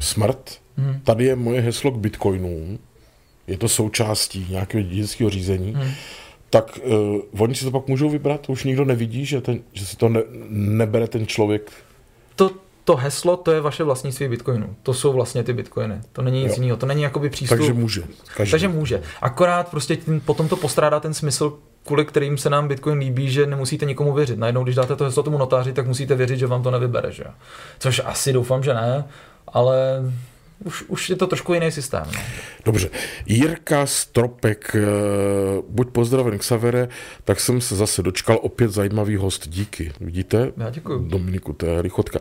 smrt, 0.00 0.60
hmm. 0.76 1.00
tady 1.04 1.24
je 1.24 1.36
moje 1.36 1.60
heslo 1.60 1.90
k 1.90 1.98
bitcoinům, 1.98 2.78
je 3.46 3.58
to 3.58 3.68
součástí 3.68 4.46
nějakého 4.50 4.82
dědického 4.82 5.30
řízení, 5.30 5.72
hmm. 5.72 5.90
tak 6.50 6.78
uh, 6.84 7.42
oni 7.42 7.54
si 7.54 7.64
to 7.64 7.70
pak 7.70 7.88
můžou 7.88 8.10
vybrat, 8.10 8.50
už 8.50 8.64
nikdo 8.64 8.84
nevidí, 8.84 9.26
že, 9.26 9.40
ten, 9.40 9.60
že 9.72 9.86
si 9.86 9.96
to 9.96 10.08
ne, 10.08 10.22
nebere 10.50 11.08
ten 11.08 11.26
člověk. 11.26 11.72
To, 12.36 12.50
to 12.84 12.96
heslo, 12.96 13.36
to 13.36 13.52
je 13.52 13.60
vaše 13.60 13.84
vlastnictví 13.84 14.28
bitcoinu. 14.28 14.76
To 14.82 14.94
jsou 14.94 15.12
vlastně 15.12 15.42
ty 15.42 15.52
bitcoiny. 15.52 16.00
To 16.12 16.22
není 16.22 16.42
nic 16.42 16.56
jiného. 16.56 16.76
To 16.76 16.86
není 16.86 17.02
jakoby 17.02 17.30
přístup. 17.30 17.58
Takže 17.58 17.72
může. 17.72 18.02
Každý. 18.36 18.50
Takže 18.50 18.68
může. 18.68 19.02
Akorát 19.22 19.70
prostě 19.70 19.96
tím, 19.96 20.20
potom 20.20 20.48
to 20.48 20.56
postrádá 20.56 21.00
ten 21.00 21.14
smysl, 21.14 21.58
kvůli 21.84 22.04
kterým 22.04 22.38
se 22.38 22.50
nám 22.50 22.68
Bitcoin 22.68 22.98
líbí, 22.98 23.30
že 23.30 23.46
nemusíte 23.46 23.86
nikomu 23.86 24.12
věřit. 24.12 24.38
Najednou, 24.38 24.64
když 24.64 24.74
dáte 24.74 24.96
to 24.96 25.04
heslo 25.04 25.22
tomu 25.22 25.38
notáři, 25.38 25.72
tak 25.72 25.86
musíte 25.86 26.14
věřit, 26.14 26.38
že 26.38 26.46
vám 26.46 26.62
to 26.62 26.70
nevybere. 26.70 27.12
Že? 27.12 27.24
Což 27.78 28.02
asi 28.04 28.32
doufám, 28.32 28.62
že 28.62 28.74
ne, 28.74 29.04
ale 29.48 30.02
už, 30.64 30.82
už 30.82 31.10
je 31.10 31.16
to 31.16 31.26
trošku 31.26 31.54
jiný 31.54 31.72
systém. 31.72 32.02
No. 32.14 32.20
Dobře. 32.64 32.90
Jirka 33.26 33.86
Stropek, 33.86 34.76
eh, 34.76 34.80
buď 35.68 35.90
pozdraven 35.90 36.38
Xavere, 36.38 36.88
tak 37.24 37.40
jsem 37.40 37.60
se 37.60 37.76
zase 37.76 38.02
dočkal 38.02 38.38
opět 38.42 38.70
zajímavý 38.70 39.16
host. 39.16 39.48
Díky. 39.48 39.92
Vidíte? 40.00 40.52
Já 40.56 40.70
děkuji. 40.70 41.08
Dominiku, 41.08 41.52
to 41.52 41.66
je 41.66 41.82
rychotka. 41.82 42.18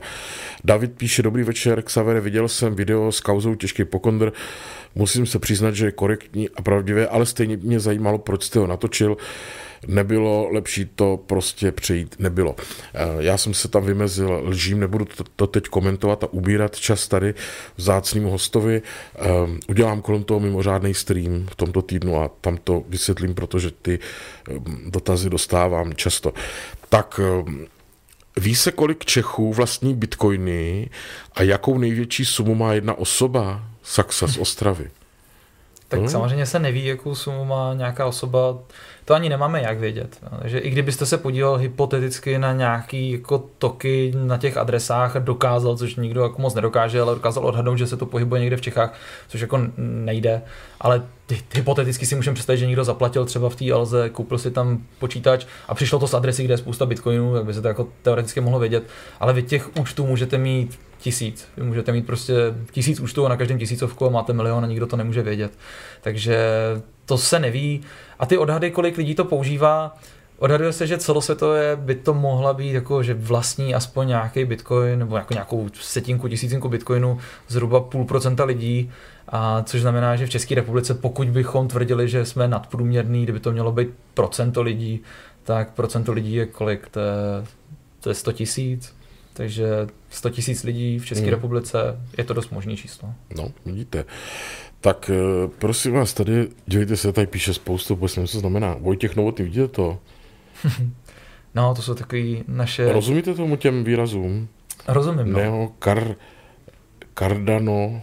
David 0.64 0.92
píše, 0.98 1.24
dobrý 1.24 1.44
večer, 1.44 1.82
Xavere, 1.82 2.22
viděl 2.22 2.48
jsem 2.48 2.76
video 2.76 3.12
s 3.12 3.20
kauzou 3.20 3.56
těžký 3.56 3.86
pokondr. 3.86 4.32
Musím 4.96 5.26
se 5.26 5.40
přiznat, 5.40 5.76
že 5.76 5.86
je 5.86 5.92
korektní 5.92 6.50
a 6.50 6.62
pravdivé, 6.62 7.08
ale 7.08 7.26
stejně 7.26 7.58
mě 7.58 7.80
zajímalo, 7.80 8.18
proč 8.18 8.44
jste 8.44 8.60
ho 8.60 8.68
natočil 8.68 9.18
nebylo 9.88 10.50
lepší 10.52 10.86
to 10.96 11.20
prostě 11.26 11.72
přejít, 11.72 12.16
nebylo. 12.20 12.56
Eh, 12.94 13.00
já 13.20 13.38
jsem 13.38 13.54
se 13.54 13.68
tam 13.68 13.84
vymezil 13.84 14.42
lžím, 14.46 14.80
nebudu 14.80 15.08
to, 15.36 15.48
teď 15.48 15.68
komentovat 15.68 16.24
a 16.24 16.34
ubírat 16.34 16.76
čas 16.76 17.08
tady 17.08 17.34
vzácnému 17.78 18.30
hostovi. 18.30 18.82
Eh, 19.16 19.22
udělám 19.68 20.02
kolem 20.02 20.24
toho 20.24 20.40
mimořádný 20.40 20.94
stream 20.94 21.48
v 21.52 21.56
tomto 21.56 21.82
týdnu 21.82 22.22
a 22.22 22.32
tam 22.42 22.58
to 22.58 22.84
vysvětlím, 22.88 23.36
protože 23.36 23.72
ty 23.72 24.00
eh, 24.00 24.54
dotazy 24.90 25.30
dostávám 25.30 25.94
často. 25.94 26.34
Tak 26.90 27.20
Ví 28.38 28.56
se, 28.56 28.72
kolik 28.72 29.06
Čechů 29.06 29.54
vlastní 29.54 29.96
bitcoiny 29.96 30.90
a 31.34 31.44
jakou 31.44 31.78
největší 31.78 32.26
sumu 32.26 32.56
má 32.56 32.74
jedna 32.74 32.94
osoba? 32.94 33.64
Saxa 33.84 34.28
z 34.28 34.38
Ostravy. 34.38 34.90
Tak 35.90 36.00
hmm. 36.00 36.10
samozřejmě 36.10 36.46
se 36.46 36.60
neví, 36.60 36.86
jakou 36.86 37.16
sumu 37.16 37.46
má 37.46 37.74
nějaká 37.74 38.06
osoba 38.06 38.58
to 39.10 39.14
ani 39.14 39.30
nemáme 39.30 39.62
jak 39.62 39.80
vědět. 39.80 40.20
Takže 40.40 40.60
i 40.60 40.70
kdybyste 40.70 41.06
se 41.06 41.18
podíval 41.18 41.58
hypoteticky 41.58 42.40
na 42.40 42.54
nějaký 42.54 43.12
jako 43.12 43.44
toky 43.58 44.14
na 44.16 44.38
těch 44.38 44.58
adresách 44.58 45.16
a 45.16 45.20
dokázal, 45.20 45.78
což 45.78 45.96
nikdo 45.96 46.24
jako 46.24 46.42
moc 46.42 46.56
nedokáže, 46.56 47.02
ale 47.02 47.16
dokázal 47.16 47.46
odhadnout, 47.46 47.78
že 47.78 47.88
se 47.88 47.98
to 47.98 48.06
pohybuje 48.06 48.42
někde 48.42 48.58
v 48.58 48.62
Čechách, 48.62 48.94
což 49.28 49.42
jako 49.42 49.60
nejde, 49.78 50.42
ale 50.82 51.04
hypoteticky 51.54 52.06
si 52.06 52.16
můžeme 52.16 52.36
představit, 52.36 52.60
že 52.60 52.66
někdo 52.66 52.84
zaplatil 52.84 53.26
třeba 53.26 53.50
v 53.50 53.56
té 53.56 53.72
Alze, 53.72 54.10
koupil 54.10 54.38
si 54.38 54.52
tam 54.52 54.84
počítač 55.00 55.46
a 55.68 55.76
přišlo 55.76 56.00
to 56.00 56.08
z 56.08 56.14
adresy, 56.14 56.44
kde 56.44 56.54
je 56.54 56.58
spousta 56.58 56.86
bitcoinů, 56.86 57.34
tak 57.34 57.46
by 57.46 57.54
se 57.54 57.62
to 57.62 57.68
jako 57.68 57.88
teoreticky 58.02 58.42
mohlo 58.42 58.60
vědět, 58.60 58.84
ale 59.20 59.34
vy 59.34 59.44
těch 59.44 59.78
účtů 59.78 60.08
můžete 60.08 60.38
mít 60.38 60.80
tisíc. 60.98 61.48
Vy 61.58 61.64
můžete 61.64 61.92
mít 61.92 62.06
prostě 62.06 62.34
tisíc 62.72 63.00
účtů 63.00 63.26
a 63.26 63.30
na 63.30 63.38
každém 63.38 63.60
tisícovku 63.60 64.06
a 64.06 64.10
máte 64.10 64.34
milion 64.34 64.64
a 64.64 64.68
nikdo 64.68 64.88
to 64.88 64.98
nemůže 64.98 65.22
vědět. 65.22 65.52
Takže 66.02 66.38
to 67.06 67.18
se 67.18 67.40
neví. 67.40 67.82
A 68.20 68.26
ty 68.26 68.38
odhady, 68.38 68.72
kolik 68.72 68.98
lidí 68.98 69.16
to 69.16 69.26
používá, 69.26 69.98
Odhaduje 70.40 70.74
se, 70.74 70.88
že 70.88 70.98
celosvětově 70.98 71.76
by 71.76 71.96
to 71.96 72.14
mohla 72.14 72.54
být 72.54 72.72
jako, 72.72 73.04
že 73.04 73.14
vlastní 73.14 73.76
aspoň 73.76 74.08
nějaký 74.08 74.46
bitcoin 74.46 75.00
nebo 75.00 75.18
jako 75.18 75.34
nějakou 75.34 75.68
setinku, 75.82 76.28
tisícinku 76.28 76.70
bitcoinu 76.70 77.18
zhruba 77.48 77.80
půl 77.80 78.06
procenta 78.06 78.44
lidí, 78.44 78.92
a 79.32 79.64
což 79.64 79.82
znamená, 79.82 80.16
že 80.16 80.26
v 80.26 80.30
České 80.30 80.56
republice, 80.56 80.94
pokud 80.94 81.30
bychom 81.30 81.68
tvrdili, 81.68 82.10
že 82.10 82.26
jsme 82.26 82.48
nadprůměrný, 82.48 83.24
kdyby 83.24 83.40
to 83.40 83.52
mělo 83.52 83.72
být 83.72 83.90
procento 84.14 84.62
lidí, 84.62 85.02
tak 85.44 85.74
procento 85.74 86.12
lidí 86.12 86.34
je 86.34 86.46
kolik? 86.46 86.90
To 86.90 87.00
je, 87.00 87.46
to 88.00 88.10
je 88.10 88.16
100 88.16 88.32
tisíc. 88.32 88.96
Takže 89.34 89.88
100 90.10 90.30
tisíc 90.30 90.64
lidí 90.64 91.00
v 91.00 91.06
České 91.06 91.26
hmm. 91.26 91.34
republice 91.34 91.78
je 92.18 92.24
to 92.24 92.34
dost 92.34 92.52
možný 92.52 92.78
číslo. 92.78 93.14
No, 93.36 93.52
vidíte. 93.66 94.06
Tak 94.82 95.12
eh, 95.14 95.48
prosím 95.60 95.94
vás, 95.94 96.14
tady, 96.14 96.48
dělejte 96.66 96.98
se, 96.98 97.14
tady 97.14 97.28
píše 97.28 97.54
spoustu, 97.54 97.96
vůbec 97.96 98.16
nevím, 98.16 98.28
co 98.28 98.40
znamená. 98.40 98.76
Vojtěch 98.80 99.16
Novotný, 99.16 99.46
vidíte 99.46 99.68
to? 99.68 100.00
no, 101.56 101.76
to 101.76 101.82
jsou 101.82 101.94
takový 101.94 102.44
naše... 102.48 102.94
Rozumíte 102.94 103.34
tomu 103.34 103.56
těm 103.56 103.84
výrazům? 103.84 104.48
Rozumím, 104.88 105.32
no. 105.32 105.40
Neo, 105.40 105.72
kar, 105.80 106.16
Cardano, 107.20 108.02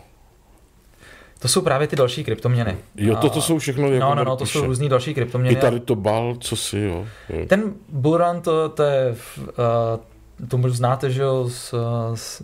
to 1.47 1.51
jsou 1.51 1.61
právě 1.61 1.87
ty 1.89 1.97
další 1.97 2.25
kryptoměny. 2.25 2.77
Jo, 2.97 3.17
to, 3.17 3.31
to 3.31 3.41
jsou 3.41 3.59
všechno. 3.59 3.91
Jako 3.91 4.07
no, 4.07 4.15
no, 4.15 4.25
no, 4.25 4.37
to 4.37 4.47
jsou 4.47 4.67
různý 4.67 4.89
další 4.89 5.15
kryptoměny. 5.15 5.57
I 5.57 5.61
tady 5.61 5.81
to 5.81 5.95
bal, 5.95 6.37
co 6.41 6.57
si, 6.57 6.79
jo. 6.79 7.07
Ten 7.47 7.73
bullrun, 7.89 8.41
to, 8.41 8.69
to 8.69 8.83
je, 8.83 9.17
uh, 9.39 10.49
to 10.49 10.69
znáte, 10.69 11.11
že 11.11 11.23
jo, 11.23 11.49
z, 11.49 11.75
z, 12.15 12.43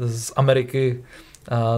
z 0.00 0.32
Ameriky, 0.36 1.04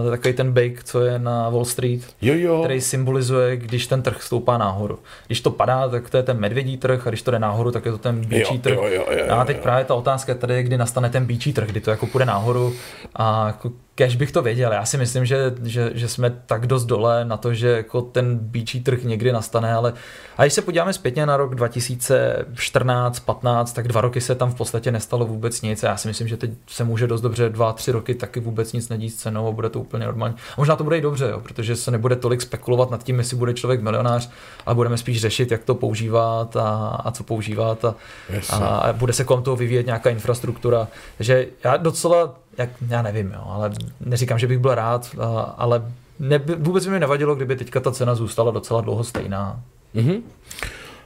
Uh, 0.03 0.09
takový 0.09 0.33
ten 0.33 0.51
bake, 0.51 0.83
co 0.83 1.01
je 1.01 1.19
na 1.19 1.49
Wall 1.49 1.65
Street, 1.65 2.01
jo, 2.21 2.33
jo. 2.37 2.59
který 2.59 2.81
symbolizuje, 2.81 3.57
když 3.57 3.87
ten 3.87 4.01
trh 4.01 4.23
stoupá 4.23 4.57
nahoru. 4.57 4.99
Když 5.27 5.41
to 5.41 5.51
padá, 5.51 5.89
tak 5.89 6.09
to 6.09 6.17
je 6.17 6.23
ten 6.23 6.39
medvědí 6.39 6.77
trh, 6.77 7.07
a 7.07 7.09
když 7.09 7.21
to 7.21 7.31
jde 7.31 7.39
nahoru, 7.39 7.71
tak 7.71 7.85
je 7.85 7.91
to 7.91 7.97
ten 7.97 8.25
bíčí 8.25 8.59
trh. 8.59 8.75
Jo, 8.75 8.83
jo, 8.83 9.05
jo, 9.11 9.25
jo, 9.27 9.35
a 9.35 9.45
teď 9.45 9.59
právě 9.59 9.85
ta 9.85 9.95
otázka 9.95 10.33
tady 10.33 10.53
je, 10.53 10.63
kdy 10.63 10.77
nastane 10.77 11.09
ten 11.09 11.25
bíčí 11.25 11.53
trh, 11.53 11.67
kdy 11.67 11.81
to 11.81 11.91
jako 11.91 12.07
půjde 12.07 12.25
nahoru 12.25 12.73
a 13.15 13.47
jako 13.47 13.71
Kež 13.99 14.15
bych 14.15 14.31
to 14.31 14.41
věděl. 14.41 14.71
Já 14.71 14.85
si 14.85 14.97
myslím, 14.97 15.25
že, 15.25 15.55
že, 15.63 15.91
že 15.93 16.07
jsme 16.07 16.29
tak 16.45 16.67
dost 16.67 16.85
dole 16.85 17.25
na 17.25 17.37
to, 17.37 17.53
že 17.53 17.69
jako 17.69 18.01
ten 18.01 18.37
bíčí 18.37 18.83
trh 18.83 19.03
někdy 19.03 19.31
nastane, 19.31 19.73
ale 19.73 19.93
a 20.39 20.43
když 20.43 20.53
se 20.53 20.61
podíváme 20.61 20.93
zpětně 20.93 21.25
na 21.25 21.37
rok 21.37 21.55
2014, 21.55 23.19
15, 23.19 23.73
tak 23.73 23.87
dva 23.87 24.01
roky 24.01 24.21
se 24.21 24.35
tam 24.35 24.51
v 24.51 24.55
podstatě 24.55 24.91
nestalo 24.91 25.25
vůbec 25.25 25.61
nic. 25.61 25.83
A 25.83 25.87
já 25.87 25.97
si 25.97 26.07
myslím, 26.07 26.27
že 26.27 26.37
teď 26.37 26.51
se 26.67 26.83
může 26.83 27.07
dost 27.07 27.21
dobře 27.21 27.49
dva, 27.49 27.73
tři 27.73 27.91
roky 27.91 28.15
taky 28.15 28.39
vůbec 28.39 28.73
nic 28.73 28.89
nedít 28.89 29.13
s 29.13 29.15
cenou 29.15 29.47
a 29.47 29.51
bude 29.51 29.69
to 29.69 29.79
úplně 29.79 30.05
normální. 30.05 30.35
A 30.35 30.53
možná 30.57 30.75
to 30.75 30.83
bude 30.83 30.97
i 30.97 31.01
dobře, 31.01 31.29
jo, 31.29 31.39
protože 31.39 31.75
se 31.75 31.91
nebude 31.91 32.15
tolik 32.15 32.41
spekulovat 32.41 32.91
nad 32.91 33.03
tím, 33.03 33.19
jestli 33.19 33.37
bude 33.37 33.53
člověk 33.53 33.81
milionář, 33.81 34.29
ale 34.65 34.75
budeme 34.75 34.97
spíš 34.97 35.21
řešit, 35.21 35.51
jak 35.51 35.63
to 35.63 35.75
používat 35.75 36.55
a, 36.55 36.87
a 37.03 37.11
co 37.11 37.23
používat 37.23 37.85
a, 37.85 37.95
yes. 38.29 38.49
a, 38.49 38.55
a 38.55 38.93
bude 38.93 39.13
se 39.13 39.23
kolem 39.23 39.43
toho 39.43 39.55
vyvíjet 39.55 39.85
nějaká 39.85 40.09
infrastruktura. 40.09 40.87
Takže 41.17 41.47
já 41.63 41.77
docela 41.77 42.35
jak, 42.57 42.69
já 42.87 43.01
nevím, 43.01 43.31
jo, 43.31 43.43
ale 43.45 43.71
neříkám, 43.99 44.39
že 44.39 44.47
bych 44.47 44.59
byl 44.59 44.75
rád, 44.75 45.15
ale 45.57 45.81
ne, 46.19 46.37
vůbec 46.37 46.85
by 46.85 46.91
mi 46.91 46.99
nevadilo, 46.99 47.35
kdyby 47.35 47.55
teďka 47.55 47.79
ta 47.79 47.91
cena 47.91 48.15
zůstala 48.15 48.51
docela 48.51 48.81
dlouho 48.81 49.03
stejná. 49.03 49.59
Mm-hmm. 49.95 50.21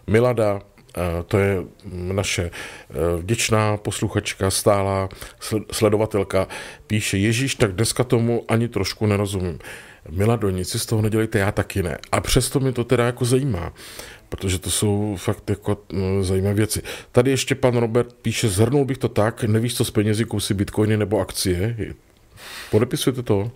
Milada, 0.08 0.62
to 1.28 1.38
je 1.38 1.64
naše 1.94 2.52
vděčná 3.18 3.78
posluchačka, 3.78 4.52
stálá 4.52 5.10
sledovatelka, 5.72 6.48
píše, 6.88 7.18
Ježíš, 7.18 7.56
tak 7.56 7.72
dneska 7.74 8.04
tomu 8.04 8.46
ani 8.48 8.68
trošku 8.68 9.06
nerozumím. 9.06 9.60
Mila 10.10 10.36
Donici, 10.36 10.80
z 10.80 10.86
toho 10.86 11.02
nedělejte, 11.02 11.40
já 11.40 11.52
taky 11.52 11.84
ne. 11.84 11.98
A 12.12 12.22
přesto 12.22 12.60
mě 12.60 12.72
to 12.72 12.84
teda 12.84 13.06
jako 13.06 13.26
zajímá, 13.26 13.74
protože 14.30 14.60
to 14.60 14.72
jsou 14.72 15.16
fakt 15.20 15.50
jako 15.50 15.78
no, 15.92 16.24
zajímavé 16.24 16.54
věci. 16.54 16.82
Tady 17.12 17.32
ještě 17.32 17.56
pan 17.56 17.78
Robert 17.78 18.14
píše, 18.14 18.50
zhrnul 18.50 18.86
bych 18.86 18.98
to 18.98 19.10
tak, 19.10 19.44
nevíš, 19.44 19.76
co 19.76 19.86
s 19.86 19.92
penězi, 19.92 20.26
kousy 20.26 20.54
bitcoiny 20.54 20.98
nebo 20.98 21.20
akcie. 21.20 21.78
Podepisujete 22.72 23.24
to? 23.24 23.52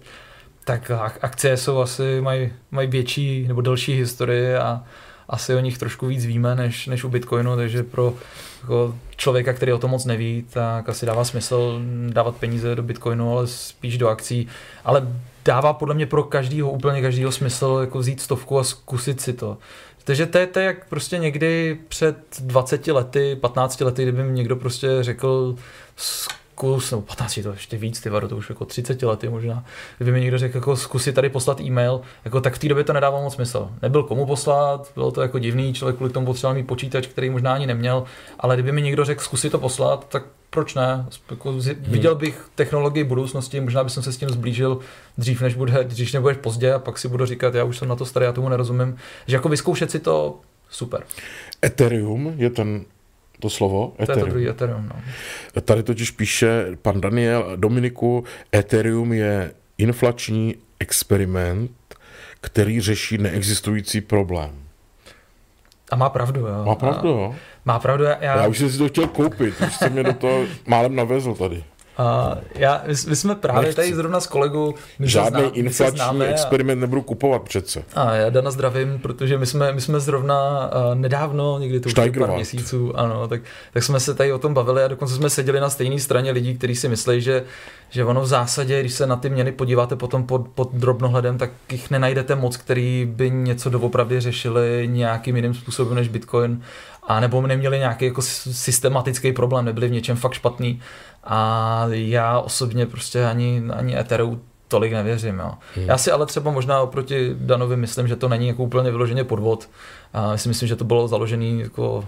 Tak 0.63 0.91
akcie 1.21 1.57
jsou 1.57 1.77
asi, 1.77 2.21
mají, 2.21 2.53
mají 2.71 2.87
větší 2.87 3.47
nebo 3.47 3.61
delší 3.61 3.93
historii 3.93 4.55
a 4.55 4.83
asi 5.29 5.55
o 5.55 5.59
nich 5.59 5.77
trošku 5.77 6.07
víc 6.07 6.25
víme 6.25 6.55
než, 6.55 6.87
než 6.87 7.03
u 7.03 7.09
Bitcoinu, 7.09 7.55
takže 7.55 7.83
pro 7.83 8.13
jako 8.61 8.95
člověka, 9.15 9.53
který 9.53 9.73
o 9.73 9.77
tom 9.77 9.91
moc 9.91 10.05
neví, 10.05 10.45
tak 10.49 10.89
asi 10.89 11.05
dává 11.05 11.23
smysl 11.23 11.81
dávat 12.09 12.35
peníze 12.35 12.75
do 12.75 12.83
Bitcoinu, 12.83 13.31
ale 13.37 13.47
spíš 13.47 13.97
do 13.97 14.09
akcí. 14.09 14.47
Ale 14.83 15.07
dává 15.45 15.73
podle 15.73 15.95
mě 15.95 16.05
pro 16.05 16.23
každýho, 16.23 16.71
úplně 16.71 17.01
každýho 17.01 17.31
smysl 17.31 17.77
jako 17.81 17.99
vzít 17.99 18.21
stovku 18.21 18.59
a 18.59 18.63
zkusit 18.63 19.21
si 19.21 19.33
to. 19.33 19.57
Takže 20.03 20.25
to 20.25 20.37
je, 20.37 20.47
to 20.47 20.59
jak 20.59 20.89
prostě 20.89 21.17
někdy 21.17 21.79
před 21.87 22.17
20 22.39 22.87
lety, 22.87 23.37
15 23.41 23.81
lety, 23.81 24.03
kdyby 24.03 24.23
mi 24.23 24.31
někdo 24.31 24.55
prostě 24.55 24.87
řekl 25.01 25.55
zkus, 26.57 26.91
nebo 26.91 27.01
15 27.01 27.39
to 27.43 27.51
ještě 27.51 27.77
víc, 27.77 28.01
ty 28.01 28.09
to 28.09 28.37
už 28.37 28.49
jako 28.49 28.65
30 28.65 29.03
lety 29.03 29.29
možná, 29.29 29.65
kdyby 29.97 30.11
mi 30.11 30.21
někdo 30.21 30.37
řekl, 30.37 30.57
jako 30.57 30.75
zkusit 30.75 31.15
tady 31.15 31.29
poslat 31.29 31.61
e-mail, 31.61 32.01
jako 32.25 32.41
tak 32.41 32.53
v 32.53 32.59
té 32.59 32.67
době 32.67 32.83
to 32.83 32.93
nedávalo 32.93 33.23
moc 33.23 33.33
smysl. 33.33 33.69
Nebyl 33.81 34.03
komu 34.03 34.25
poslat, 34.25 34.91
bylo 34.95 35.11
to 35.11 35.21
jako 35.21 35.39
divný, 35.39 35.73
člověk 35.73 35.95
kvůli 35.95 36.11
tomu 36.11 36.25
potřeboval 36.25 36.55
mít 36.55 36.67
počítač, 36.67 37.07
který 37.07 37.29
možná 37.29 37.53
ani 37.53 37.67
neměl, 37.67 38.03
ale 38.39 38.55
kdyby 38.55 38.71
mi 38.71 38.81
někdo 38.81 39.05
řekl, 39.05 39.23
zkusit 39.23 39.49
to 39.49 39.59
poslat, 39.59 40.09
tak 40.09 40.23
proč 40.49 40.75
ne? 40.75 41.05
Jako 41.29 41.53
viděl 41.79 42.15
bych 42.15 42.49
technologii 42.55 43.03
budoucnosti, 43.03 43.59
možná 43.59 43.83
bych 43.83 43.93
se 43.93 44.13
s 44.13 44.17
tím 44.17 44.29
zblížil 44.29 44.79
dřív, 45.17 45.41
než 45.41 45.55
bude, 45.55 45.83
dřív 45.83 46.13
než 46.13 46.21
budeš 46.21 46.37
pozdě 46.37 46.73
a 46.73 46.79
pak 46.79 46.97
si 46.97 47.07
budu 47.07 47.25
říkat, 47.25 47.55
já 47.55 47.63
už 47.63 47.77
jsem 47.77 47.87
na 47.87 47.95
to 47.95 48.05
starý, 48.05 48.25
já 48.25 48.31
tomu 48.31 48.49
nerozumím. 48.49 48.97
Že 49.27 49.35
jako 49.35 49.49
vyzkoušet 49.49 49.91
si 49.91 49.99
to 49.99 50.39
super. 50.69 51.03
Ethereum 51.65 52.33
je 52.37 52.49
ten 52.49 52.85
to 53.39 53.49
slovo? 53.49 53.93
To 53.97 54.03
Ethereum. 54.03 54.19
je 54.19 54.25
to 54.25 54.31
druhý 54.31 54.49
Ethereum, 54.49 54.89
no. 54.93 55.61
Tady 55.61 55.83
totiž 55.83 56.11
píše 56.11 56.65
pan 56.81 57.01
Daniel 57.01 57.51
Dominiku, 57.55 58.23
Ethereum 58.55 59.13
je 59.13 59.51
inflační 59.77 60.55
experiment, 60.79 61.71
který 62.41 62.81
řeší 62.81 63.17
neexistující 63.17 64.01
problém. 64.01 64.51
A 65.91 65.95
má 65.95 66.09
pravdu, 66.09 66.39
jo. 66.39 66.65
Má 66.65 66.75
pravdu, 66.75 67.09
jo. 67.09 67.35
Má 67.65 67.79
pravdu. 67.79 68.03
Já, 68.03 68.17
já 68.21 68.47
už 68.47 68.57
jsem 68.57 68.69
si 68.69 68.77
to 68.77 68.87
chtěl 68.87 69.07
koupit, 69.07 69.61
už 69.67 69.75
jsem 69.75 69.91
mě 69.93 70.03
do 70.03 70.13
toho 70.13 70.45
málem 70.67 70.95
navezl 70.95 71.35
tady. 71.35 71.63
A 71.97 72.37
já, 72.55 72.83
my 73.07 73.15
jsme 73.15 73.35
právě 73.35 73.61
Nechci. 73.61 73.75
tady 73.75 73.95
zrovna 73.95 74.19
s 74.19 74.27
kolegou... 74.27 74.73
Žádný 74.99 75.39
znám, 75.41 75.51
inflační 75.53 76.23
experiment 76.23 76.79
a, 76.79 76.81
nebudu 76.81 77.01
kupovat 77.01 77.41
přece. 77.41 77.83
A 77.95 78.13
já 78.13 78.29
Dana 78.29 78.51
zdravím, 78.51 78.99
protože 78.99 79.37
my 79.37 79.45
jsme, 79.45 79.71
my 79.71 79.81
jsme 79.81 79.99
zrovna 79.99 80.69
uh, 80.89 80.95
nedávno, 80.95 81.59
někdy 81.59 81.79
to 81.79 81.87
už 81.87 81.93
pár 81.93 82.31
měsíců, 82.35 82.99
ano, 82.99 83.27
tak, 83.27 83.41
tak 83.73 83.83
jsme 83.83 83.99
se 83.99 84.13
tady 84.13 84.33
o 84.33 84.39
tom 84.39 84.53
bavili 84.53 84.83
a 84.83 84.87
dokonce 84.87 85.15
jsme 85.15 85.29
seděli 85.29 85.59
na 85.59 85.69
stejné 85.69 85.99
straně 85.99 86.31
lidí, 86.31 86.57
kteří 86.57 86.75
si 86.75 86.89
myslí, 86.89 87.21
že, 87.21 87.43
že 87.89 88.05
ono 88.05 88.21
v 88.21 88.27
zásadě, 88.27 88.79
když 88.79 88.93
se 88.93 89.07
na 89.07 89.15
ty 89.15 89.29
měny 89.29 89.51
podíváte 89.51 89.95
potom 89.95 90.23
pod, 90.23 90.47
pod 90.47 90.73
drobnohledem, 90.73 91.37
tak 91.37 91.49
jich 91.71 91.91
nenajdete 91.91 92.35
moc, 92.35 92.57
který 92.57 93.11
by 93.11 93.29
něco 93.29 93.69
doopravdy 93.69 94.19
řešili 94.19 94.89
nějakým 94.91 95.35
jiným 95.35 95.53
způsobem 95.53 95.95
než 95.95 96.07
Bitcoin 96.07 96.61
a 97.07 97.19
nebo 97.19 97.47
neměli 97.47 97.79
nějaký 97.79 98.05
jako 98.05 98.21
systematický 98.21 99.31
problém, 99.31 99.65
nebyli 99.65 99.87
v 99.87 99.91
něčem 99.91 100.17
fakt 100.17 100.33
špatný. 100.33 100.81
A 101.27 101.85
já 101.89 102.39
osobně 102.39 102.85
prostě 102.85 103.25
ani, 103.25 103.63
ani 103.73 103.97
Ethereum 103.97 104.41
tolik 104.67 104.93
nevěřím. 104.93 105.39
Jo. 105.39 105.51
Hmm. 105.75 105.85
Já 105.85 105.97
si 105.97 106.11
ale 106.11 106.25
třeba 106.25 106.51
možná 106.51 106.81
oproti 106.81 107.35
Danovi 107.39 107.77
myslím, 107.77 108.07
že 108.07 108.15
to 108.15 108.29
není 108.29 108.47
jako 108.47 108.63
úplně 108.63 108.91
vyloženě 108.91 109.23
podvod. 109.23 109.69
A 110.13 110.31
já 110.31 110.37
si 110.37 110.49
myslím, 110.49 110.67
že 110.67 110.75
to 110.75 110.85
bylo 110.85 111.07
založené 111.07 111.45
jako, 111.45 112.05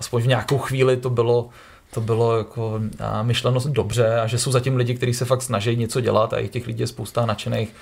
aspoň 0.00 0.22
v 0.22 0.26
nějakou 0.26 0.58
chvíli 0.58 0.96
to 0.96 1.10
bylo 1.10 1.48
to 1.90 2.00
bylo 2.00 2.38
jako 2.38 2.80
myšleno 3.22 3.60
dobře 3.66 4.20
a 4.20 4.26
že 4.26 4.38
jsou 4.38 4.52
zatím 4.52 4.76
lidi, 4.76 4.94
kteří 4.94 5.14
se 5.14 5.24
fakt 5.24 5.42
snaží 5.42 5.76
něco 5.76 6.00
dělat 6.00 6.32
a 6.32 6.38
i 6.38 6.48
těch 6.48 6.66
lidí 6.66 6.80
je 6.80 6.86
spousta 6.86 7.26
nadšených 7.26 7.74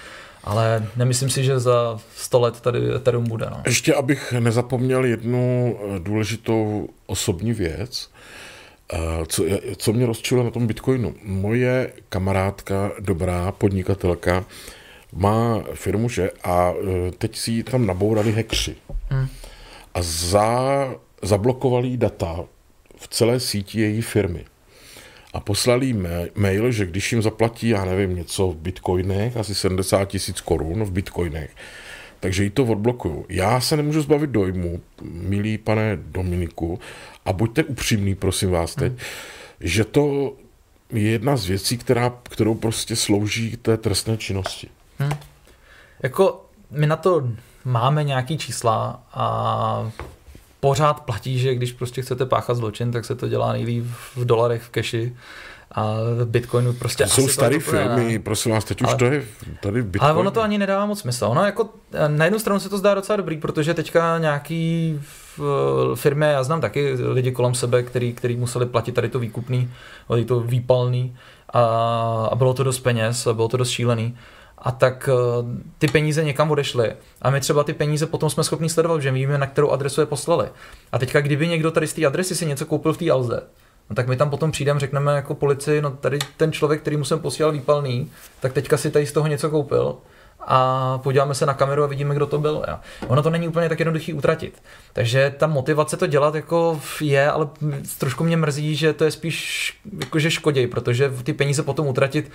ale 0.46 0.86
nemyslím 0.96 1.30
si, 1.30 1.44
že 1.44 1.60
za 1.60 1.98
100 2.16 2.40
let 2.40 2.60
tady 2.60 2.94
Ethereum 2.94 3.24
bude. 3.24 3.46
No. 3.50 3.62
Ještě 3.66 3.94
abych 3.94 4.32
nezapomněl 4.32 5.04
jednu 5.04 5.76
eh, 5.80 5.98
důležitou 5.98 6.88
osobní 7.06 7.52
věc, 7.52 8.10
eh, 8.10 8.16
co, 9.26 9.44
co 9.76 9.92
mě 9.92 10.06
rozčilo 10.06 10.44
na 10.44 10.50
tom 10.50 10.66
Bitcoinu. 10.66 11.14
Moje 11.22 11.92
kamarádka, 12.08 12.92
dobrá 13.00 13.52
podnikatelka, 13.52 14.44
má 15.12 15.64
firmu, 15.74 16.08
že 16.08 16.30
a 16.44 16.72
eh, 16.72 17.10
teď 17.18 17.36
si 17.36 17.50
ji 17.50 17.62
tam 17.62 17.86
nabourali 17.86 18.32
hekři. 18.32 18.76
Hmm. 19.08 19.28
A 19.94 20.02
za, 20.02 20.88
zablokovali 21.22 21.96
data 21.96 22.44
v 22.96 23.08
celé 23.08 23.40
síti 23.40 23.80
její 23.80 24.02
firmy 24.02 24.44
a 25.32 25.40
poslali 25.40 25.96
mail, 26.34 26.72
že 26.72 26.86
když 26.86 27.12
jim 27.12 27.22
zaplatí, 27.22 27.68
já 27.68 27.84
nevím, 27.84 28.16
něco 28.16 28.48
v 28.48 28.56
bitcoinech, 28.56 29.36
asi 29.36 29.54
70 29.54 30.04
tisíc 30.04 30.40
korun 30.40 30.84
v 30.84 30.90
bitcoinech, 30.90 31.50
takže 32.20 32.44
jí 32.44 32.50
to 32.50 32.64
odblokuju. 32.64 33.26
Já 33.28 33.60
se 33.60 33.76
nemůžu 33.76 34.02
zbavit 34.02 34.30
dojmu, 34.30 34.80
milý 35.02 35.58
pane 35.58 35.96
Dominiku, 35.96 36.78
a 37.26 37.32
buďte 37.32 37.64
upřímný, 37.64 38.14
prosím 38.14 38.50
vás 38.50 38.74
teď, 38.74 38.92
hmm. 38.92 39.00
že 39.60 39.84
to 39.84 40.32
je 40.92 41.10
jedna 41.10 41.36
z 41.36 41.46
věcí, 41.46 41.78
která, 41.78 42.12
kterou 42.22 42.54
prostě 42.54 42.96
slouží 42.96 43.56
té 43.56 43.76
trestné 43.76 44.16
činnosti. 44.16 44.68
Hmm. 44.98 45.12
Jako 46.02 46.46
my 46.70 46.86
na 46.86 46.96
to 46.96 47.28
máme 47.64 48.04
nějaký 48.04 48.38
čísla 48.38 49.02
a 49.14 49.92
pořád 50.60 51.00
platí, 51.00 51.38
že 51.38 51.54
když 51.54 51.72
prostě 51.72 52.02
chcete 52.02 52.26
páchat 52.26 52.56
zločin, 52.56 52.92
tak 52.92 53.04
se 53.04 53.14
to 53.14 53.28
dělá 53.28 53.52
nejlíp 53.52 53.84
v 54.16 54.24
dolarech, 54.24 54.62
v 54.62 54.68
keši 54.68 55.16
a 55.70 55.94
v 56.22 56.26
Bitcoinu 56.26 56.72
prostě 56.72 57.04
to 57.04 57.10
jsou 57.10 57.28
staré 57.28 57.58
firmy, 57.58 58.12
ne. 58.12 58.18
prosím 58.18 58.52
vás, 58.52 58.64
teď 58.64 58.82
ale, 58.82 58.94
už 58.94 58.98
to 58.98 59.04
je 59.04 59.24
tady 59.62 59.80
v 59.80 59.86
Bitcoinu. 59.86 60.10
Ale 60.10 60.20
ono 60.20 60.30
to 60.30 60.42
ani 60.42 60.58
nedává 60.58 60.86
moc 60.86 61.00
smysl. 61.00 61.24
Ono 61.24 61.44
jako, 61.44 61.68
na 62.08 62.24
jednu 62.24 62.38
stranu 62.38 62.60
se 62.60 62.68
to 62.68 62.78
zdá 62.78 62.94
docela 62.94 63.16
dobrý, 63.16 63.36
protože 63.36 63.74
teďka 63.74 64.18
nějaký 64.18 65.00
firmy, 65.94 66.26
já 66.26 66.42
znám 66.42 66.60
taky 66.60 66.92
lidi 66.92 67.32
kolem 67.32 67.54
sebe, 67.54 67.82
který, 67.82 68.12
který 68.12 68.36
museli 68.36 68.66
platit 68.66 68.92
tady 68.92 69.08
to 69.08 69.18
výkupný, 69.18 69.70
tady 70.08 70.24
to 70.24 70.40
výpalný 70.40 71.16
a, 71.50 71.60
a 72.32 72.34
bylo 72.34 72.54
to 72.54 72.64
dost 72.64 72.80
peněz, 72.80 73.26
a 73.26 73.32
bylo 73.32 73.48
to 73.48 73.56
dost 73.56 73.70
šílený 73.70 74.16
a 74.58 74.72
tak 74.72 75.08
eh, 75.12 75.62
ty 75.78 75.88
peníze 75.88 76.24
někam 76.24 76.50
odešly. 76.50 76.92
A 77.22 77.30
my 77.30 77.40
třeba 77.40 77.64
ty 77.64 77.72
peníze 77.72 78.06
potom 78.06 78.30
jsme 78.30 78.44
schopni 78.44 78.68
sledovat, 78.68 79.02
že 79.02 79.10
víme, 79.10 79.38
na 79.38 79.46
kterou 79.46 79.70
adresu 79.70 80.00
je 80.00 80.06
poslali. 80.06 80.48
A 80.92 80.98
teďka, 80.98 81.20
kdyby 81.20 81.48
někdo 81.48 81.70
tady 81.70 81.86
z 81.86 81.92
té 81.92 82.06
adresy 82.06 82.34
si 82.34 82.46
něco 82.46 82.66
koupil 82.66 82.92
v 82.92 82.98
té 82.98 83.10
Alze, 83.10 83.42
no 83.90 83.96
tak 83.96 84.08
my 84.08 84.16
tam 84.16 84.30
potom 84.30 84.50
přijdeme, 84.50 84.80
řekneme 84.80 85.16
jako 85.16 85.34
policii, 85.34 85.82
no 85.82 85.90
tady 85.90 86.18
ten 86.36 86.52
člověk, 86.52 86.80
který 86.80 86.96
mu 86.96 87.04
jsem 87.04 87.18
posílal 87.18 87.52
výpalný, 87.52 88.10
tak 88.40 88.52
teďka 88.52 88.76
si 88.76 88.90
tady 88.90 89.06
z 89.06 89.12
toho 89.12 89.26
něco 89.26 89.50
koupil 89.50 89.96
a 90.46 90.98
podíváme 91.02 91.34
se 91.34 91.46
na 91.46 91.54
kameru 91.54 91.84
a 91.84 91.86
vidíme, 91.86 92.14
kdo 92.14 92.26
to 92.26 92.38
byl. 92.38 92.64
Jo. 92.68 92.76
Ono 93.06 93.22
to 93.22 93.30
není 93.30 93.48
úplně 93.48 93.68
tak 93.68 93.78
jednoduchý 93.78 94.12
utratit. 94.12 94.62
Takže 94.92 95.34
ta 95.38 95.46
motivace 95.46 95.96
to 95.96 96.06
dělat 96.06 96.34
jako 96.34 96.80
je, 97.00 97.30
ale 97.30 97.48
trošku 97.98 98.24
mě 98.24 98.36
mrzí, 98.36 98.76
že 98.76 98.92
to 98.92 99.04
je 99.04 99.10
spíš 99.10 99.72
jakože 100.00 100.30
škoděj, 100.30 100.66
protože 100.66 101.12
ty 101.22 101.32
peníze 101.32 101.62
potom 101.62 101.86
utratit 101.86 102.30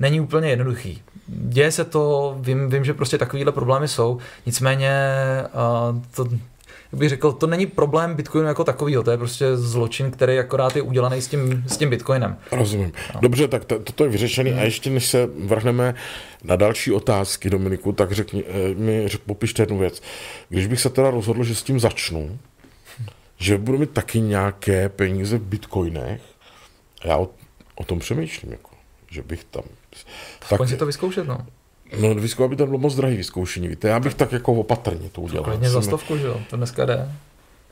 není 0.00 0.20
úplně 0.20 0.50
jednoduchý. 0.50 1.02
Děje 1.26 1.72
se 1.72 1.84
to, 1.84 2.36
vím, 2.40 2.70
vím 2.70 2.84
že 2.84 2.94
prostě 2.94 3.18
takovéhle 3.18 3.52
problémy 3.52 3.88
jsou, 3.88 4.18
nicméně 4.46 4.92
uh, 5.44 6.02
to, 6.14 6.28
jak 6.94 6.98
bych 6.98 7.08
řekl, 7.08 7.32
to 7.32 7.46
není 7.46 7.66
problém 7.66 8.14
Bitcoinu 8.14 8.48
jako 8.48 8.64
takovýho, 8.64 9.02
to 9.02 9.10
je 9.10 9.18
prostě 9.18 9.56
zločin, 9.56 10.10
který 10.10 10.38
akorát 10.38 10.76
je 10.76 10.82
udělaný 10.82 11.22
s 11.22 11.28
tím, 11.28 11.64
s 11.66 11.76
tím 11.76 11.90
Bitcoinem. 11.90 12.36
Rozumím. 12.52 12.92
No. 13.14 13.20
Dobře, 13.20 13.48
tak 13.48 13.64
to, 13.64 13.78
toto 13.78 14.04
je 14.04 14.10
vyřešené 14.10 14.50
hmm. 14.50 14.58
a 14.58 14.62
ještě 14.62 14.90
než 14.90 15.06
se 15.06 15.26
vrhneme 15.26 15.94
na 16.44 16.56
další 16.56 16.92
otázky, 16.92 17.50
Dominiku, 17.50 17.92
tak 17.92 18.12
řekni, 18.12 18.44
eh, 18.46 18.74
mi 18.74 19.08
popište 19.26 19.62
jednu 19.62 19.78
věc. 19.78 20.02
Když 20.48 20.66
bych 20.66 20.80
se 20.80 20.90
teda 20.90 21.10
rozhodl, 21.10 21.44
že 21.44 21.54
s 21.54 21.62
tím 21.62 21.80
začnu, 21.80 22.38
že 23.36 23.58
budu 23.58 23.78
mít 23.78 23.90
taky 23.90 24.20
nějaké 24.20 24.88
peníze 24.88 25.38
v 25.38 25.42
bitcoinech, 25.42 26.22
já 27.04 27.16
o, 27.16 27.28
o 27.74 27.84
tom 27.84 27.98
přemýšlím, 27.98 28.52
jako, 28.52 28.70
že 29.10 29.22
bych 29.22 29.44
tam 29.44 29.64
tak 30.48 30.68
si 30.68 30.76
to 30.76 30.86
vyzkoušet, 30.86 31.26
no. 31.26 31.46
No, 32.00 32.14
vyzkoušet 32.14 32.50
by 32.50 32.56
to 32.56 32.66
bylo 32.66 32.78
moc 32.78 32.94
drahý 32.94 33.16
vyzkoušení, 33.16 33.68
víte. 33.68 33.88
Já 33.88 34.00
bych 34.00 34.14
tak 34.14 34.32
jako 34.32 34.52
opatrně 34.52 35.08
to 35.12 35.20
udělal. 35.20 35.44
Klidně 35.44 35.70
za 35.70 35.82
stovku, 35.82 36.16
že 36.16 36.26
jo, 36.26 36.40
to 36.50 36.56
dneska 36.56 36.84
jde. 36.84 37.08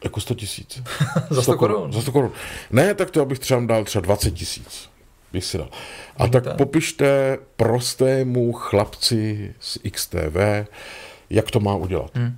Jako 0.05 0.21
100 0.21 0.35
tisíc. 0.35 0.83
za 1.31 1.43
100 1.43 1.57
korun. 1.57 1.93
Za 1.93 2.01
100 2.03 2.13
korun. 2.13 2.31
Ne, 2.71 2.95
tak 2.95 3.11
to 3.11 3.19
já 3.19 3.25
bych 3.25 3.39
třeba 3.39 3.61
dal 3.61 3.85
třeba 3.85 4.03
20 4.03 4.31
tisíc. 4.31 4.89
Bych 5.33 5.45
si 5.45 5.59
dal. 5.59 5.69
A 6.17 6.25
Vidíte. 6.25 6.41
tak 6.41 6.57
popište 6.57 7.39
prostému 7.57 8.53
chlapci 8.53 9.55
z 9.61 9.79
XTV, 9.93 10.37
jak 11.31 11.51
to 11.51 11.61
má 11.61 11.75
udělat. 11.75 12.11
Hmm. 12.15 12.37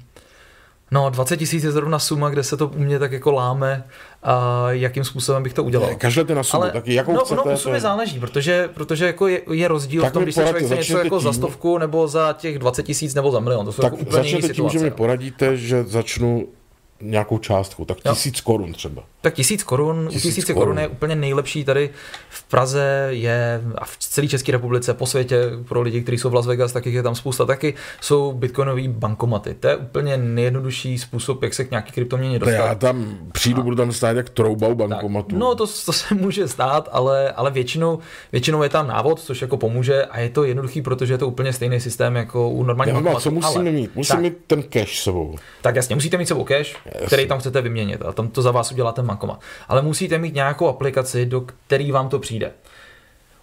No, 0.91 1.11
20 1.11 1.37
tisíc 1.37 1.65
je 1.65 1.73
zrovna 1.73 1.99
suma, 1.99 2.29
kde 2.29 2.43
se 2.43 2.57
to 2.57 2.69
u 2.69 2.79
mě 2.79 2.99
tak 2.99 3.13
jako 3.13 3.33
láme, 3.33 3.85
a 4.25 4.65
jakým 4.71 5.05
způsobem 5.05 5.43
bych 5.43 5.53
to 5.55 5.65
udělal. 5.65 5.91
Kažlete 5.99 6.35
na 6.35 6.43
sumu, 6.43 6.63
Ale 6.63 6.73
taky 6.73 6.95
jakou 6.95 7.13
no, 7.13 7.25
chcete. 7.25 7.41
no, 7.47 7.57
sumy 7.57 7.75
to 7.77 7.81
záleží, 7.81 8.21
protože, 8.21 8.69
protože 8.75 9.07
jako 9.07 9.27
je, 9.29 9.41
je 9.53 9.69
rozdíl 9.69 10.03
Tak 10.03 10.11
v 10.11 10.13
tom, 10.13 10.21
mi 10.21 10.25
když 10.25 10.35
se 10.35 10.41
člověk 10.45 10.63
něco 10.63 10.77
začněte 10.77 11.01
jako 11.05 11.21
za 11.21 11.31
tím- 11.31 11.37
stovku 11.39 11.79
nebo 11.79 12.09
za 12.09 12.33
těch 12.33 12.59
20 12.59 12.83
tisíc 12.83 13.15
nebo 13.15 13.31
za 13.31 13.41
milion. 13.41 13.67
To 13.67 13.73
jsou 13.73 13.83
Tak 13.83 13.93
jako 13.93 14.03
úplně 14.03 14.23
začněte 14.23 14.41
tím, 14.41 14.49
že 14.49 14.55
situace. 14.55 14.79
mi 14.79 14.89
jo. 14.89 14.95
poradíte, 14.97 15.57
že 15.57 15.85
začnu 15.85 16.47
nějakou 17.11 17.39
částku, 17.39 17.85
tak 17.85 17.99
Jo. 18.05 18.13
tisíc 18.15 18.41
korun 18.41 18.73
třeba. 18.73 19.03
Tak 19.21 19.35
tisíc 19.35 19.63
korun, 19.63 20.05
u 20.07 20.09
Tisíc 20.09 20.23
tisíce 20.23 20.53
korun. 20.55 20.65
korun 20.67 20.79
je 20.79 20.89
úplně 20.89 21.17
nejlepší 21.17 21.65
tady 21.65 21.91
v 22.29 22.43
Praze 22.43 23.07
je 23.11 23.61
a 23.79 23.85
v 23.85 23.97
celé 23.99 24.29
České 24.29 24.53
republice, 24.53 24.95
po 24.95 25.07
světě, 25.07 25.39
pro 25.69 25.83
lidi, 25.83 26.03
kteří 26.03 26.19
jsou 26.19 26.31
v 26.31 26.35
Las 26.35 26.47
Vegas, 26.47 26.73
tak 26.73 26.87
jich 26.87 26.95
je 26.95 27.03
tam 27.03 27.15
spousta 27.15 27.45
taky, 27.47 27.75
jsou 28.01 28.33
bitcoinové 28.33 28.83
bankomaty. 28.89 29.55
To 29.55 29.69
je 29.69 29.77
úplně 29.77 30.17
nejjednodušší 30.17 30.99
způsob, 30.99 31.43
jak 31.43 31.55
se 31.55 31.65
k 31.65 31.71
nějaký 31.71 31.93
kryptoměně 31.93 32.39
To 32.41 32.49
já 32.51 32.61
dostat. 32.61 32.79
tam 32.79 33.17
přijdu, 33.33 33.63
budu 33.63 33.77
tam 33.77 33.93
stát 33.93 34.17
jak 34.17 34.29
trouba 34.31 34.69
u 34.69 34.75
Tak, 34.75 34.79
bankomatu. 34.89 35.37
no 35.39 35.55
to, 35.55 35.67
to 35.67 35.93
se 35.93 36.15
může 36.15 36.49
stát, 36.49 36.89
ale, 36.93 37.33
ale 37.33 37.51
většinou, 37.51 37.99
většinou 38.33 38.63
je 38.63 38.69
tam 38.69 38.87
návod, 38.89 39.21
což 39.21 39.43
jako 39.43 39.57
pomůže 39.57 40.05
a 40.05 40.21
je 40.21 40.29
to 40.29 40.45
jednoduchý, 40.45 40.83
protože 40.83 41.15
je 41.15 41.19
to 41.19 41.29
úplně 41.29 41.53
stejný 41.53 41.81
systém 41.81 42.17
jako 42.17 42.51
u 42.51 42.63
normálního 42.65 42.97
bankomatu. 42.97 43.23
co 43.23 43.31
musíme 43.31 43.55
ale, 43.55 43.73
mít? 43.73 43.91
Musím 43.95 44.13
tak, 44.17 44.23
mít 44.23 44.35
ten 44.47 44.63
cash 44.63 44.99
sebou. 44.99 45.37
tak 45.63 45.77
jasně, 45.77 45.95
musíte 45.95 46.19
mít 46.19 46.27
sebou 46.27 46.45
cash, 46.45 46.77
který 47.07 47.27
tam 47.27 47.39
chcete 47.39 47.63
vyměnit 47.63 48.03
a 48.03 48.13
tam 48.13 48.29
to 48.29 48.43
za 48.43 48.51
vás 48.51 48.73
udělá 48.73 48.93
ten 48.93 49.07
bankomat. 49.07 49.41
Ale 49.69 49.83
musíte 49.83 50.19
mít 50.19 50.35
nějakou 50.35 50.69
aplikaci, 50.69 51.27
do 51.27 51.41
který 51.41 51.93
vám 51.93 52.09
to 52.09 52.19
přijde. 52.19 52.53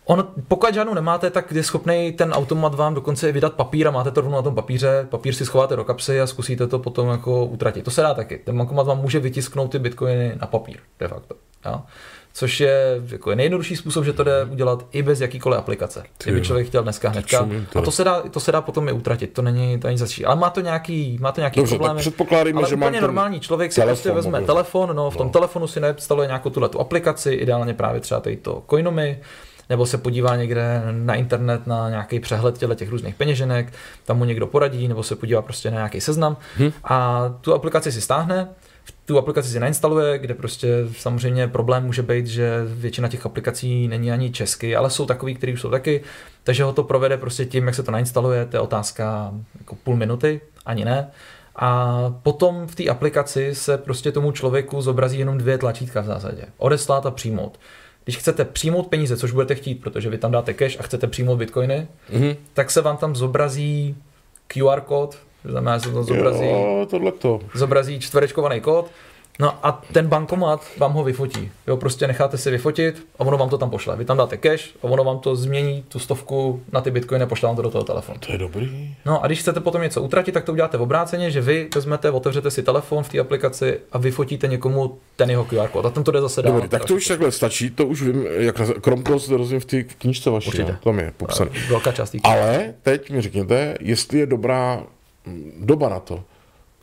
On, 0.05 0.27
pokud 0.47 0.73
žádnou 0.73 0.93
nemáte, 0.93 1.29
tak 1.29 1.51
je 1.51 1.63
schopný 1.63 2.11
ten 2.11 2.31
automat 2.31 2.75
vám 2.75 2.93
dokonce 2.93 3.29
i 3.29 3.31
vydat 3.31 3.53
papír 3.53 3.87
a 3.87 3.91
máte 3.91 4.11
to 4.11 4.21
rovnou 4.21 4.35
na 4.35 4.41
tom 4.41 4.55
papíře, 4.55 5.07
papír 5.09 5.33
si 5.33 5.45
schováte 5.45 5.75
do 5.75 5.83
kapsy 5.83 6.21
a 6.21 6.27
zkusíte 6.27 6.67
to 6.67 6.79
potom 6.79 7.09
jako 7.09 7.45
utratit. 7.45 7.85
To 7.85 7.91
se 7.91 8.01
dá 8.01 8.13
taky. 8.13 8.37
Ten 8.37 8.57
bankomat 8.57 8.87
vám 8.87 9.01
může 9.01 9.19
vytisknout 9.19 9.71
ty 9.71 9.79
bitcoiny 9.79 10.35
na 10.41 10.47
papír, 10.47 10.77
de 10.99 11.07
facto. 11.07 11.35
Jo? 11.65 11.81
Což 12.33 12.59
je 12.59 13.01
jako 13.07 13.29
je 13.29 13.35
nejjednodušší 13.35 13.75
způsob, 13.75 14.05
že 14.05 14.13
to 14.13 14.23
jde 14.23 14.43
udělat 14.43 14.85
i 14.91 15.03
bez 15.03 15.21
jakýkoliv 15.21 15.59
aplikace. 15.59 16.03
Kdyby 16.23 16.37
jo. 16.37 16.43
člověk 16.45 16.67
chtěl 16.67 16.83
dneska 16.83 17.09
hnedka. 17.09 17.47
A 17.75 17.81
to 17.81 17.91
se, 17.91 18.03
dá, 18.03 18.21
to 18.21 18.39
se 18.39 18.51
dá 18.51 18.61
potom 18.61 18.89
i 18.89 18.91
utratit, 18.91 19.33
to 19.33 19.41
není, 19.41 19.79
to 19.79 19.87
není 19.87 19.97
zaší. 19.97 20.25
Ale 20.25 20.35
má 20.35 20.49
to 20.49 20.61
nějaký, 20.61 21.17
má 21.21 21.31
to 21.31 21.41
nějaký 21.41 21.59
Dobře, 21.59 21.75
problémy. 21.75 21.99
předpokládejme, 21.99 22.57
Ale 22.59 22.69
že 22.69 22.75
úplně 22.75 23.01
normální 23.01 23.39
člověk 23.39 23.73
si 23.73 23.81
prostě 23.81 24.11
vezme 24.11 24.29
mobilní. 24.31 24.45
telefon, 24.47 24.95
no 24.95 25.09
v 25.11 25.17
tom 25.17 25.27
No. 25.27 25.33
telefonu 25.33 25.67
si 25.67 25.79
nainstaluje 25.79 26.27
nějakou 26.27 26.49
tuhle 26.49 26.69
tu 26.69 26.79
aplikaci, 26.79 27.31
ideálně 27.31 27.73
právě 27.73 28.01
třeba 28.01 28.19
tady 28.21 28.37
to 28.37 28.63
Coinomy, 28.69 29.19
nebo 29.69 29.85
se 29.85 29.97
podívá 29.97 30.35
někde 30.35 30.81
na 30.91 31.15
internet 31.15 31.67
na 31.67 31.89
nějaký 31.89 32.19
přehled 32.19 32.57
těchto 32.57 32.75
těch 32.75 32.89
různých 32.89 33.15
peněženek, 33.15 33.73
tam 34.05 34.17
mu 34.17 34.25
někdo 34.25 34.47
poradí, 34.47 34.87
nebo 34.87 35.03
se 35.03 35.15
podívá 35.15 35.41
prostě 35.41 35.71
na 35.71 35.75
nějaký 35.77 36.01
seznam 36.01 36.37
Hm. 36.59 36.71
a 36.83 37.29
tu 37.41 37.53
aplikaci 37.53 37.91
si 37.91 38.01
stáhne, 38.01 38.49
tu 39.05 39.17
aplikaci 39.17 39.49
si 39.49 39.59
nainstaluje, 39.59 40.17
kde 40.19 40.33
prostě 40.33 40.67
samozřejmě 40.97 41.47
problém 41.47 41.83
může 41.85 42.01
být, 42.01 42.27
že 42.27 42.61
většina 42.65 43.07
těch 43.07 43.25
aplikací 43.25 43.87
není 43.87 44.11
ani 44.11 44.31
česky, 44.31 44.75
ale 44.75 44.89
jsou 44.89 45.05
takový, 45.05 45.35
který 45.35 45.53
už 45.53 45.61
jsou 45.61 45.69
taky, 45.69 46.01
takže 46.43 46.63
ho 46.63 46.73
to 46.73 46.83
provede 46.83 47.17
prostě 47.17 47.45
tím, 47.45 47.65
jak 47.65 47.75
se 47.75 47.83
to 47.83 47.91
nainstaluje, 47.91 48.45
to 48.45 48.57
je 48.57 48.61
otázka 48.61 49.31
jako 49.59 49.75
půl 49.75 49.95
minuty, 49.95 50.41
ani 50.65 50.85
ne. 50.85 51.07
A 51.55 51.97
potom 52.23 52.67
v 52.67 52.75
té 52.75 52.87
aplikaci 52.89 53.55
se 53.55 53.77
prostě 53.77 54.11
tomu 54.11 54.31
člověku 54.31 54.81
zobrazí 54.81 55.19
jenom 55.19 55.37
dvě 55.37 55.57
tlačítka 55.57 56.01
v 56.01 56.05
zásadě. 56.05 56.45
Odeslat 56.57 57.05
a 57.05 57.11
přijmout. 57.11 57.59
Když 58.03 58.17
chcete 58.17 58.45
přijmout 58.45 58.87
peníze, 58.87 59.17
což 59.17 59.31
budete 59.31 59.55
chtít, 59.55 59.75
protože 59.75 60.09
vy 60.09 60.17
tam 60.17 60.31
dáte 60.31 60.53
cash 60.53 60.79
a 60.79 60.83
chcete 60.83 61.07
přijmout 61.07 61.35
bitcoiny, 61.37 61.87
Mhm. 62.13 62.35
tak 62.53 62.71
se 62.71 62.81
vám 62.81 62.97
tam 62.97 63.15
zobrazí 63.15 63.95
QR 64.47 64.81
kód, 64.81 65.17
to 65.43 65.49
znamená, 65.51 65.77
že 65.77 65.83
se 65.83 65.91
to 65.91 66.03
zobrazí 66.03 66.45
Jo, 66.45 66.87
tohleto. 66.89 67.39
zobrazí 67.55 67.99
čtverečkovaný 67.99 68.61
kód, 68.61 68.85
no 69.39 69.53
a 69.63 69.81
ten 69.93 70.07
bankomat 70.07 70.61
vám 70.77 70.93
ho 70.93 71.03
vyfotí. 71.03 71.51
Jo, 71.67 71.77
prostě 71.77 72.07
necháte 72.07 72.37
si 72.37 72.51
vyfotit 72.51 73.07
a 73.19 73.21
ono 73.21 73.37
vám 73.37 73.49
to 73.49 73.57
tam 73.57 73.69
pošle. 73.69 73.95
Vy 73.95 74.05
tam 74.05 74.17
dáte 74.17 74.37
cash 74.37 74.69
a 74.81 74.83
ono 74.83 75.03
vám 75.03 75.19
to 75.19 75.35
změní, 75.35 75.83
tu 75.87 75.99
stovku 75.99 76.61
na 76.71 76.81
ty 76.81 76.91
bitcoiny 76.91 77.23
a 77.23 77.27
pošle 77.27 77.47
vám 77.47 77.55
to 77.55 77.61
do 77.61 77.69
toho 77.69 77.83
telefonu. 77.83 78.17
To 78.25 78.31
je 78.31 78.37
dobrý. 78.37 78.95
No 79.05 79.23
a 79.23 79.27
když 79.27 79.39
chcete 79.39 79.59
potom 79.59 79.81
něco 79.81 80.01
utratit, 80.01 80.31
tak 80.31 80.43
to 80.43 80.51
uděláte 80.51 80.77
v 80.77 80.81
obráceně, 80.81 81.31
že 81.31 81.41
vy 81.41 81.69
vezmete, 81.75 82.11
otevřete 82.11 82.51
si 82.51 82.63
telefon 82.63 83.03
v 83.03 83.09
té 83.09 83.19
aplikaci 83.19 83.79
a 83.91 83.97
vyfotíte 83.97 84.47
někomu 84.47 84.97
ten 85.15 85.29
jeho 85.29 85.45
QR 85.45 85.67
kód. 85.67 85.85
A 85.85 85.89
ten 85.89 86.03
to 86.03 86.11
jde 86.11 86.21
zase 86.21 86.41
dál. 86.41 86.53
Dobrý, 86.53 86.69
tak 86.69 86.85
to 86.85 86.95
už 86.95 87.07
takhle 87.07 87.31
stačí, 87.31 87.69
to 87.69 87.85
už 87.87 88.01
vím, 88.01 88.25
jak 88.37 88.55
krom 88.81 89.03
toho 89.03 89.19
se 89.19 89.27
to 89.29 89.37
rozumím 89.37 89.61
v 89.61 89.65
té 89.65 89.83
knížce 89.83 90.29
vaší, 90.29 90.47
Určitě. 90.47 90.71
jo, 90.71 90.77
tam 90.83 90.99
je 90.99 91.13
popsaný. 91.17 91.51
Velká 91.69 91.91
část 91.91 92.15
Ale 92.23 92.73
teď 92.81 93.09
mi 93.11 93.21
řekněte, 93.21 93.77
jestli 93.81 94.19
je 94.19 94.25
dobrá 94.25 94.83
doba 95.59 95.89
na 95.89 95.99
to. 95.99 96.23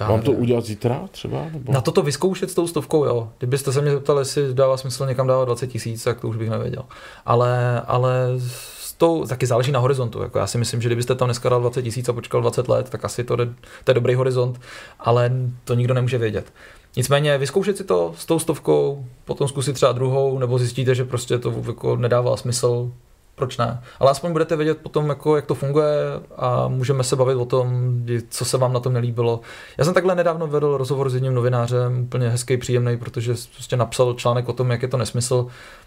Mám 0.08 0.22
to 0.22 0.32
udělat 0.32 0.64
zítra 0.64 1.08
třeba? 1.10 1.44
Nebo? 1.52 1.72
Na 1.72 1.80
toto 1.80 2.02
vyzkoušet 2.02 2.50
s 2.50 2.54
tou 2.54 2.66
stovkou, 2.66 3.04
jo. 3.04 3.28
Kdybyste 3.38 3.72
se 3.72 3.80
mě 3.80 3.90
zeptali, 3.90 4.20
jestli 4.20 4.54
dává 4.54 4.76
smysl 4.76 5.06
někam 5.06 5.26
dávat 5.26 5.44
20 5.44 5.66
tisíc, 5.66 6.04
tak 6.04 6.20
to 6.20 6.28
už 6.28 6.36
bych 6.36 6.50
nevěděl. 6.50 6.84
Ale, 7.26 7.80
ale 7.86 8.12
s 8.38 8.92
tou 8.92 9.26
taky 9.26 9.46
záleží 9.46 9.72
na 9.72 9.80
horizontu. 9.80 10.22
Jako 10.22 10.38
já 10.38 10.46
si 10.46 10.58
myslím, 10.58 10.82
že 10.82 10.88
kdybyste 10.88 11.14
tam 11.14 11.28
dneska 11.28 11.48
dal 11.48 11.60
20 11.60 11.82
tisíc 11.82 12.08
a 12.08 12.12
počkal 12.12 12.40
20 12.40 12.68
let, 12.68 12.90
tak 12.90 13.04
asi 13.04 13.24
to, 13.24 13.36
jde, 13.36 13.46
to 13.84 13.90
je 13.90 13.94
dobrý 13.94 14.14
horizont, 14.14 14.60
ale 14.98 15.32
to 15.64 15.74
nikdo 15.74 15.94
nemůže 15.94 16.18
vědět. 16.18 16.52
Nicméně 16.96 17.38
vyzkoušet 17.38 17.76
si 17.76 17.84
to 17.84 18.14
s 18.16 18.26
tou 18.26 18.38
stovkou, 18.38 19.04
potom 19.24 19.48
zkusit 19.48 19.72
třeba 19.72 19.92
druhou, 19.92 20.38
nebo 20.38 20.58
zjistíte, 20.58 20.94
že 20.94 21.04
prostě 21.04 21.38
to 21.38 21.54
jako 21.66 21.96
nedává 21.96 22.36
smysl, 22.36 22.92
proč 23.38 23.56
ne. 23.56 23.80
Ale 24.00 24.10
aspoň 24.10 24.32
budete 24.32 24.56
vědět 24.56 24.78
potom, 24.78 25.08
jako, 25.08 25.36
jak 25.36 25.46
to 25.46 25.54
funguje 25.54 25.94
a 26.36 26.68
můžeme 26.68 27.04
se 27.04 27.16
bavit 27.16 27.34
o 27.34 27.44
tom, 27.44 27.92
co 28.28 28.44
se 28.44 28.58
vám 28.58 28.72
na 28.72 28.80
tom 28.80 28.92
nelíbilo. 28.92 29.40
Já 29.78 29.84
jsem 29.84 29.94
takhle 29.94 30.14
nedávno 30.14 30.46
vedl 30.46 30.76
rozhovor 30.76 31.10
s 31.10 31.14
jedním 31.14 31.34
novinářem, 31.34 32.02
úplně 32.02 32.28
hezký, 32.28 32.56
příjemný, 32.56 32.96
protože 32.96 33.34
prostě 33.54 33.76
napsal 33.76 34.14
článek 34.14 34.48
o 34.48 34.52
tom, 34.52 34.70
jak 34.70 34.82
je 34.82 34.88
to 34.88 34.96
nesmysl, 34.96 35.46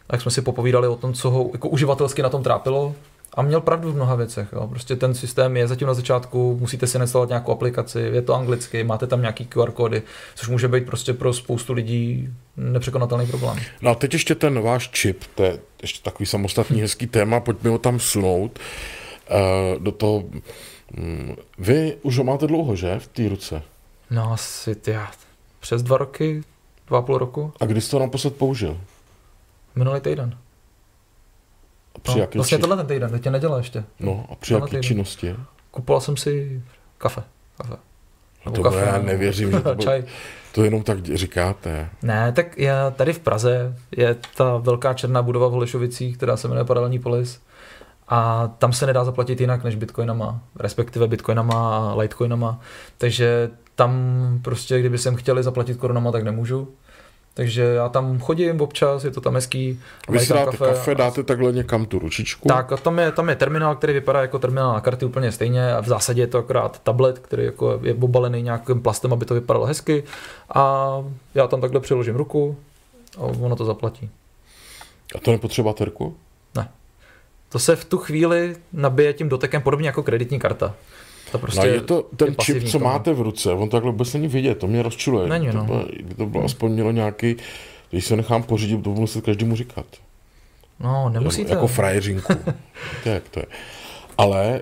a 0.10 0.16
jak 0.16 0.22
jsme 0.22 0.32
si 0.32 0.42
popovídali 0.42 0.88
o 0.88 0.96
tom, 0.96 1.14
co 1.14 1.30
ho 1.30 1.50
jako 1.54 1.70
uživatelsky 1.70 2.22
na 2.22 2.30
tom 2.30 2.44
trápilo. 2.44 2.94
A 3.36 3.42
měl 3.42 3.62
pravdu 3.62 3.92
v 3.92 3.96
mnoha 3.96 4.16
věcech. 4.16 4.48
Jo. 4.54 4.68
Prostě 4.68 4.96
ten 4.96 5.14
systém 5.14 5.58
je 5.58 5.68
zatím 5.68 5.88
na 5.88 5.94
začátku, 5.94 6.58
musíte 6.60 6.88
si 6.88 6.98
instalovat 6.98 7.30
nějakou 7.30 7.52
aplikaci, 7.52 8.00
je 8.00 8.22
to 8.22 8.36
anglicky, 8.36 8.84
máte 8.84 9.08
tam 9.08 9.22
nějaký 9.22 9.46
QR 9.46 9.72
kódy, 9.72 10.02
což 10.36 10.48
může 10.50 10.68
být 10.68 10.86
prostě 10.86 11.14
pro 11.14 11.34
spoustu 11.34 11.74
lidí 11.74 12.30
nepřekonatelný 12.58 13.28
problém. 13.28 13.58
No 13.82 13.92
a 13.92 13.96
teď 13.96 14.14
ještě 14.14 14.36
ten 14.36 14.62
váš 14.62 14.90
čip, 14.90 15.24
to 15.36 15.44
je 15.44 15.60
ještě 15.82 16.00
takový 16.04 16.26
samostatný 16.26 16.82
hezký 16.82 17.08
téma, 17.08 17.40
pojďme 17.40 17.70
ho 17.70 17.78
tam 17.78 18.00
sunout 18.00 18.60
uh, 19.32 19.84
do 19.84 19.92
toho. 19.92 20.24
mm, 20.98 21.36
Vy 21.58 21.98
už 22.02 22.18
ho 22.18 22.24
máte 22.24 22.48
dlouho, 22.48 22.76
že, 22.76 23.00
v 23.00 23.08
té 23.08 23.30
ruce? 23.30 23.62
No 24.10 24.34
asi 24.34 24.76
ty, 24.76 24.96
přes 25.60 25.84
dva 25.84 25.98
roky, 25.98 26.42
dva 26.88 27.00
a 27.00 27.02
půl 27.02 27.18
roku, 27.18 27.54
A 27.60 27.66
kdy 27.66 27.82
jste 27.82 27.96
ho 27.96 28.00
naposled 28.00 28.36
použil? 28.36 28.78
minulý 29.76 30.02
týden. 30.02 30.38
A 31.96 32.00
při 32.00 32.12
No, 32.18 32.22
jaké 32.22 32.38
vlastně 32.40 32.58
či... 32.58 32.62
tenhle 32.62 32.78
ten 32.78 32.86
týden, 32.86 33.12
teď 33.12 33.22
tě 33.24 33.32
nedělá 33.32 33.58
ještě. 33.58 33.84
No, 34.00 34.26
a 34.32 34.36
při 34.36 34.54
jaké 34.54 34.80
činnosti? 34.80 35.36
Kupoval 35.72 36.02
jsem 36.02 36.18
si 36.18 36.62
kafe. 36.98 37.24
kafe. 37.58 37.76
No 38.46 38.52
to 38.52 38.64
kafe, 38.64 38.80
já 38.80 38.98
nevěřím, 38.98 39.52
že 39.52 39.58
to, 39.62 39.62
bylo- 39.64 39.76
Čaj. 39.76 40.04
to 40.52 40.64
jenom 40.64 40.84
tak 40.84 41.06
říkáte. 41.06 41.90
Ne, 42.04 42.32
tak 42.32 42.58
já 42.58 42.92
tady 42.92 43.14
v 43.14 43.20
Praze 43.20 43.76
je 43.98 44.16
ta 44.38 44.58
velká 44.58 44.94
černá 44.94 45.22
budova 45.22 45.48
v 45.48 45.52
Holešovicích, 45.52 46.18
která 46.18 46.38
se 46.38 46.48
jmenuje 46.48 46.66
Paralelní 46.66 47.00
polis. 47.00 47.42
A 48.08 48.48
tam 48.58 48.74
se 48.74 48.86
nedá 48.86 49.04
zaplatit 49.06 49.42
jinak 49.42 49.64
než 49.64 49.76
bitcoinama, 49.76 50.40
respektive 50.60 51.08
bitcoinama 51.08 51.78
a 51.78 51.96
litecoinama. 51.96 52.60
Takže 52.98 53.50
tam 53.76 53.94
prostě, 54.42 54.80
kdyby 54.80 54.98
jsem 54.98 55.16
chtěli 55.16 55.44
zaplatit 55.44 55.78
korunama, 55.78 56.12
tak 56.12 56.24
nemůžu. 56.24 56.68
Takže 57.34 57.62
já 57.64 57.90
tam 57.90 58.20
chodím 58.20 58.62
občas, 58.62 59.04
je 59.04 59.12
to 59.12 59.22
tam 59.22 59.36
hezký. 59.36 59.80
Vy 60.10 60.20
si 60.20 60.34
dáte 60.34 60.58
kafe, 60.58 60.92
a- 60.92 60.94
dáte 60.94 61.24
takhle 61.24 61.52
někam 61.52 61.86
tu 61.86 62.00
ručičku. 62.00 62.48
tak 62.48 62.72
a 62.72 62.78
tam 62.78 63.00
je, 63.00 63.12
tam 63.12 63.30
je 63.30 63.36
terminál, 63.36 63.76
který 63.76 63.94
vypadá 63.94 64.22
jako 64.22 64.40
terminál 64.40 64.74
na 64.74 64.82
karty 64.82 65.06
úplně 65.06 65.32
stejně 65.32 65.74
a 65.76 65.80
v 65.82 65.88
zásadě 65.88 66.22
je 66.22 66.28
to 66.28 66.38
akorát 66.38 66.80
tablet, 66.84 67.20
který 67.20 67.46
jako 67.46 67.80
je 67.84 67.94
obalený 67.94 68.42
nějakým 68.42 68.82
plastem, 68.82 69.14
aby 69.14 69.26
to 69.26 69.34
vypadalo 69.34 69.66
hezky 69.66 70.04
a 70.56 70.90
já 71.36 71.48
tam 71.48 71.62
takhle 71.62 71.80
přiložím 71.80 72.16
ruku 72.16 72.58
a 73.18 73.22
ono 73.22 73.56
to 73.56 73.66
zaplatí. 73.66 74.10
A 75.16 75.20
to 75.20 75.32
nepotřeba 75.32 75.70
baterku? 75.70 76.16
To 77.50 77.60
se 77.60 77.76
v 77.76 77.86
tu 77.86 77.98
chvíli 77.98 78.56
nabije 78.74 79.14
tím 79.14 79.30
dotekem 79.30 79.62
podobně 79.62 79.88
jako 79.88 80.04
kreditní 80.04 80.40
karta. 80.40 80.74
To 81.32 81.40
prostě 81.40 81.62
no 81.62 81.68
je 81.68 81.82
to 81.82 82.02
ten 82.16 82.28
je 82.28 82.36
čip, 82.40 82.64
co 82.64 82.70
v 82.70 82.72
tom. 82.72 82.84
máte 82.84 83.14
v 83.14 83.22
ruce, 83.22 83.52
on 83.52 83.70
to 83.70 83.78
takhle 83.78 83.92
vůbec 83.92 84.14
není 84.14 84.28
vidět, 84.28 84.56
to 84.58 84.68
mě 84.68 84.82
rozčiluje. 84.84 85.30
Není, 85.30 85.48
to 85.48 85.58
no. 85.58 85.64
bylo, 85.66 85.86
kdyby 85.94 86.14
to 86.14 86.26
bylo 86.26 86.44
aspoň 86.44 86.72
mělo 86.72 86.92
nějaký, 86.92 87.36
když 87.92 88.06
se 88.06 88.16
nechám 88.16 88.44
pořídit, 88.44 88.84
to 88.84 88.90
budu 88.90 89.02
muset 89.02 89.26
každému 89.26 89.56
říkat. 89.56 89.86
No, 90.80 91.10
nemusíte. 91.10 91.52
Jako 91.52 91.68
frajeřinku. 91.68 92.34
to 93.04 93.10
je, 93.10 93.14
jak 93.16 93.30
to 93.30 93.40
je. 93.40 93.46
Ale 94.18 94.62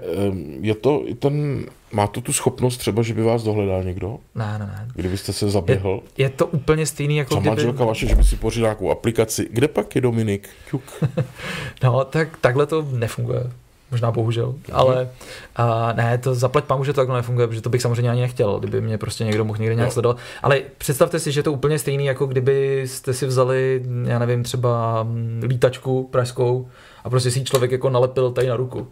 je 0.61 0.75
to 0.75 1.03
i 1.05 1.15
ten, 1.15 1.65
má 1.91 2.07
to 2.07 2.21
tu 2.21 2.33
schopnost 2.33 2.77
třeba, 2.77 3.01
že 3.01 3.13
by 3.13 3.23
vás 3.23 3.43
dohledal 3.43 3.83
někdo, 3.83 4.17
Ne, 4.35 4.59
ne, 4.59 4.65
ne. 4.65 4.87
kdybyste 4.95 5.33
se 5.33 5.49
zaběhl. 5.49 6.01
Je 6.17 6.29
to 6.29 6.47
úplně 6.47 6.85
stejný 6.85 7.17
jako 7.17 7.29
Co 7.29 7.35
kdyby... 7.39 7.49
manželka 7.49 7.85
vaše, 7.85 8.07
že 8.07 8.15
by 8.15 8.23
si 8.23 8.35
pořídil 8.35 8.65
nějakou 8.65 8.91
aplikaci. 8.91 9.47
Kde 9.51 9.67
pak 9.67 9.95
je 9.95 10.01
Dominik? 10.01 10.49
Ťuk. 10.69 10.83
No, 11.83 12.03
tak 12.05 12.37
takhle 12.41 12.65
to 12.65 12.81
nefunguje. 12.91 13.43
Možná 13.91 14.11
bohužel, 14.11 14.55
ale 14.71 15.09
a 15.55 15.93
ne, 15.93 16.17
to 16.17 16.35
zaplať 16.35 16.63
pámu, 16.63 16.83
že 16.83 16.93
to 16.93 17.01
takhle 17.01 17.15
nefunguje, 17.15 17.47
protože 17.47 17.61
to 17.61 17.69
bych 17.69 17.81
samozřejmě 17.81 18.11
ani 18.11 18.21
nechtěl, 18.21 18.59
kdyby 18.59 18.81
mě 18.81 18.97
prostě 18.97 19.23
někdo 19.23 19.45
mohl 19.45 19.59
někde 19.59 19.75
nějak 19.75 19.87
no. 19.87 19.93
sledovat. 19.93 20.17
Ale 20.43 20.61
představte 20.77 21.19
si, 21.19 21.31
že 21.31 21.43
to 21.43 21.53
úplně 21.53 21.79
stejný, 21.79 22.05
jako 22.05 22.25
kdyby 22.25 22.83
jste 22.87 23.13
si 23.13 23.25
vzali, 23.25 23.83
já 24.03 24.19
nevím, 24.19 24.43
třeba 24.43 25.03
mm, 25.03 25.41
lítačku 25.43 26.07
pražskou 26.11 26.67
a 27.03 27.09
prostě 27.09 27.31
si 27.31 27.43
člověk 27.43 27.71
jako 27.71 27.89
nalepil 27.89 28.31
tady 28.31 28.47
na 28.47 28.55
ruku. 28.55 28.87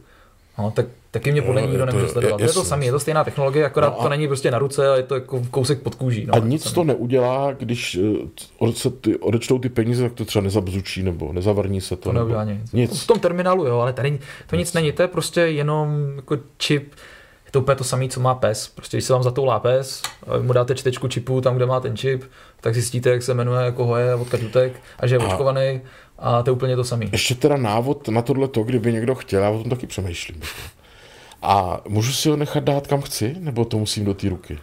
No, 0.58 0.72
tak 0.72 0.86
taky 1.12 1.32
mě 1.32 1.42
podle 1.42 1.62
nikdo 1.62 1.86
nemůže 1.86 2.08
sledovat. 2.08 2.40
Je, 2.40 2.46
to, 2.46 2.52
je 2.52 2.54
to 2.54 2.64
samé, 2.64 2.86
je 2.86 2.92
to 2.92 3.00
stejná 3.00 3.24
technologie, 3.24 3.66
akorát 3.66 3.90
no 3.90 4.00
a... 4.00 4.04
to 4.04 4.10
není 4.10 4.28
prostě 4.28 4.52
na 4.52 4.60
ruce, 4.60 4.88
ale 4.88 5.00
je 5.00 5.04
to 5.04 5.16
jako 5.16 5.44
kousek 5.52 5.82
pod 5.82 5.96
kůží. 5.96 6.26
No, 6.26 6.36
a 6.36 6.40
nic 6.40 6.72
to 6.72 6.84
neudělá, 6.84 7.54
když 7.54 8.00
eh, 8.62 8.72
se 8.72 8.90
ty, 8.90 9.16
odečtou 9.16 9.60
ty 9.60 9.70
peníze, 9.70 10.04
tak 10.04 10.14
to 10.14 10.26
třeba 10.26 10.44
nezabzučí 10.44 11.04
nebo 11.04 11.34
nezavrní 11.34 11.82
se 11.82 11.96
to. 11.96 12.10
To 12.10 12.14
neudělá 12.14 12.44
nic. 12.44 12.72
nic. 12.72 13.04
V 13.04 13.08
tom 13.08 13.20
terminálu 13.20 13.66
jo, 13.66 13.80
ale 13.80 13.94
tady 13.94 14.20
to 14.48 14.56
nic, 14.56 14.68
nic 14.68 14.74
není, 14.74 14.92
to 14.92 15.02
je 15.02 15.08
prostě 15.08 15.42
jenom 15.42 16.12
jako 16.16 16.38
čip, 16.58 16.94
je 17.46 17.52
to 17.52 17.60
úplně 17.60 17.76
to 17.76 17.84
samé, 17.84 18.08
co 18.08 18.20
má 18.20 18.36
pes. 18.36 18.68
Prostě 18.68 18.98
když 18.98 19.06
se 19.06 19.14
vám 19.14 19.24
zatoulá 19.24 19.60
pes, 19.60 20.02
mu 20.42 20.54
dáte 20.54 20.76
čtečku 20.76 21.08
čipu 21.08 21.42
tam, 21.42 21.56
kde 21.56 21.66
má 21.66 21.80
ten 21.80 21.98
čip, 21.98 22.24
tak 22.62 22.74
zjistíte, 22.74 23.10
jak 23.10 23.24
se 23.24 23.34
jmenuje, 23.34 23.66
jako 23.66 23.86
ho 23.86 23.96
je, 23.96 24.16
odkud 24.16 24.44
utek 24.44 24.74
a 25.00 25.08
že 25.08 25.16
je 25.16 25.20
a... 25.20 25.26
očkovaný 25.26 25.82
a 26.20 26.44
to 26.44 26.50
je 26.50 26.54
úplně 26.54 26.76
to 26.76 26.84
samé. 26.84 27.06
Ještě 27.12 27.36
teda 27.36 27.58
návod 27.58 28.08
na 28.08 28.22
tohle 28.22 28.48
to, 28.48 28.64
kdyby 28.64 28.94
někdo 28.94 29.16
chtěl, 29.16 29.42
já 29.42 29.50
o 29.50 29.60
tom 29.60 29.70
taky 29.70 29.88
přemýšlím. 29.88 30.42
A 31.42 31.82
můžu 31.88 32.12
si 32.12 32.30
ho 32.30 32.36
nechat 32.36 32.64
dát 32.64 32.88
kam 32.88 33.02
chci, 33.02 33.36
nebo 33.40 33.66
to 33.66 33.78
musím 33.78 34.06
do 34.06 34.14
té 34.14 34.30
ruky? 34.30 34.60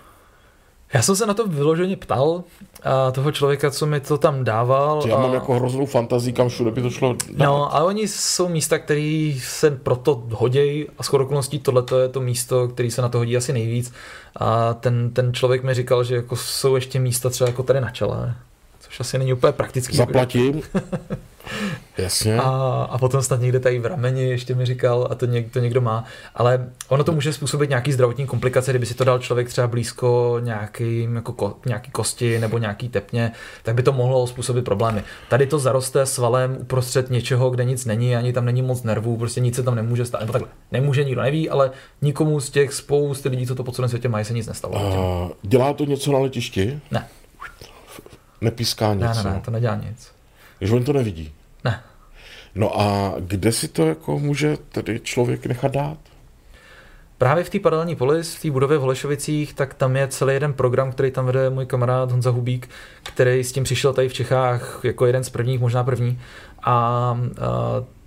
Já 0.95 1.03
jsem 1.03 1.17
se 1.17 1.27
na 1.27 1.35
to 1.35 1.47
vyloženě 1.47 1.97
ptal 1.97 2.45
a 2.83 3.11
toho 3.11 3.33
člověka, 3.33 3.71
co 3.71 3.87
mi 3.87 4.01
to 4.01 4.19
tam 4.19 4.45
dával. 4.45 5.03
Já 5.07 5.19
mám 5.19 5.31
a... 5.31 5.35
jako 5.35 5.55
hroznou 5.55 5.87
fantazii, 5.87 6.33
kam 6.33 6.49
všude 6.49 6.71
by 6.71 6.83
to 6.83 6.91
šlo 6.91 7.13
dát. 7.13 7.47
No, 7.47 7.77
a 7.77 7.85
oni 7.85 8.09
jsou 8.09 8.49
místa, 8.49 8.79
které 8.79 9.35
se 9.39 9.71
proto 9.71 10.23
hodějí 10.31 10.87
a 10.99 11.03
s 11.03 11.13
okolností 11.13 11.59
tohle 11.59 11.85
je 12.03 12.09
to 12.09 12.21
místo, 12.21 12.69
který 12.69 12.91
se 12.91 13.03
na 13.03 13.09
to 13.09 13.19
hodí 13.19 13.37
asi 13.37 13.53
nejvíc. 13.53 13.93
A 14.37 14.75
ten, 14.75 15.11
ten 15.11 15.35
člověk 15.35 15.65
mi 15.65 15.75
říkal, 15.75 16.05
že 16.05 16.15
jako 16.15 16.37
jsou 16.37 16.75
ještě 16.75 17.01
místa 17.01 17.31
třeba 17.31 17.49
jako 17.49 17.63
tady 17.63 17.81
na 17.81 17.91
čele 17.91 18.35
což 18.95 19.01
asi 19.01 19.19
není 19.19 19.33
úplně 19.33 19.53
praktický. 19.53 19.97
Zaplatím. 19.97 20.63
Jasně. 21.99 22.37
A, 22.37 22.49
a 22.91 22.99
potom 22.99 23.23
snad 23.23 23.41
někde 23.41 23.61
tady 23.61 23.79
v 23.79 23.87
rameni 23.87 24.29
ještě 24.29 24.55
mi 24.55 24.67
říkal, 24.67 25.09
a 25.11 25.15
to, 25.15 25.27
něk, 25.27 25.53
to 25.53 25.59
někdo 25.59 25.81
má. 25.81 26.05
Ale 26.35 26.69
ono 26.89 27.05
to 27.05 27.13
může 27.13 27.33
způsobit 27.33 27.71
nějaký 27.71 27.93
zdravotní 27.93 28.27
komplikace, 28.27 28.73
kdyby 28.73 28.87
si 28.87 28.95
to 28.95 29.05
dal 29.05 29.19
člověk 29.19 29.49
třeba 29.49 29.67
blízko 29.67 30.37
nějaký, 30.41 31.09
jako 31.15 31.33
ko, 31.33 31.57
nějaký 31.67 31.91
kosti 31.91 32.39
nebo 32.39 32.59
nějaký 32.59 32.89
tepně, 32.89 33.33
tak 33.63 33.75
by 33.75 33.83
to 33.83 33.93
mohlo 33.93 34.27
způsobit 34.27 34.65
problémy. 34.65 35.03
Tady 35.29 35.47
to 35.47 35.59
zaroste 35.59 36.07
svalem 36.07 36.57
uprostřed 36.61 37.11
něčeho, 37.11 37.51
kde 37.51 37.65
nic 37.65 37.85
není, 37.85 38.17
ani 38.17 38.33
tam 38.33 38.45
není 38.45 38.63
moc 38.63 38.83
nervů, 38.83 39.17
prostě 39.17 39.41
nic 39.41 39.55
se 39.55 39.63
tam 39.63 39.75
nemůže 39.75 40.05
stát. 40.05 40.21
Nebo 40.21 40.33
takhle, 40.33 40.51
nemůže, 40.73 41.05
nikdo 41.05 41.23
neví, 41.23 41.51
ale 41.51 41.71
nikomu 42.03 42.41
z 42.41 42.51
těch 42.51 42.73
spousty 42.73 43.29
lidí, 43.29 43.47
co 43.47 43.55
to 43.55 43.65
po 43.65 43.73
celém 43.73 43.89
světě 43.89 44.09
mají, 44.09 44.25
se 44.25 44.33
nic 44.33 44.47
nestalo. 44.47 44.75
Uh, 44.75 45.31
dělá 45.43 45.73
to 45.73 45.85
něco 45.85 46.13
na 46.13 46.19
letišti? 46.19 46.81
Ne 46.91 47.09
nepíská 48.45 48.95
nic. 48.95 49.03
Ne, 49.03 49.23
ne, 49.25 49.31
ne, 49.31 49.41
to 49.45 49.51
nedělá 49.51 49.75
nic. 49.75 50.13
Když 50.59 50.71
on 50.71 50.85
to 50.85 50.93
nevidí. 50.93 51.33
Ne. 51.65 51.81
No 52.55 52.81
a 52.81 53.15
kde 53.21 53.53
si 53.53 53.69
to 53.69 53.87
jako 53.87 54.19
může 54.19 54.57
tedy 54.57 55.01
člověk 55.01 55.47
nechat 55.47 55.73
dát? 55.73 55.99
Právě 57.19 57.45
v 57.45 57.51
té 57.51 57.59
paralelní 57.59 57.97
polis, 57.97 58.35
v 58.35 58.43
té 58.43 58.51
budově 58.51 58.79
v 58.79 58.81
Holešovicích, 58.81 59.55
tak 59.55 59.75
tam 59.75 59.97
je 59.97 60.09
celý 60.09 60.35
jeden 60.35 60.53
program, 60.53 60.93
který 60.93 61.11
tam 61.11 61.27
vede 61.27 61.51
můj 61.51 61.67
kamarád 61.67 62.11
Honza 62.11 62.31
Hubík, 62.31 62.69
který 63.03 63.45
s 63.45 63.53
tím 63.53 63.65
přišel 63.65 63.93
tady 63.93 64.09
v 64.09 64.13
Čechách 64.13 64.81
jako 64.83 65.07
jeden 65.07 65.25
z 65.25 65.31
prvních, 65.31 65.61
možná 65.61 65.85
první. 65.85 66.21
A, 66.63 66.73
a 66.73 67.19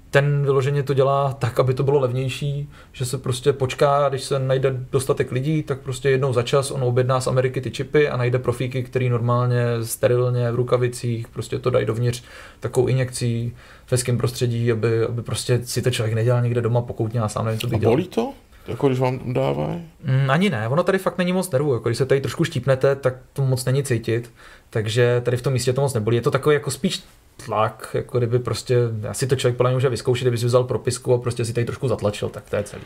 ten 0.10 0.44
vyloženě 0.44 0.84
to 0.84 0.94
dělá 0.94 1.34
tak, 1.34 1.60
aby 1.60 1.74
to 1.74 1.84
bylo 1.84 2.00
levnější, 2.00 2.70
že 2.92 3.06
se 3.06 3.18
prostě 3.18 3.54
počká, 3.54 4.10
když 4.10 4.24
se 4.24 4.40
najde 4.40 4.76
dostatek 4.92 5.32
lidí, 5.32 5.64
tak 5.64 5.80
prostě 5.80 6.10
jednou 6.10 6.34
za 6.34 6.44
čas 6.44 6.72
on 6.72 6.84
objedná 6.84 7.22
z 7.22 7.28
Ameriky 7.28 7.62
ty 7.62 7.72
čipy 7.72 8.10
a 8.10 8.18
najde 8.18 8.40
profíky, 8.40 8.84
který 8.84 9.10
normálně 9.10 9.64
sterilně 9.84 10.52
v 10.52 10.56
rukavicích 10.56 11.28
prostě 11.28 11.60
to 11.60 11.70
dají 11.70 11.86
dovnitř 11.86 12.24
takovou 12.60 12.88
injekcí 12.88 13.56
v 13.86 13.92
hezkém 13.92 14.18
prostředí, 14.18 14.72
aby, 14.72 15.04
aby 15.04 15.22
prostě 15.22 15.60
si 15.64 15.82
to 15.82 15.92
člověk 15.92 16.16
nedělal 16.16 16.42
někde 16.42 16.62
doma 16.62 16.82
pokoutně 16.82 17.22
a 17.22 17.30
sám 17.30 17.46
nevím, 17.46 17.60
co 17.60 17.68
by 17.68 17.78
dělal. 17.78 17.94
bolí 17.94 18.08
to? 18.08 18.34
Jako 18.68 18.88
když 18.88 19.00
vám 19.00 19.34
dávají? 19.34 19.82
Mm, 20.04 20.30
ani 20.30 20.50
ne, 20.50 20.68
ono 20.68 20.84
tady 20.84 20.98
fakt 20.98 21.18
není 21.18 21.34
moc 21.34 21.52
nervů. 21.52 21.74
Jako 21.74 21.90
když 21.90 21.98
se 21.98 22.06
tady 22.06 22.22
trošku 22.22 22.44
štípnete, 22.44 22.96
tak 22.96 23.16
to 23.34 23.46
moc 23.46 23.66
není 23.66 23.84
cítit. 23.84 24.32
Takže 24.70 25.22
tady 25.26 25.38
v 25.38 25.42
tom 25.42 25.54
místě 25.54 25.74
to 25.74 25.82
moc 25.82 25.94
nebolí. 25.94 26.18
Je 26.18 26.22
to 26.22 26.32
takový 26.32 26.54
jako 26.54 26.72
spíš 26.72 27.04
tlak, 27.46 27.90
jako 27.94 28.18
kdyby 28.18 28.40
prostě, 28.40 28.78
asi 29.10 29.28
to 29.28 29.36
člověk 29.36 29.58
podle 29.58 29.72
mě 29.72 29.76
může 29.76 29.90
vyzkoušet, 29.90 30.24
kdyby 30.24 30.38
si 30.38 30.46
vzal 30.46 30.64
propisku 30.64 31.14
a 31.14 31.18
prostě 31.18 31.46
si 31.46 31.54
tady 31.54 31.66
trošku 31.66 31.88
zatlačil, 31.88 32.30
tak 32.30 32.50
to 32.50 32.56
je 32.56 32.64
celý. 32.64 32.84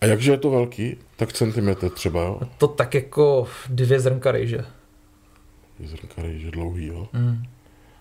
A 0.00 0.06
jakže 0.06 0.30
je 0.30 0.38
to 0.38 0.50
velký? 0.50 0.96
Tak 1.16 1.32
centimetr 1.32 1.90
třeba, 1.90 2.22
jo? 2.22 2.40
To 2.58 2.68
tak 2.68 2.94
jako 2.94 3.46
dvě 3.68 4.00
zrnka 4.00 4.32
rejže. 4.32 4.64
Dvě 5.78 5.88
zrnka 5.88 6.22
rejže, 6.22 6.50
dlouhý, 6.50 6.86
jo? 6.86 7.08
Mm. 7.12 7.42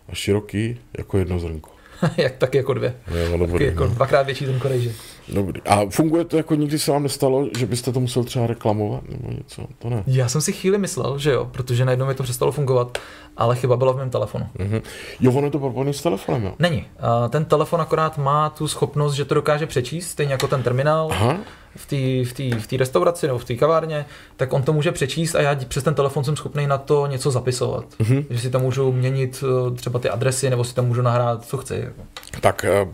A 0.08 0.16
široký 0.16 0.80
jako 0.98 1.18
jedno 1.18 1.40
zrnko. 1.40 1.70
Jak 2.18 2.36
tak 2.38 2.56
jako 2.56 2.74
dvě. 2.74 2.96
Jo, 3.16 3.38
dobrý, 3.38 3.66
jako 3.66 3.84
no. 3.84 3.90
dvakrát 3.90 4.24
větší 4.24 4.46
zrnko 4.46 4.68
rejže. 4.68 4.92
Dobrý. 5.34 5.62
A 5.62 5.90
funguje 5.90 6.26
to 6.26 6.38
jako 6.38 6.56
nikdy 6.56 6.80
se 6.80 6.92
vám 6.92 7.04
nestalo, 7.04 7.48
že 7.58 7.66
byste 7.66 7.92
to 7.92 8.00
musel 8.00 8.24
třeba 8.24 8.48
reklamovat 8.48 9.10
nebo 9.10 9.32
něco? 9.32 9.68
To 9.80 9.90
ne. 9.90 10.04
Já 10.08 10.28
jsem 10.28 10.42
si 10.42 10.54
chvíli 10.54 10.78
myslel, 10.78 11.20
že 11.20 11.32
jo, 11.32 11.50
protože 11.52 11.86
najednou 11.86 12.06
mi 12.06 12.14
to 12.16 12.24
přestalo 12.24 12.52
fungovat, 12.52 12.98
ale 13.38 13.56
chyba 13.56 13.78
byla 13.78 13.94
v 13.94 13.98
mém 13.98 14.10
telefonu. 14.10 14.48
Mm-hmm. 14.60 14.82
Jo, 15.20 15.32
ono 15.32 15.48
je 15.48 15.52
to 15.52 15.60
propojené 15.60 15.94
s 15.94 16.02
telefonem, 16.02 16.44
jo? 16.44 16.54
Není. 16.60 16.86
ten 17.30 17.46
telefon 17.46 17.82
akorát 17.82 18.18
má 18.18 18.50
tu 18.50 18.68
schopnost, 18.68 19.14
že 19.14 19.26
to 19.26 19.36
dokáže 19.36 19.68
přečíst, 19.68 20.10
stejně 20.10 20.32
jako 20.32 20.48
ten 20.48 20.64
terminál. 20.64 21.10
Aha 21.12 21.38
v 21.76 21.86
té 21.86 22.56
v 22.60 22.68
v 22.68 22.78
restauraci 22.78 23.28
nebo 23.28 23.40
v 23.40 23.46
té 23.46 23.56
kavárně, 23.56 24.06
tak 24.36 24.54
on 24.54 24.64
to 24.64 24.74
může 24.74 24.92
přečíst 24.92 25.36
a 25.36 25.42
já 25.42 25.56
přes 25.56 25.84
ten 25.84 25.96
telefon 25.96 26.24
jsem 26.24 26.36
schopný 26.36 26.68
na 26.68 26.78
to 26.78 27.08
něco 27.08 27.32
zapisovat. 27.32 27.86
Mm-hmm. 28.00 28.26
Že 28.30 28.40
si 28.40 28.50
tam 28.50 28.62
můžu 28.62 28.92
měnit 28.92 29.44
eh, 29.44 29.76
třeba 29.76 30.00
ty 30.00 30.10
adresy 30.10 30.50
nebo 30.50 30.64
si 30.64 30.76
tam 30.76 30.86
můžu 30.86 31.02
nahrát, 31.02 31.46
co 31.46 31.58
chci. 31.58 31.76
Jako. 31.76 32.02
Tak 32.42 32.66
eh, 32.66 32.88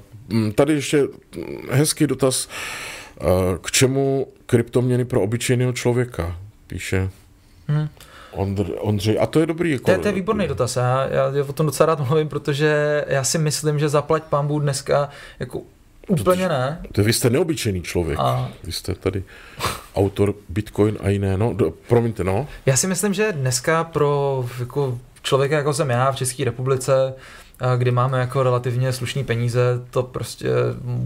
tady 0.55 0.73
ještě 0.73 1.03
hezký 1.71 2.07
dotaz. 2.07 2.49
Eh, 3.21 3.25
k 3.61 3.71
čemu 3.71 4.27
kryptoměny 4.45 5.05
pro 5.05 5.21
obyčejného 5.21 5.73
člověka? 5.73 6.37
Píše. 6.67 7.09
Hmm. 7.67 7.89
Ondr, 8.32 8.65
Ondřej, 8.80 9.17
a 9.21 9.25
to 9.25 9.39
je 9.39 9.45
dobrý. 9.45 9.71
Jako... 9.71 9.86
To, 9.86 9.91
je, 9.91 9.97
to 9.97 10.07
je 10.07 10.13
výborný 10.13 10.47
dotaz. 10.47 10.75
Já, 10.75 11.07
já, 11.11 11.43
o 11.47 11.53
tom 11.53 11.65
docela 11.65 11.88
rád 11.88 12.07
mluvím, 12.07 12.30
protože 12.30 13.05
já 13.07 13.23
si 13.23 13.38
myslím, 13.38 13.80
že 13.80 13.89
zaplať 13.89 14.23
pambu 14.23 14.59
dneska 14.59 15.09
jako 15.39 15.61
Úplně 16.09 16.49
ne. 16.49 16.82
To 16.91 17.03
vy 17.03 17.13
jste 17.13 17.30
neobyčejný 17.30 17.82
člověk. 17.82 18.19
A... 18.19 18.49
Vy 18.63 18.71
jste 18.71 18.95
tady 18.95 19.23
autor 19.95 20.34
Bitcoin 20.49 20.97
a 21.01 21.09
jiné. 21.09 21.38
No, 21.38 21.53
do, 21.53 21.73
promiňte, 21.88 22.23
no. 22.23 22.47
Já 22.65 22.77
si 22.77 22.88
myslím, 22.88 23.13
že 23.13 23.32
dneska 23.32 23.84
pro 23.84 24.45
jako 24.59 24.99
člověka, 25.23 25.57
jako 25.57 25.73
jsem 25.73 25.89
já 25.89 26.11
v 26.11 26.15
České 26.15 26.45
republice, 26.45 27.13
kdy 27.78 27.91
máme 27.91 28.20
jako 28.20 28.43
relativně 28.43 28.93
slušný 28.93 29.24
peníze, 29.24 29.82
to 29.91 30.03
prostě 30.03 30.49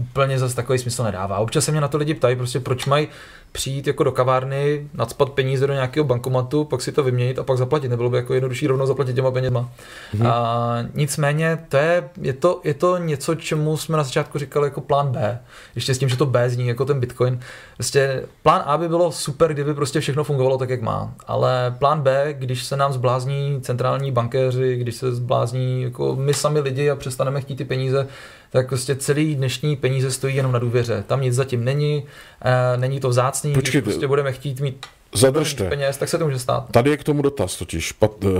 úplně 0.00 0.38
zase 0.38 0.56
takový 0.56 0.78
smysl 0.78 1.02
nedává. 1.02 1.38
Občas 1.38 1.64
se 1.64 1.70
mě 1.70 1.80
na 1.80 1.88
to 1.88 1.98
lidi 1.98 2.14
ptají, 2.14 2.36
prostě 2.36 2.60
proč 2.60 2.86
mají 2.86 3.08
přijít 3.52 3.86
jako 3.86 4.04
do 4.04 4.12
kavárny, 4.12 4.88
nadspat 4.94 5.30
peníze 5.30 5.66
do 5.66 5.72
nějakého 5.72 6.04
bankomatu, 6.04 6.64
pak 6.64 6.82
si 6.82 6.92
to 6.92 7.02
vyměnit 7.02 7.38
a 7.38 7.42
pak 7.42 7.58
zaplatit. 7.58 7.88
Nebylo 7.88 8.10
by 8.10 8.16
jako 8.16 8.34
jednodušší 8.34 8.66
rovnou 8.66 8.86
zaplatit 8.86 9.14
těma 9.14 9.30
penězma. 9.30 9.70
Mm-hmm. 10.14 10.28
A 10.28 10.76
nicméně 10.94 11.58
to 11.68 11.76
je, 11.76 12.10
je, 12.20 12.32
to, 12.32 12.60
je 12.64 12.74
to 12.74 12.98
něco, 12.98 13.34
čemu 13.34 13.76
jsme 13.76 13.96
na 13.96 14.02
začátku 14.02 14.38
říkali 14.38 14.66
jako 14.66 14.80
plán 14.80 15.12
B. 15.12 15.38
Ještě 15.74 15.94
s 15.94 15.98
tím, 15.98 16.08
že 16.08 16.16
to 16.16 16.26
B 16.26 16.50
zní 16.50 16.68
jako 16.68 16.84
ten 16.84 17.00
Bitcoin. 17.00 17.40
Prostě 17.76 18.22
plán 18.42 18.62
A 18.66 18.78
by 18.78 18.88
bylo 18.88 19.12
super, 19.12 19.52
kdyby 19.52 19.74
prostě 19.74 20.00
všechno 20.00 20.24
fungovalo 20.24 20.58
tak, 20.58 20.70
jak 20.70 20.82
má. 20.82 21.14
Ale 21.26 21.74
plán 21.78 22.00
B, 22.00 22.34
když 22.38 22.64
se 22.64 22.76
nám 22.76 22.92
zblázní 22.92 23.60
centrální 23.60 24.12
bankéři, 24.12 24.76
když 24.76 24.94
se 24.94 25.14
zblázní 25.14 25.82
jako 25.82 26.16
my 26.16 26.34
sami 26.44 26.60
lidi 26.60 26.90
a 26.90 26.96
přestaneme 26.96 27.40
chtít 27.40 27.56
ty 27.56 27.64
peníze, 27.64 28.08
tak 28.50 28.68
prostě 28.68 28.96
celý 28.96 29.34
dnešní 29.34 29.76
peníze 29.76 30.10
stojí 30.10 30.36
jenom 30.36 30.52
na 30.52 30.58
důvěře. 30.58 31.04
Tam 31.06 31.20
nic 31.20 31.34
zatím 31.34 31.64
není, 31.64 32.04
e, 32.42 32.76
není 32.76 33.00
to 33.00 33.08
vzácný, 33.08 33.54
Počkejte, 33.54 33.84
když 33.84 33.94
prostě 33.94 34.06
budeme 34.06 34.32
chtít 34.32 34.60
mít 34.60 34.86
Zadržte. 35.14 35.68
peněz, 35.68 35.96
tak 35.96 36.08
se 36.08 36.18
to 36.18 36.24
může 36.24 36.38
stát. 36.38 36.70
Tady 36.70 36.90
je 36.90 36.96
k 36.96 37.04
tomu 37.04 37.22
dotaz 37.22 37.56
totiž. 37.56 37.92
Pat, 37.92 38.24
uh, 38.24 38.32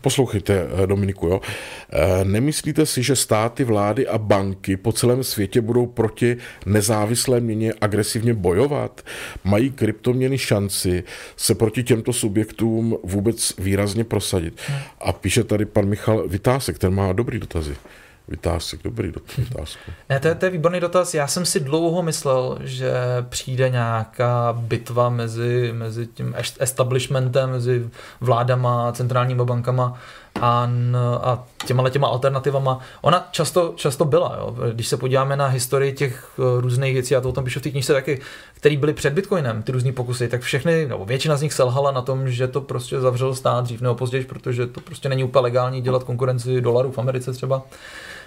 poslouchejte, 0.00 0.66
eh, 0.82 0.86
Dominiku, 0.86 1.26
jo. 1.26 1.40
Uh, 1.40 2.24
nemyslíte 2.24 2.86
si, 2.86 3.02
že 3.02 3.16
státy, 3.16 3.64
vlády 3.64 4.08
a 4.08 4.18
banky 4.18 4.76
po 4.76 4.92
celém 4.92 5.24
světě 5.24 5.60
budou 5.60 5.86
proti 5.86 6.36
nezávislé 6.66 7.40
měně 7.40 7.72
agresivně 7.80 8.34
bojovat? 8.34 9.00
Mají 9.44 9.70
kryptoměny 9.70 10.38
šanci 10.38 11.04
se 11.36 11.54
proti 11.54 11.82
těmto 11.82 12.12
subjektům 12.12 12.98
vůbec 13.02 13.52
výrazně 13.58 14.04
prosadit? 14.04 14.60
Hmm. 14.66 14.78
A 15.00 15.12
píše 15.12 15.44
tady 15.44 15.64
pan 15.64 15.86
Michal 15.86 16.28
Vytásek, 16.28 16.78
ten 16.78 16.94
má 16.94 17.12
dobrý 17.12 17.38
dotazy. 17.38 17.76
Vytázek, 18.28 18.80
dobrý 18.84 19.12
dotaz. 19.12 19.76
Ne, 20.08 20.20
to 20.20 20.28
je, 20.28 20.34
to 20.34 20.44
je 20.44 20.50
výborný 20.50 20.80
dotaz. 20.80 21.14
Já 21.14 21.26
jsem 21.26 21.44
si 21.44 21.60
dlouho 21.60 22.02
myslel, 22.02 22.58
že 22.60 22.92
přijde 23.28 23.68
nějaká 23.68 24.52
bitva 24.52 25.08
mezi, 25.08 25.72
mezi 25.72 26.06
tím 26.06 26.34
establishmentem, 26.60 27.50
mezi 27.50 27.90
vládama, 28.20 28.92
centrálníma 28.92 29.44
bankama 29.44 29.98
a, 30.40 30.70
a 31.22 31.44
těma 31.66 31.90
těma 31.90 32.08
alternativama. 32.08 32.80
Ona 33.02 33.28
často, 33.30 33.72
často 33.76 34.04
byla, 34.04 34.36
jo. 34.38 34.56
když 34.72 34.88
se 34.88 34.96
podíváme 34.96 35.36
na 35.36 35.46
historii 35.46 35.92
těch 35.92 36.30
eh, 36.38 36.60
různých 36.60 36.94
věcí, 36.94 37.14
já 37.14 37.20
to 37.20 37.28
o 37.28 37.32
tom 37.32 37.44
píšu 37.44 37.60
v 37.60 37.62
té 37.62 37.70
knižce 37.70 37.92
taky, 37.92 38.20
které 38.54 38.76
byly 38.76 38.92
před 38.92 39.12
Bitcoinem, 39.12 39.62
ty 39.62 39.72
různé 39.72 39.92
pokusy, 39.92 40.28
tak 40.28 40.40
všechny, 40.40 40.86
nebo 40.86 41.04
většina 41.04 41.36
z 41.36 41.42
nich 41.42 41.52
selhala 41.52 41.90
na 41.90 42.02
tom, 42.02 42.30
že 42.30 42.48
to 42.48 42.60
prostě 42.60 43.00
zavřel 43.00 43.34
stát 43.34 43.64
dřív 43.64 43.80
nebo 43.80 43.94
později, 43.94 44.24
protože 44.24 44.66
to 44.66 44.80
prostě 44.80 45.08
není 45.08 45.24
úplně 45.24 45.42
legální 45.42 45.80
dělat 45.80 46.04
konkurenci 46.04 46.60
dolarů 46.60 46.92
v 46.92 46.98
Americe 46.98 47.32
třeba. 47.32 47.62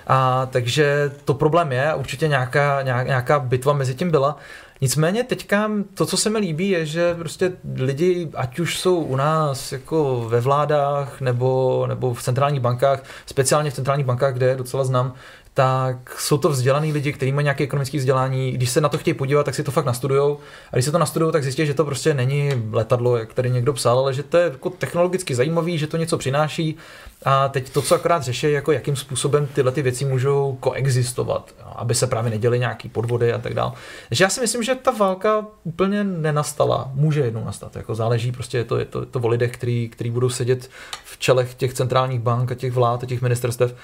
A 0.09 0.47
takže 0.51 1.11
to 1.25 1.33
problém 1.33 1.71
je, 1.71 1.93
určitě 1.95 2.27
nějaká, 2.27 2.81
nějaká 2.81 3.39
bitva 3.39 3.73
mezi 3.73 3.95
tím 3.95 4.11
byla. 4.11 4.37
Nicméně 4.81 5.23
teďka 5.23 5.71
to, 5.93 6.05
co 6.05 6.17
se 6.17 6.29
mi 6.29 6.39
líbí, 6.39 6.69
je, 6.69 6.85
že 6.85 7.15
prostě 7.15 7.51
lidi, 7.75 8.29
ať 8.35 8.59
už 8.59 8.79
jsou 8.79 8.95
u 8.95 9.15
nás 9.15 9.71
jako 9.71 10.25
ve 10.29 10.41
vládách 10.41 11.21
nebo, 11.21 11.85
nebo 11.87 12.13
v 12.13 12.23
centrálních 12.23 12.61
bankách, 12.61 13.03
speciálně 13.25 13.71
v 13.71 13.73
centrálních 13.73 14.05
bankách, 14.05 14.33
kde 14.33 14.55
docela 14.55 14.83
znám, 14.83 15.13
tak 15.59 16.19
jsou 16.19 16.37
to 16.37 16.49
vzdělaný 16.49 16.93
lidi, 16.93 17.13
kteří 17.13 17.31
mají 17.31 17.43
nějaké 17.43 17.63
ekonomické 17.63 17.97
vzdělání. 17.97 18.51
Když 18.51 18.69
se 18.69 18.81
na 18.81 18.89
to 18.89 18.97
chtějí 18.97 19.13
podívat, 19.13 19.43
tak 19.43 19.55
si 19.55 19.63
to 19.63 19.71
fakt 19.71 19.85
nastudujou. 19.85 20.39
A 20.71 20.75
když 20.75 20.85
se 20.85 20.91
to 20.91 20.97
nastudují, 20.97 21.31
tak 21.31 21.43
zjistí, 21.43 21.65
že 21.65 21.73
to 21.73 21.85
prostě 21.85 22.13
není 22.13 22.51
letadlo, 22.71 23.17
jak 23.17 23.33
tady 23.33 23.49
někdo 23.49 23.73
psal, 23.73 23.99
ale 23.99 24.13
že 24.13 24.23
to 24.23 24.37
je 24.37 24.43
jako 24.43 24.69
technologicky 24.69 25.35
zajímavý, 25.35 25.77
že 25.77 25.87
to 25.87 25.97
něco 25.97 26.17
přináší. 26.17 26.77
A 27.25 27.47
teď 27.47 27.69
to, 27.69 27.81
co 27.81 27.95
akorát 27.95 28.23
řeší, 28.23 28.51
jako 28.51 28.71
jakým 28.71 28.95
způsobem 28.95 29.47
tyhle 29.53 29.71
ty 29.71 29.81
věci 29.81 30.05
můžou 30.05 30.57
koexistovat, 30.59 31.55
aby 31.75 31.95
se 31.95 32.07
právě 32.07 32.31
neděly 32.31 32.59
nějaký 32.59 32.89
podvody 32.89 33.33
a 33.33 33.37
tak 33.37 33.53
dále. 33.53 33.71
Takže 34.09 34.23
já 34.23 34.29
si 34.29 34.41
myslím, 34.41 34.63
že 34.63 34.75
ta 34.75 34.91
válka 34.91 35.45
úplně 35.63 36.03
nenastala. 36.03 36.91
Může 36.93 37.19
jednou 37.19 37.45
nastat. 37.45 37.75
Jako 37.75 37.95
záleží 37.95 38.31
prostě 38.31 38.57
je 38.57 38.63
to, 38.63 38.77
je 38.77 38.85
to, 38.85 38.99
je 38.99 39.05
to 39.05 39.19
o 39.19 39.27
lidech, 39.27 39.51
který, 39.51 39.89
který 39.89 40.11
budou 40.11 40.29
sedět 40.29 40.69
v 41.03 41.17
čelech 41.17 41.53
těch 41.53 41.73
centrálních 41.73 42.19
bank 42.19 42.51
a 42.51 42.55
těch 42.55 42.73
vlád 42.73 43.03
a 43.03 43.05
těch 43.05 43.21
ministerstev 43.21 43.75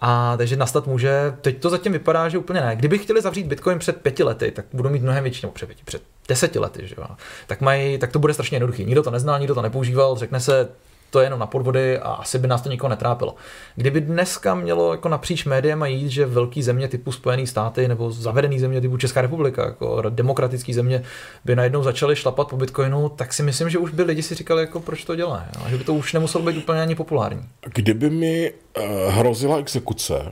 a 0.00 0.36
takže 0.36 0.56
nastat 0.56 0.86
může, 0.86 1.34
teď 1.40 1.60
to 1.60 1.70
zatím 1.70 1.92
vypadá, 1.92 2.28
že 2.28 2.38
úplně 2.38 2.60
ne. 2.60 2.76
Kdyby 2.76 2.98
chtěli 2.98 3.22
zavřít 3.22 3.46
Bitcoin 3.46 3.78
před 3.78 3.96
pěti 3.96 4.22
lety, 4.22 4.50
tak 4.50 4.64
budou 4.72 4.90
mít 4.90 5.02
mnohem 5.02 5.22
větší, 5.22 5.46
nebo 5.46 5.52
před, 5.52 5.66
pěti, 5.66 5.82
před 5.84 6.02
deseti 6.28 6.58
lety, 6.58 6.86
že 6.86 6.94
jo? 6.98 7.06
Tak, 7.46 7.60
mají, 7.60 7.98
tak 7.98 8.12
to 8.12 8.18
bude 8.18 8.34
strašně 8.34 8.54
jednoduchý. 8.56 8.84
Nikdo 8.84 9.02
to 9.02 9.10
nezná, 9.10 9.38
nikdo 9.38 9.54
to 9.54 9.62
nepoužíval, 9.62 10.16
řekne 10.16 10.40
se, 10.40 10.68
to 11.10 11.20
je 11.20 11.26
jenom 11.26 11.40
na 11.40 11.46
podvody 11.46 11.98
a 11.98 12.08
asi 12.08 12.38
by 12.38 12.48
nás 12.48 12.62
to 12.62 12.68
nikoho 12.68 12.90
netrápilo. 12.90 13.34
Kdyby 13.76 14.00
dneska 14.00 14.54
mělo 14.54 14.92
jako 14.92 15.08
napříč 15.08 15.44
médiem 15.44 15.82
a 15.82 15.86
jít, 15.86 16.08
že 16.08 16.26
velký 16.26 16.62
země 16.62 16.88
typu 16.88 17.12
Spojené 17.12 17.46
státy 17.46 17.88
nebo 17.88 18.10
zavedený 18.10 18.58
země 18.58 18.80
typu 18.80 18.96
Česká 18.96 19.20
republika, 19.20 19.64
jako 19.64 20.02
demokratický 20.08 20.74
země, 20.74 21.02
by 21.44 21.56
najednou 21.56 21.82
začaly 21.82 22.16
šlapat 22.16 22.48
po 22.48 22.56
Bitcoinu, 22.56 23.08
tak 23.08 23.32
si 23.32 23.42
myslím, 23.42 23.70
že 23.70 23.78
už 23.78 23.90
by 23.90 24.02
lidi 24.02 24.22
si 24.22 24.34
říkali, 24.34 24.60
jako 24.60 24.80
proč 24.80 25.04
to 25.04 25.16
dělá, 25.16 25.46
že 25.68 25.76
by 25.76 25.84
to 25.84 25.94
už 25.94 26.12
nemuselo 26.12 26.44
být 26.44 26.56
úplně 26.56 26.82
ani 26.82 26.94
populární. 26.94 27.42
Kdyby 27.74 28.10
mi 28.10 28.52
uh, 28.52 28.84
hrozila 29.12 29.58
exekuce 29.58 30.30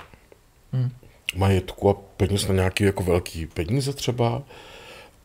hmm. 0.72 0.91
majetku 1.37 1.91
a 1.91 1.95
peněz 2.16 2.49
na 2.49 2.55
nějaký 2.55 2.85
jako 2.85 3.03
velký 3.03 3.47
peníze 3.47 3.93
třeba, 3.93 4.43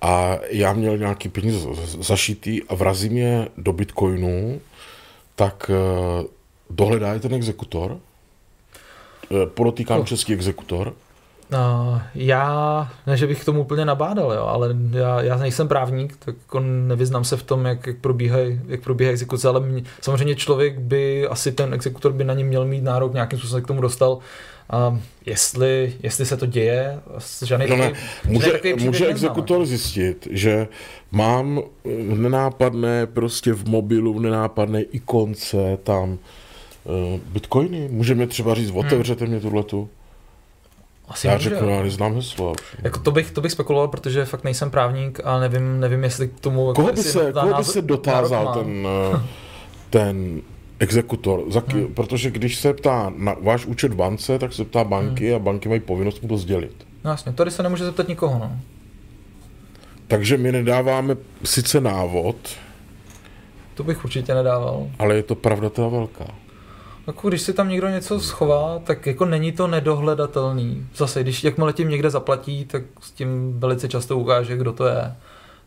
a 0.04 0.40
já 0.50 0.74
měl 0.74 0.98
nějaký 0.98 1.30
peníze 1.30 1.68
zašitý 2.00 2.64
a 2.64 2.76
vrazím 2.76 3.18
je 3.18 3.48
do 3.58 3.74
Bitcoinu, 3.74 4.62
tak 5.36 5.72
eh, 5.74 6.28
dohledá 6.70 7.14
je 7.14 7.20
ten 7.20 7.34
exekutor? 7.34 7.98
Eh, 9.32 9.46
podotýkám 9.46 10.00
oh. 10.00 10.06
český 10.06 10.34
exekutor. 10.34 10.94
No, 11.52 12.02
já, 12.16 12.92
ne, 13.08 13.18
že 13.18 13.28
bych 13.28 13.42
k 13.42 13.46
tomu 13.46 13.62
úplně 13.62 13.86
nabádal, 13.86 14.34
jo, 14.34 14.46
ale 14.46 14.76
já, 14.92 15.22
já 15.22 15.38
nejsem 15.38 15.68
právník, 15.68 16.16
tak 16.26 16.36
jako 16.42 16.60
nevyznám 16.60 17.24
se 17.24 17.38
v 17.38 17.44
tom, 17.44 17.66
jak, 17.66 17.88
jak, 17.88 17.98
probíhají, 17.98 18.62
jak 18.68 18.82
probíhá 18.82 19.12
exekuce, 19.12 19.48
ale 19.48 19.60
mě, 19.60 19.84
samozřejmě 20.02 20.36
člověk 20.36 20.80
by, 20.80 21.28
asi 21.28 21.52
ten 21.52 21.74
exekutor 21.74 22.14
by 22.14 22.24
na 22.24 22.34
ně 22.34 22.44
měl 22.44 22.66
mít 22.66 22.84
nárok, 22.84 23.14
nějakým 23.14 23.40
způsobem 23.40 23.64
k 23.64 23.68
tomu 23.68 23.82
dostal. 23.82 24.18
A 24.74 25.00
jestli, 25.26 25.94
jestli 26.04 26.26
se 26.26 26.38
to 26.38 26.46
děje, 26.46 27.00
žádný 27.46 27.66
no 27.70 27.78
ne, 27.78 27.94
může, 28.26 28.62
může 28.80 29.08
exekutor 29.08 29.66
zjistit, 29.66 30.28
že 30.32 30.68
mám 31.12 31.62
nenápadné 32.16 33.08
prostě 33.08 33.54
v 33.54 33.66
mobilu, 33.66 34.20
nenápadné 34.20 34.82
ikonce 34.82 35.78
tam 35.84 36.12
uh, 36.12 37.20
bitcoiny. 37.26 37.88
Můžeme 37.92 38.28
třeba 38.28 38.54
říct, 38.54 38.72
otevřete 38.72 39.26
hmm. 39.26 39.32
mě 39.32 39.42
tuhletu. 39.42 39.90
Asi 41.08 41.28
já 41.28 41.34
může. 41.34 41.50
řeknu, 41.50 41.70
já 41.70 41.84
neznám 41.84 42.16
heslo. 42.16 42.54
Jako 42.84 43.00
to, 43.00 43.12
bych, 43.12 43.32
to 43.32 43.42
bych 43.42 43.52
spekuloval, 43.52 43.88
protože 43.88 44.26
fakt 44.26 44.44
nejsem 44.44 44.72
právník 44.72 45.20
a 45.24 45.40
nevím, 45.40 45.80
nevím 45.80 46.04
jestli 46.04 46.28
k 46.28 46.40
tomu... 46.40 46.74
Koho 46.74 46.92
by 46.92 47.04
se, 47.04 47.34
koho 47.34 47.54
by 47.58 47.64
se 47.64 47.82
dotázal 47.82 48.54
ten, 48.54 48.88
eh, 49.16 49.22
ten 49.90 50.42
exekutor? 50.80 51.52
Za, 51.52 51.64
hmm. 51.68 51.94
Protože 51.94 52.32
když 52.32 52.56
se 52.56 52.74
ptá 52.74 53.14
na 53.18 53.36
váš 53.42 53.66
účet 53.66 53.94
v 53.94 53.96
bance, 53.96 54.40
tak 54.40 54.54
se 54.54 54.66
ptá 54.66 54.84
banky 54.84 55.28
hmm. 55.28 55.36
a 55.36 55.40
banky 55.40 55.70
mají 55.70 55.82
povinnost 55.82 56.22
mu 56.22 56.28
to 56.28 56.38
sdělit. 56.38 56.88
No 57.04 57.12
jasně, 57.12 57.34
tady 57.34 57.52
se 57.52 57.64
nemůže 57.64 57.86
zeptat 57.86 58.08
nikoho, 58.08 58.40
no. 58.40 58.58
Takže 60.08 60.38
my 60.38 60.52
nedáváme 60.52 61.18
sice 61.44 61.82
návod. 61.82 62.36
To 63.74 63.84
bych 63.84 64.06
určitě 64.06 64.34
nedával. 64.34 64.88
Ale 65.00 65.16
je 65.16 65.24
to 65.24 65.36
pravda 65.36 65.70
teda 65.70 65.88
velká. 65.88 66.26
Jako 67.08 67.30
když 67.30 67.42
si 67.42 67.54
tam 67.54 67.70
někdo 67.70 67.90
něco 67.90 68.20
schová, 68.20 68.80
tak 68.84 69.06
jako 69.06 69.26
není 69.26 69.52
to 69.52 69.68
nedohledatelný. 69.68 70.88
Zase, 70.96 71.24
když 71.24 71.44
jakmile 71.44 71.74
tím 71.74 71.90
někde 71.90 72.10
zaplatí, 72.10 72.66
tak 72.66 72.84
s 73.02 73.12
tím 73.12 73.60
velice 73.60 73.88
často 73.88 74.18
ukáže, 74.18 74.58
kdo 74.58 74.74
to 74.74 74.88
je. 74.88 75.16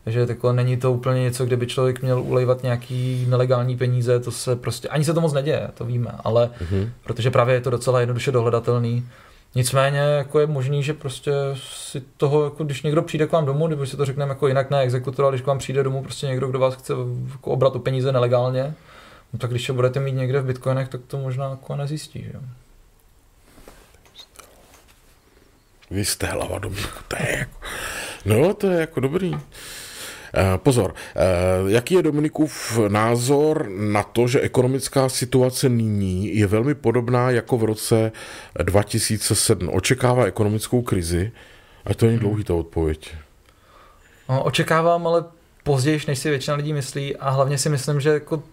Takže 0.07 0.25
jako 0.29 0.53
není 0.53 0.77
to 0.77 0.91
úplně 0.91 1.21
něco, 1.21 1.45
kde 1.45 1.57
by 1.57 1.67
člověk 1.67 2.01
měl 2.01 2.21
ulejvat 2.21 2.63
nějaký 2.63 3.25
nelegální 3.29 3.77
peníze, 3.77 4.19
to 4.19 4.31
se 4.31 4.55
prostě, 4.55 4.87
ani 4.87 5.05
se 5.05 5.13
to 5.13 5.21
moc 5.21 5.33
neděje, 5.33 5.69
to 5.73 5.85
víme, 5.85 6.11
ale 6.23 6.47
mm-hmm. 6.47 6.89
protože 7.03 7.31
právě 7.31 7.55
je 7.55 7.61
to 7.61 7.69
docela 7.69 7.99
jednoduše 7.99 8.31
dohledatelný. 8.31 9.07
Nicméně 9.55 9.99
jako 9.99 10.39
je 10.39 10.47
možný, 10.47 10.83
že 10.83 10.93
prostě 10.93 11.31
si 11.55 12.01
toho, 12.17 12.43
jako 12.43 12.63
když 12.63 12.83
někdo 12.83 13.01
přijde 13.01 13.27
k 13.27 13.31
vám 13.31 13.45
domů, 13.45 13.67
když 13.67 13.89
si 13.89 13.97
to 13.97 14.05
řekneme 14.05 14.29
jako 14.29 14.47
jinak 14.47 14.69
ne 14.69 14.81
exekutor, 14.81 15.25
ale 15.25 15.31
když 15.31 15.41
k 15.41 15.47
vám 15.47 15.57
přijde 15.57 15.83
domů 15.83 16.03
prostě 16.03 16.27
někdo, 16.27 16.47
kdo 16.47 16.59
vás 16.59 16.75
chce 16.75 16.93
jako 17.31 17.51
obrat 17.51 17.75
o 17.75 17.79
peníze 17.79 18.11
nelegálně, 18.11 18.73
no 19.33 19.39
tak 19.39 19.49
když 19.51 19.67
je 19.67 19.73
budete 19.73 19.99
mít 19.99 20.15
někde 20.15 20.41
v 20.41 20.45
bitcoinech, 20.45 20.87
tak 20.89 21.01
to 21.07 21.17
možná 21.17 21.49
jako 21.49 21.75
nezjistí. 21.75 22.23
Že? 22.23 22.39
Vy 25.91 26.05
jste 26.05 26.27
hlava 26.27 26.59
do 26.59 26.69
to 27.07 27.15
je 27.19 27.37
jako... 27.37 27.59
No, 28.25 28.53
to 28.53 28.67
je 28.67 28.79
jako 28.79 28.99
dobrý. 28.99 29.35
Eh, 30.33 30.57
pozor, 30.57 30.93
eh, 31.15 31.21
jaký 31.67 31.93
je 31.93 32.03
Dominikův 32.03 32.79
názor 32.87 33.69
na 33.69 34.03
to, 34.03 34.27
že 34.27 34.41
ekonomická 34.41 35.09
situace 35.09 35.69
nyní 35.69 36.37
je 36.37 36.47
velmi 36.47 36.75
podobná 36.75 37.31
jako 37.31 37.57
v 37.57 37.63
roce 37.63 38.11
2007? 38.63 39.69
Očekává 39.73 40.25
ekonomickou 40.25 40.81
krizi? 40.81 41.31
A 41.85 41.93
to 41.93 42.05
není 42.05 42.19
dlouhý 42.19 42.43
ta 42.43 42.53
odpověď. 42.53 43.13
No, 44.29 44.43
očekávám, 44.43 45.07
ale 45.07 45.25
později, 45.63 45.99
než 46.07 46.19
si 46.19 46.29
většina 46.29 46.55
lidí 46.55 46.73
myslí 46.73 47.15
a 47.15 47.29
hlavně 47.29 47.57
si 47.57 47.69
myslím, 47.69 47.99
že 47.99 48.09
jako 48.09 48.43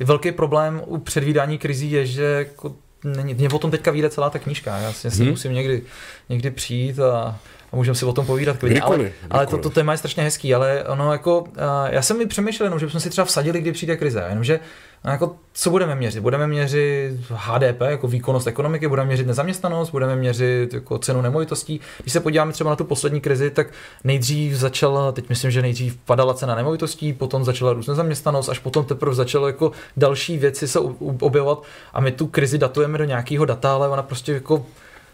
velký 0.00 0.32
problém 0.32 0.82
u 0.86 0.98
předvídání 0.98 1.58
krizí 1.58 1.90
je, 1.90 2.06
že 2.06 2.24
jako 2.24 2.74
není, 3.04 3.34
mě 3.34 3.48
o 3.48 3.58
tom 3.58 3.70
teďka 3.70 3.90
vyjde 3.90 4.10
celá 4.10 4.30
ta 4.30 4.38
knížka. 4.38 4.78
Já 4.78 4.92
si 4.92 5.08
hmm. 5.08 5.30
musím 5.30 5.52
někdy, 5.52 5.82
někdy 6.28 6.50
přijít 6.50 6.98
a 6.98 7.38
a 7.72 7.76
můžeme 7.76 7.94
si 7.94 8.04
o 8.04 8.12
tom 8.12 8.26
povídat 8.26 8.56
klidně. 8.56 8.74
Kdykoliv, 8.74 9.00
ale, 9.00 9.08
kdykoliv. 9.08 9.30
ale 9.30 9.46
to, 9.46 9.58
to 9.58 9.70
téma 9.70 9.92
je 9.92 9.98
strašně 9.98 10.22
hezký, 10.22 10.54
ale 10.54 10.84
ono 10.84 11.12
jako, 11.12 11.44
já 11.90 12.02
jsem 12.02 12.18
mi 12.18 12.26
přemýšlel 12.26 12.66
jenom, 12.66 12.78
že 12.78 12.86
bychom 12.86 13.00
si 13.00 13.10
třeba 13.10 13.24
vsadili, 13.24 13.60
kdy 13.60 13.72
přijde 13.72 13.96
krize, 13.96 14.26
jenomže 14.28 14.60
no 15.04 15.10
jako, 15.10 15.36
co 15.52 15.70
budeme 15.70 15.94
měřit? 15.94 16.20
Budeme 16.20 16.46
měřit 16.46 17.12
HDP, 17.28 17.80
jako 17.80 18.08
výkonnost 18.08 18.46
ekonomiky, 18.46 18.88
budeme 18.88 19.06
měřit 19.06 19.26
nezaměstnanost, 19.26 19.90
budeme 19.90 20.16
měřit 20.16 20.74
jako 20.74 20.98
cenu 20.98 21.22
nemovitostí. 21.22 21.80
Když 22.02 22.12
se 22.12 22.20
podíváme 22.20 22.52
třeba 22.52 22.70
na 22.70 22.76
tu 22.76 22.84
poslední 22.84 23.20
krizi, 23.20 23.50
tak 23.50 23.66
nejdřív 24.04 24.54
začala, 24.54 25.12
teď 25.12 25.28
myslím, 25.28 25.50
že 25.50 25.62
nejdřív 25.62 25.96
padala 25.96 26.34
cena 26.34 26.54
nemovitostí, 26.54 27.12
potom 27.12 27.44
začala 27.44 27.72
růst 27.72 27.86
nezaměstnanost, 27.86 28.48
až 28.48 28.58
potom 28.58 28.84
teprve 28.84 29.14
začalo 29.14 29.46
jako 29.46 29.72
další 29.96 30.38
věci 30.38 30.68
se 30.68 30.78
objevovat 31.20 31.62
a 31.92 32.00
my 32.00 32.12
tu 32.12 32.26
krizi 32.26 32.58
datujeme 32.58 32.98
do 32.98 33.04
nějakého 33.04 33.44
data, 33.44 33.74
ale 33.74 33.88
ona 33.88 34.02
prostě 34.02 34.32
jako 34.32 34.66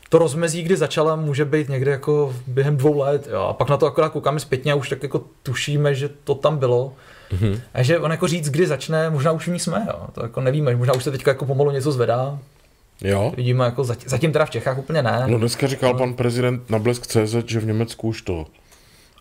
to 0.08 0.18
rozmezí, 0.18 0.62
kdy 0.62 0.76
začala, 0.76 1.16
může 1.16 1.44
být 1.44 1.68
někde 1.68 1.90
jako 1.90 2.34
během 2.46 2.76
dvou 2.76 2.98
let. 2.98 3.28
Jo. 3.32 3.40
A 3.40 3.52
pak 3.52 3.68
na 3.68 3.76
to 3.76 3.86
akorát 3.86 4.08
koukáme 4.08 4.40
zpětně 4.40 4.72
a 4.72 4.74
už 4.74 4.88
tak 4.88 5.02
jako 5.02 5.24
tušíme, 5.42 5.94
že 5.94 6.10
to 6.24 6.34
tam 6.34 6.58
bylo. 6.58 6.92
Mm-hmm. 7.32 7.60
A 7.74 7.82
že 7.82 7.98
on 7.98 8.10
jako 8.10 8.26
říct, 8.26 8.50
kdy 8.50 8.66
začne, 8.66 9.10
možná 9.10 9.32
už 9.32 9.48
v 9.48 9.52
ní 9.52 9.58
jsme, 9.58 9.86
jo. 9.86 10.06
to 10.12 10.22
jako 10.22 10.40
nevíme, 10.40 10.76
možná 10.76 10.94
už 10.94 11.04
se 11.04 11.10
teďka 11.10 11.30
jako 11.30 11.46
pomalu 11.46 11.70
něco 11.70 11.92
zvedá. 11.92 12.38
Jo. 13.00 13.32
Vidíme 13.36 13.64
jako 13.64 13.84
zatím, 13.84 14.08
zatím 14.08 14.32
teda 14.32 14.46
v 14.46 14.50
Čechách 14.50 14.78
úplně 14.78 15.02
ne. 15.02 15.24
No 15.26 15.38
dneska 15.38 15.66
říkal 15.66 15.92
no. 15.92 15.98
pan 15.98 16.14
prezident 16.14 16.70
na 16.70 16.78
Blesk.cz, 16.78 17.34
že 17.46 17.60
v 17.60 17.66
Německu 17.66 18.08
už 18.08 18.22
to 18.22 18.46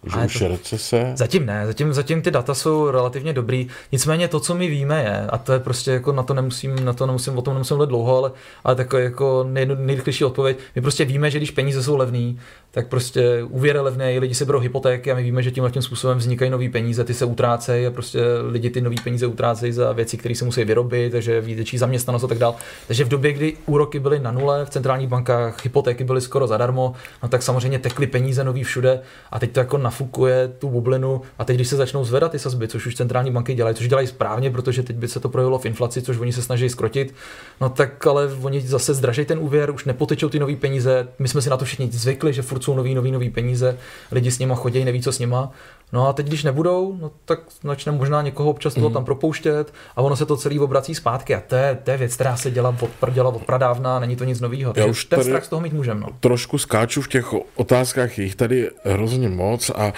Že 0.04 0.26
už 0.26 0.42
je 0.42 0.48
recese? 0.48 1.12
Zatím 1.16 1.46
ne, 1.46 1.68
zatím, 1.68 1.94
zatím 1.94 2.22
ty 2.22 2.32
data 2.32 2.54
jsou 2.54 2.92
relativně 2.92 3.34
dobrý. 3.34 3.68
Nicméně 3.92 4.28
to, 4.28 4.40
co 4.40 4.56
my 4.56 4.68
víme, 4.68 5.04
je, 5.04 5.28
a 5.30 5.38
to 5.38 5.54
je 5.54 5.60
prostě 5.60 5.92
jako 5.92 6.12
na 6.12 6.24
to 6.24 6.34
nemusím, 6.34 6.86
na 6.86 6.94
to 6.94 7.06
nemusím, 7.06 7.38
o 7.38 7.42
tom 7.42 7.54
nemusím 7.54 7.78
mluvit 7.78 7.90
dlouho, 7.90 8.18
ale, 8.18 8.32
ale 8.64 8.76
takový 8.76 9.04
jako 9.04 9.46
nejrychlejší 9.76 10.26
odpověď. 10.26 10.58
My 10.76 10.82
prostě 10.82 11.06
víme, 11.06 11.32
že 11.32 11.38
když 11.38 11.52
peníze 11.52 11.84
jsou 11.84 11.98
levný, 11.98 12.40
tak 12.72 12.88
prostě 12.88 13.44
úvěr 13.44 13.76
je 13.76 13.82
levný, 13.82 14.20
lidi 14.20 14.36
si 14.36 14.46
berou 14.46 14.60
hypotéky 14.60 15.12
a 15.12 15.16
my 15.16 15.24
víme, 15.24 15.44
že 15.44 15.52
tímhle 15.52 15.72
tím 15.72 15.82
způsobem 15.82 16.18
vznikají 16.18 16.52
nové 16.52 16.70
peníze, 16.70 17.04
ty 17.04 17.14
se 17.14 17.26
utrácejí 17.26 17.86
a 17.86 17.92
prostě 17.92 18.22
lidi 18.50 18.70
ty 18.70 18.82
nové 18.82 18.96
peníze 19.04 19.28
utrácejí 19.28 19.72
za 19.72 19.92
věci, 19.92 20.18
které 20.18 20.36
se 20.36 20.46
musí 20.46 20.64
vyrobit, 20.64 21.12
takže 21.12 21.42
větší 21.42 21.78
zaměstnanost 21.78 22.24
a 22.24 22.28
tak 22.28 22.38
dále. 22.38 22.56
Takže 22.88 23.04
v 23.04 23.08
době, 23.08 23.34
kdy 23.34 23.54
úroky 23.66 24.00
byly 24.00 24.20
na 24.20 24.32
nule, 24.32 24.66
v 24.66 24.70
centrálních 24.70 25.08
bankách 25.08 25.64
hypotéky 25.64 26.04
byly 26.04 26.22
skoro 26.22 26.48
zadarmo, 26.48 26.94
no 27.24 27.30
tak 27.30 27.44
samozřejmě 27.44 27.80
tekly 27.80 28.08
peníze 28.08 28.44
nový 28.44 28.64
všude 28.64 29.02
a 29.32 29.40
teď 29.40 29.52
to 29.52 29.60
jako 29.60 29.78
nafukuje 29.88 30.48
tu 30.60 30.70
bublinu 30.70 31.22
a 31.40 31.46
teď, 31.46 31.56
když 31.56 31.68
se 31.68 31.76
začnou 31.76 32.06
zvedat 32.06 32.32
ty 32.32 32.40
sazby, 32.40 32.68
což 32.68 32.86
už 32.86 32.96
centrální 32.96 33.32
banky 33.32 33.54
dělají, 33.54 33.76
což 33.76 33.88
dělají 33.88 34.08
správně, 34.08 34.52
protože 34.52 34.84
teď 34.84 34.96
by 34.96 35.08
se 35.08 35.20
to 35.20 35.30
projevilo 35.30 35.60
v 35.60 35.66
inflaci, 35.66 36.02
což 36.02 36.18
oni 36.18 36.34
se 36.34 36.42
snaží 36.42 36.70
skrotit, 36.70 37.14
no 37.62 37.70
tak 37.70 38.08
ale 38.08 38.28
oni 38.42 38.62
zase 38.62 38.94
zdraží 38.94 39.26
ten 39.26 39.40
úvěr, 39.40 39.72
už 39.72 39.86
nepotečou 39.86 40.30
ty 40.30 40.40
nové 40.40 40.56
peníze. 40.56 41.08
My 41.20 41.28
jsme 41.28 41.42
si 41.42 41.50
na 41.50 41.58
to 41.58 41.66
všichni 41.66 41.90
zvykli, 41.92 42.34
že 42.34 42.42
furt 42.42 42.64
jsou 42.64 42.76
nový, 42.76 42.96
nový, 42.96 43.12
nový 43.12 43.30
peníze, 43.30 43.78
lidi 44.12 44.32
s 44.32 44.40
nima 44.40 44.56
chodí, 44.56 44.86
neví, 44.86 45.02
co 45.02 45.12
s 45.12 45.20
nima. 45.20 45.52
No 45.94 46.08
a 46.08 46.14
teď, 46.14 46.28
když 46.28 46.44
nebudou, 46.44 46.98
no 47.02 47.12
tak 47.26 47.40
začne 47.64 47.92
možná 47.92 48.22
někoho 48.22 48.50
občas 48.50 48.74
toho 48.74 48.90
mm. 48.90 48.94
tam 48.94 49.06
propouštět 49.06 49.74
a 49.96 50.02
ono 50.02 50.16
se 50.16 50.26
to 50.26 50.38
celý 50.38 50.60
obrací 50.60 50.96
zpátky. 50.96 51.36
A 51.36 51.42
to 51.48 51.56
je, 51.56 51.78
to 51.84 51.92
je 51.92 51.98
věc, 51.98 52.16
která 52.16 52.38
se 52.38 52.52
dělá 52.52 52.76
od, 52.82 53.14
dělá 53.14 53.30
od 53.30 53.46
pradávna, 53.46 54.00
není 54.00 54.16
to 54.16 54.24
nic 54.24 54.42
nového. 54.42 54.74
Já 54.76 54.86
už 54.86 55.06
ten 55.06 55.24
strach 55.24 55.46
z 55.46 55.48
toho 55.48 55.62
mít 55.62 55.74
můžeme. 55.74 56.00
No. 56.00 56.08
Trošku 56.20 56.58
skáču 56.58 57.02
v 57.02 57.08
těch 57.08 57.34
otázkách, 57.56 58.20
jich 58.20 58.36
tady 58.36 58.70
hrozně 58.84 59.30
moc 59.30 59.70
a 59.70 59.88
e, 59.88 59.94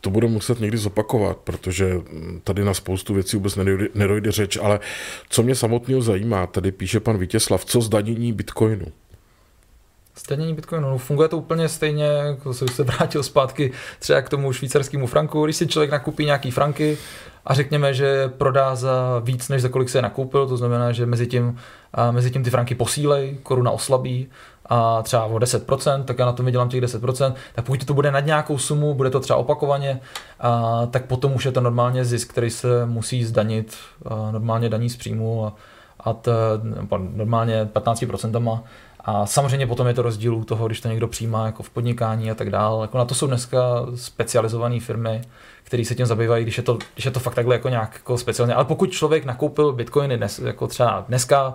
to 0.00 0.10
budu 0.10 0.28
muset 0.28 0.60
někdy 0.60 0.78
zopakovat, 0.78 1.36
protože 1.36 1.94
tady 2.44 2.64
na 2.64 2.74
spoustu 2.74 3.14
věcí 3.14 3.36
vůbec 3.36 3.56
nedojde, 3.56 3.88
nedojde 3.94 4.32
řeč, 4.32 4.58
ale 4.62 4.80
co 5.28 5.42
mě 5.42 5.54
samotného 5.54 6.02
zajímá, 6.02 6.46
tady 6.46 6.72
píše 6.72 7.00
pan 7.00 7.18
Vítězslav, 7.18 7.64
co 7.64 7.80
zdanění 7.80 8.32
bitcoinu? 8.32 8.86
Zdanění 10.16 10.54
Bitcoinu, 10.54 10.90
no, 10.90 10.98
funguje 10.98 11.28
to 11.28 11.38
úplně 11.38 11.68
stejně, 11.68 12.04
jako 12.04 12.54
se 12.54 12.68
se 12.68 12.82
vrátil 12.82 13.22
zpátky 13.22 13.72
třeba 13.98 14.22
k 14.22 14.28
tomu 14.28 14.52
švýcarskému 14.52 15.06
franku. 15.06 15.44
Když 15.44 15.56
si 15.56 15.66
člověk 15.66 15.90
nakupí 15.90 16.24
nějaký 16.24 16.50
franky 16.50 16.98
a 17.46 17.54
řekněme, 17.54 17.94
že 17.94 18.28
prodá 18.28 18.74
za 18.74 19.18
víc, 19.24 19.48
než 19.48 19.62
za 19.62 19.68
kolik 19.68 19.88
se 19.88 19.98
je 19.98 20.02
nakoupil, 20.02 20.46
to 20.46 20.56
znamená, 20.56 20.92
že 20.92 21.06
mezi 21.06 21.26
tím, 21.26 21.58
a 21.94 22.10
mezi 22.10 22.30
tím 22.30 22.44
ty 22.44 22.50
franky 22.50 22.74
posílej, 22.74 23.38
koruna 23.42 23.70
oslabí 23.70 24.28
a 24.66 25.02
třeba 25.02 25.24
o 25.24 25.38
10%, 25.38 26.04
tak 26.04 26.18
já 26.18 26.26
na 26.26 26.32
tom 26.32 26.46
vydělám 26.46 26.68
těch 26.68 26.82
10%, 26.82 27.34
tak 27.54 27.64
pokud 27.64 27.84
to 27.84 27.94
bude 27.94 28.10
nad 28.10 28.20
nějakou 28.20 28.58
sumu, 28.58 28.94
bude 28.94 29.10
to 29.10 29.20
třeba 29.20 29.36
opakovaně, 29.36 30.00
a, 30.40 30.86
tak 30.86 31.04
potom 31.04 31.34
už 31.34 31.44
je 31.44 31.52
to 31.52 31.60
normálně 31.60 32.04
zisk, 32.04 32.30
který 32.30 32.50
se 32.50 32.86
musí 32.86 33.24
zdanit, 33.24 33.76
normálně 34.30 34.68
daní 34.68 34.90
z 34.90 34.96
příjmu 34.96 35.46
a, 35.46 35.54
a 36.00 36.12
t, 36.12 36.30
normálně 37.14 37.68
15%. 37.74 38.60
A 39.04 39.26
samozřejmě 39.26 39.66
potom 39.66 39.86
je 39.86 39.94
to 39.94 40.02
rozdíl 40.02 40.34
u 40.34 40.44
toho, 40.44 40.66
když 40.66 40.80
to 40.80 40.88
někdo 40.88 41.08
přijímá 41.08 41.46
jako 41.46 41.62
v 41.62 41.70
podnikání 41.70 42.30
a 42.30 42.34
tak 42.34 42.50
dále. 42.50 42.84
Jako 42.84 42.98
na 42.98 43.04
to 43.04 43.14
jsou 43.14 43.26
dneska 43.26 43.58
specializované 43.94 44.80
firmy, 44.80 45.20
které 45.64 45.84
se 45.84 45.94
tím 45.94 46.06
zabývají, 46.06 46.44
když 46.44 46.56
je 46.56 46.62
to, 46.62 46.78
když 46.94 47.04
je 47.04 47.10
to 47.10 47.20
fakt 47.20 47.34
takhle 47.34 47.54
jako 47.54 47.68
nějak 47.68 47.94
jako 47.94 48.18
speciálně. 48.18 48.54
Ale 48.54 48.64
pokud 48.64 48.92
člověk 48.92 49.24
nakoupil 49.24 49.72
bitcoiny 49.72 50.16
dnes, 50.16 50.38
jako 50.38 50.66
třeba 50.66 51.04
dneska 51.08 51.54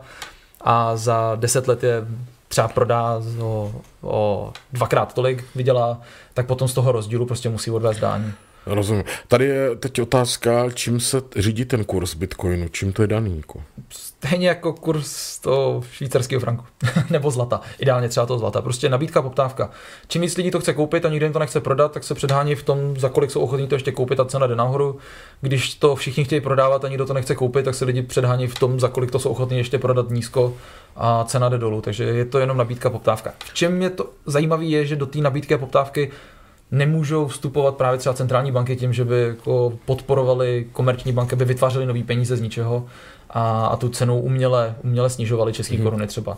a 0.61 0.95
za 0.95 1.35
10 1.35 1.67
let 1.67 1.83
je 1.83 2.07
třeba 2.47 2.67
prodá 2.67 3.21
o, 3.41 3.71
o 4.01 4.53
dvakrát 4.73 5.13
tolik, 5.13 5.45
vydělá, 5.55 6.01
tak 6.33 6.47
potom 6.47 6.67
z 6.67 6.73
toho 6.73 6.91
rozdílu 6.91 7.25
prostě 7.25 7.49
musí 7.49 7.71
odvést 7.71 7.99
dání. 7.99 8.33
Rozumím. 8.65 9.03
Tady 9.27 9.45
je 9.45 9.75
teď 9.75 10.01
otázka, 10.01 10.69
čím 10.73 10.99
se 10.99 11.21
řídí 11.35 11.65
ten 11.65 11.83
kurz 11.83 12.15
Bitcoinu, 12.15 12.67
čím 12.67 12.93
to 12.93 13.01
je 13.01 13.07
daný? 13.07 13.37
Jako? 13.37 13.63
Stejně 13.89 14.47
jako 14.47 14.73
kurz 14.73 15.39
toho 15.39 15.83
švýcarského 15.91 16.39
franku, 16.39 16.65
nebo 17.09 17.31
zlata, 17.31 17.61
ideálně 17.79 18.09
třeba 18.09 18.25
toho 18.25 18.39
zlata, 18.39 18.61
prostě 18.61 18.89
nabídka, 18.89 19.21
poptávka. 19.21 19.69
Čím 20.07 20.21
víc 20.21 20.37
lidí 20.37 20.51
to 20.51 20.59
chce 20.59 20.73
koupit 20.73 21.05
a 21.05 21.09
nikdo 21.09 21.25
jim 21.25 21.33
to 21.33 21.39
nechce 21.39 21.61
prodat, 21.61 21.91
tak 21.91 22.03
se 22.03 22.15
předhání 22.15 22.55
v 22.55 22.63
tom, 22.63 22.99
za 22.99 23.09
kolik 23.09 23.31
jsou 23.31 23.41
ochotní 23.41 23.67
to 23.67 23.75
ještě 23.75 23.91
koupit 23.91 24.19
a 24.19 24.25
cena 24.25 24.47
jde 24.47 24.55
nahoru. 24.55 24.97
Když 25.41 25.75
to 25.75 25.95
všichni 25.95 26.23
chtějí 26.23 26.41
prodávat 26.41 26.85
a 26.85 26.87
nikdo 26.87 27.05
to 27.05 27.13
nechce 27.13 27.35
koupit, 27.35 27.65
tak 27.65 27.75
se 27.75 27.85
lidi 27.85 28.01
předhání 28.01 28.47
v 28.47 28.59
tom, 28.59 28.79
za 28.79 28.87
kolik 28.87 29.11
to 29.11 29.19
jsou 29.19 29.29
ochotní 29.29 29.57
ještě 29.57 29.79
prodat 29.79 30.09
nízko 30.09 30.53
a 30.95 31.23
cena 31.23 31.49
jde 31.49 31.57
dolů. 31.57 31.81
Takže 31.81 32.03
je 32.03 32.25
to 32.25 32.39
jenom 32.39 32.57
nabídka, 32.57 32.89
poptávka. 32.89 33.33
V 33.45 33.53
čem 33.53 33.81
je 33.81 33.89
to 33.89 34.09
zajímavé 34.25 34.65
je, 34.65 34.85
že 34.85 34.95
do 34.95 35.05
té 35.05 35.19
nabídky 35.19 35.53
a 35.53 35.57
poptávky 35.57 36.11
nemůžou 36.75 37.27
vstupovat 37.27 37.75
právě 37.75 37.99
třeba 37.99 38.13
centrální 38.13 38.51
banky 38.51 38.75
tím, 38.75 38.93
že 38.93 39.05
by 39.05 39.21
jako 39.21 39.73
podporovali 39.85 40.67
komerční 40.71 41.11
banky, 41.11 41.35
by 41.35 41.45
vytvářely 41.45 41.85
nové 41.85 42.03
peníze 42.03 42.37
z 42.37 42.41
ničeho 42.41 42.85
a, 43.29 43.65
a 43.65 43.75
tu 43.75 43.89
cenu 43.89 44.21
uměle, 44.21 44.75
uměle 44.83 45.09
snižovali 45.09 45.53
české 45.53 45.75
hmm. 45.75 45.83
koruny 45.83 46.07
třeba. 46.07 46.37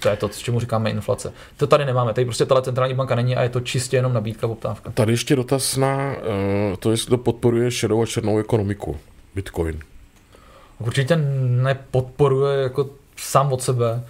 To 0.00 0.08
je 0.08 0.16
to, 0.16 0.28
čemu 0.28 0.60
říkáme 0.60 0.90
inflace. 0.90 1.32
To 1.56 1.66
tady 1.66 1.84
nemáme. 1.84 2.14
Tady 2.14 2.24
prostě 2.24 2.46
ta 2.46 2.62
centrální 2.62 2.94
banka 2.94 3.14
není 3.14 3.36
a 3.36 3.42
je 3.42 3.48
to 3.48 3.60
čistě 3.60 3.96
jenom 3.96 4.12
nabídka, 4.12 4.48
poptávka. 4.48 4.90
Tady 4.90 5.12
ještě 5.12 5.36
dotaz 5.36 5.76
na 5.76 6.16
uh, 6.16 6.76
to, 6.78 6.90
jestli 6.90 7.10
to 7.10 7.18
podporuje 7.18 7.70
šedou 7.70 8.02
a 8.02 8.06
černou 8.06 8.38
ekonomiku, 8.38 8.96
Bitcoin. 9.34 9.80
Určitě 10.78 11.16
nepodporuje 11.62 12.62
jako 12.62 12.90
sám 13.16 13.52
od 13.52 13.62
sebe 13.62 14.04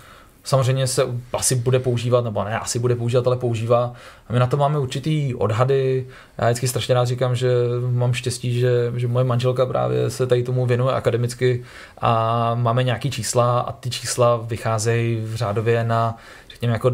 samozřejmě 0.46 0.86
se 0.86 1.02
asi 1.32 1.54
bude 1.54 1.78
používat, 1.78 2.24
nebo 2.24 2.44
ne, 2.44 2.58
asi 2.58 2.78
bude 2.78 2.96
používat, 2.96 3.26
ale 3.26 3.36
používá. 3.36 3.92
A 4.28 4.32
my 4.32 4.38
na 4.38 4.46
to 4.46 4.56
máme 4.56 4.78
určitý 4.78 5.34
odhady. 5.34 6.06
Já 6.38 6.44
vždycky 6.44 6.68
strašně 6.68 6.94
rád 6.94 7.04
říkám, 7.04 7.34
že 7.34 7.50
mám 7.90 8.12
štěstí, 8.12 8.60
že, 8.60 8.92
že 8.96 9.08
moje 9.08 9.24
manželka 9.24 9.66
právě 9.66 10.10
se 10.10 10.26
tady 10.26 10.42
tomu 10.42 10.66
věnuje 10.66 10.94
akademicky 10.94 11.64
a 11.98 12.54
máme 12.54 12.82
nějaký 12.82 13.10
čísla 13.10 13.60
a 13.60 13.72
ty 13.72 13.90
čísla 13.90 14.36
vycházejí 14.36 15.20
v 15.24 15.34
řádově 15.34 15.84
na, 15.84 16.16
řekněme, 16.50 16.72
jako 16.72 16.90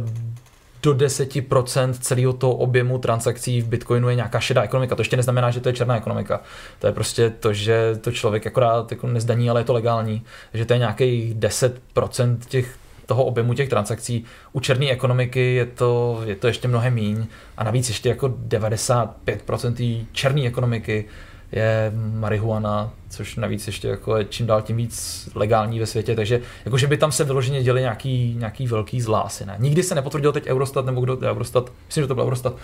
do 0.83 0.93
10% 0.93 1.93
celého 1.93 2.33
toho 2.33 2.55
objemu 2.55 2.99
transakcí 2.99 3.61
v 3.61 3.69
Bitcoinu 3.69 4.09
je 4.09 4.15
nějaká 4.15 4.41
šedá 4.41 4.63
ekonomika. 4.63 4.95
To 4.95 5.01
ještě 5.01 5.17
neznamená, 5.17 5.51
že 5.51 5.61
to 5.61 5.69
je 5.69 5.73
černá 5.73 5.97
ekonomika. 5.97 6.41
To 6.79 6.87
je 6.87 6.93
prostě 6.93 7.31
to, 7.31 7.53
že 7.53 7.99
to 8.01 8.13
člověk 8.13 8.47
akorát 8.47 8.91
jako 8.91 9.07
nezdaní, 9.07 9.51
ale 9.51 9.61
je 9.61 9.65
to 9.65 9.73
legální. 9.73 10.23
že 10.55 10.65
to 10.65 10.73
je 10.73 10.79
nějakých 10.79 11.35
10% 11.35 12.39
těch 12.49 12.82
toho 13.07 13.25
objemu 13.25 13.55
těch 13.55 13.69
transakcí. 13.69 14.25
U 14.53 14.61
černé 14.61 14.91
ekonomiky 14.91 15.55
je 15.55 15.67
to, 15.67 16.23
je 16.25 16.37
to 16.37 16.47
ještě 16.47 16.69
mnohem 16.69 16.95
míň 16.95 17.27
a 17.57 17.65
navíc 17.65 17.89
ještě 17.89 18.09
jako 18.09 18.29
95% 18.29 20.07
černé 20.13 20.47
ekonomiky 20.47 21.05
je 21.53 21.93
marihuana, 21.95 22.93
což 23.11 23.37
navíc 23.37 23.67
ještě 23.67 23.89
jako 23.89 24.17
je 24.17 24.25
čím 24.25 24.47
dál 24.47 24.63
tím 24.63 24.77
víc 24.77 25.29
legální 25.35 25.81
ve 25.81 25.87
světě, 25.87 26.15
takže 26.15 26.41
jako, 26.65 26.79
že 26.79 26.87
by 26.87 26.97
tam 26.97 27.13
se 27.13 27.25
vyloženě 27.25 27.63
děli 27.63 27.81
nějaký, 27.81 28.35
nějaký 28.39 28.67
velký 28.67 29.01
zlá 29.01 29.21
asi 29.21 29.47
ne. 29.47 29.57
Nikdy 29.59 29.83
se 29.83 29.95
nepotvrdil 29.95 30.33
teď 30.33 30.47
Eurostat, 30.47 30.87
nebo 30.87 31.01
kdo, 31.01 31.19
Eurostat, 31.19 31.73
myslím, 31.87 32.05
že 32.05 32.09
to 32.09 32.15
byl 32.15 32.25
Eurostat, 32.25 32.57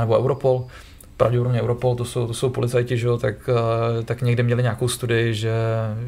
nebo 0.00 0.18
Europol, 0.18 0.66
pravděpodobně 1.16 1.62
Europol, 1.62 1.94
to 1.94 2.04
jsou, 2.04 2.26
to 2.26 2.34
jsou 2.34 2.50
policajti, 2.50 2.98
že 2.98 3.06
jo, 3.06 3.18
tak, 3.18 3.34
eh, 3.48 4.02
tak 4.02 4.22
někde 4.22 4.42
měli 4.42 4.62
nějakou 4.62 4.88
studii, 4.88 5.34
že, 5.34 5.52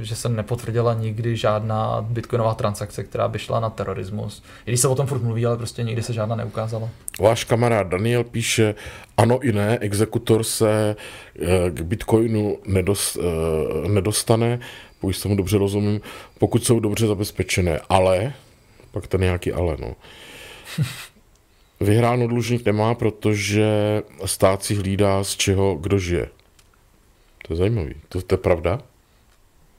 že 0.01 0.17
se 0.17 0.29
nepotvrdila 0.29 0.95
nikdy 0.95 1.37
žádná 1.37 2.07
bitcoinová 2.09 2.55
transakce, 2.55 3.05
která 3.05 3.29
by 3.29 3.39
šla 3.39 3.61
na 3.61 3.71
terorismus. 3.71 4.43
I 4.67 4.71
když 4.71 4.81
se 4.81 4.89
o 4.89 4.95
tom 4.95 5.07
furt 5.07 5.23
mluví, 5.23 5.47
ale 5.47 5.57
prostě 5.57 5.83
nikdy 5.83 6.03
se 6.03 6.13
žádná 6.13 6.37
neukázala. 6.37 6.89
Váš 7.21 7.45
kamarád 7.45 7.87
Daniel 7.87 8.25
píše, 8.25 8.75
ano 9.17 9.41
i 9.41 9.53
ne, 9.53 9.79
exekutor 9.79 10.45
se 10.45 10.97
eh, 11.41 11.71
k 11.71 11.81
bitcoinu 11.81 12.59
nedost, 12.67 13.19
eh, 13.21 13.89
nedostane, 13.89 14.61
pokud 15.01 15.13
se 15.13 15.29
mu 15.29 15.37
dobře 15.37 15.59
rozumím, 15.59 16.01
pokud 16.39 16.65
jsou 16.65 16.81
dobře 16.81 17.07
zabezpečené, 17.07 17.81
ale, 17.89 18.33
pak 18.91 19.07
ten 19.07 19.21
nějaký 19.21 19.53
ale, 19.53 19.77
no. 19.81 19.95
Vyhráno 21.81 22.27
dlužník 22.27 22.67
nemá, 22.67 22.95
protože 22.95 24.03
stát 24.25 24.65
si 24.65 24.75
hlídá, 24.75 25.25
z 25.25 25.37
čeho 25.37 25.75
kdo 25.75 25.99
žije. 25.99 26.29
To 27.47 27.53
je 27.53 27.57
zajímavý. 27.57 27.95
To, 28.09 28.23
to 28.23 28.35
je 28.35 28.39
pravda? 28.39 28.81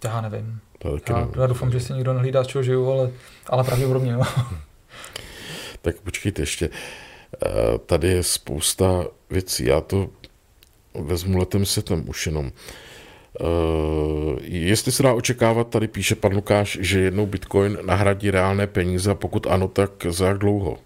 Já 0.03 0.21
nevím. 0.21 0.59
To 0.77 0.97
já, 1.09 1.19
nevím. 1.19 1.33
já 1.41 1.47
doufám, 1.47 1.71
že 1.71 1.79
si 1.79 1.93
nikdo 1.93 2.13
nehlídá, 2.13 2.43
z 2.43 2.47
čeho 2.47 2.63
žiju, 2.63 2.91
ale, 2.91 3.11
ale 3.47 3.63
pravděpodobně 3.63 4.11
jo. 4.11 4.21
tak 5.81 5.95
počkejte 6.01 6.41
ještě. 6.41 6.69
Eh, 7.45 7.49
tady 7.85 8.07
je 8.07 8.23
spousta 8.23 9.05
věcí. 9.29 9.65
Já 9.65 9.81
to 9.81 10.09
vezmu 10.93 11.37
letem 11.37 11.65
světem 11.65 12.09
už 12.09 12.25
jenom. 12.25 12.51
Uh, 13.41 14.39
jestli 14.41 14.91
se 14.91 15.03
dá 15.03 15.13
očekávat, 15.13 15.69
tady 15.69 15.87
píše 15.87 16.15
pan 16.15 16.33
Lukáš, 16.33 16.77
že 16.81 16.99
jednou 16.99 17.25
Bitcoin 17.25 17.77
nahradí 17.85 18.31
reálné 18.31 18.67
peníze 18.67 19.11
a 19.11 19.15
pokud 19.15 19.47
ano, 19.47 19.67
tak 19.67 19.91
za 20.09 20.27
jak 20.27 20.37
dlouho? 20.37 20.77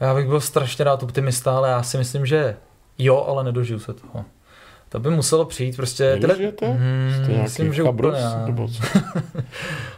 Já 0.00 0.14
bych 0.14 0.26
byl 0.26 0.40
strašně 0.40 0.84
rád 0.84 1.02
optimista, 1.02 1.56
ale 1.56 1.68
já 1.70 1.82
si 1.82 1.98
myslím, 1.98 2.26
že 2.26 2.56
jo, 2.98 3.24
ale 3.28 3.44
nedožiju 3.44 3.78
se 3.78 3.92
toho. 3.92 4.24
To 4.88 5.00
by 5.00 5.10
muselo 5.10 5.44
přijít 5.44 5.76
prostě... 5.76 6.16
Nedožijete? 6.20 6.66
Hmm, 6.66 7.42
myslím, 7.42 7.72
že 7.74 7.82
úplně 7.82 8.18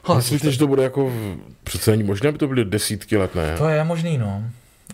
Myslíte, 0.17 0.53
že 0.53 0.59
to 0.59 0.67
bude 0.67 0.83
jako... 0.83 1.13
Přece 1.65 1.91
není 1.91 2.03
možné, 2.03 2.29
aby 2.29 2.39
to 2.39 2.49
byly 2.49 2.65
desítky 2.65 3.17
let, 3.17 3.35
ne? 3.35 3.59
To 3.59 3.69
je 3.69 3.85
možný, 3.85 4.19
no. 4.19 4.43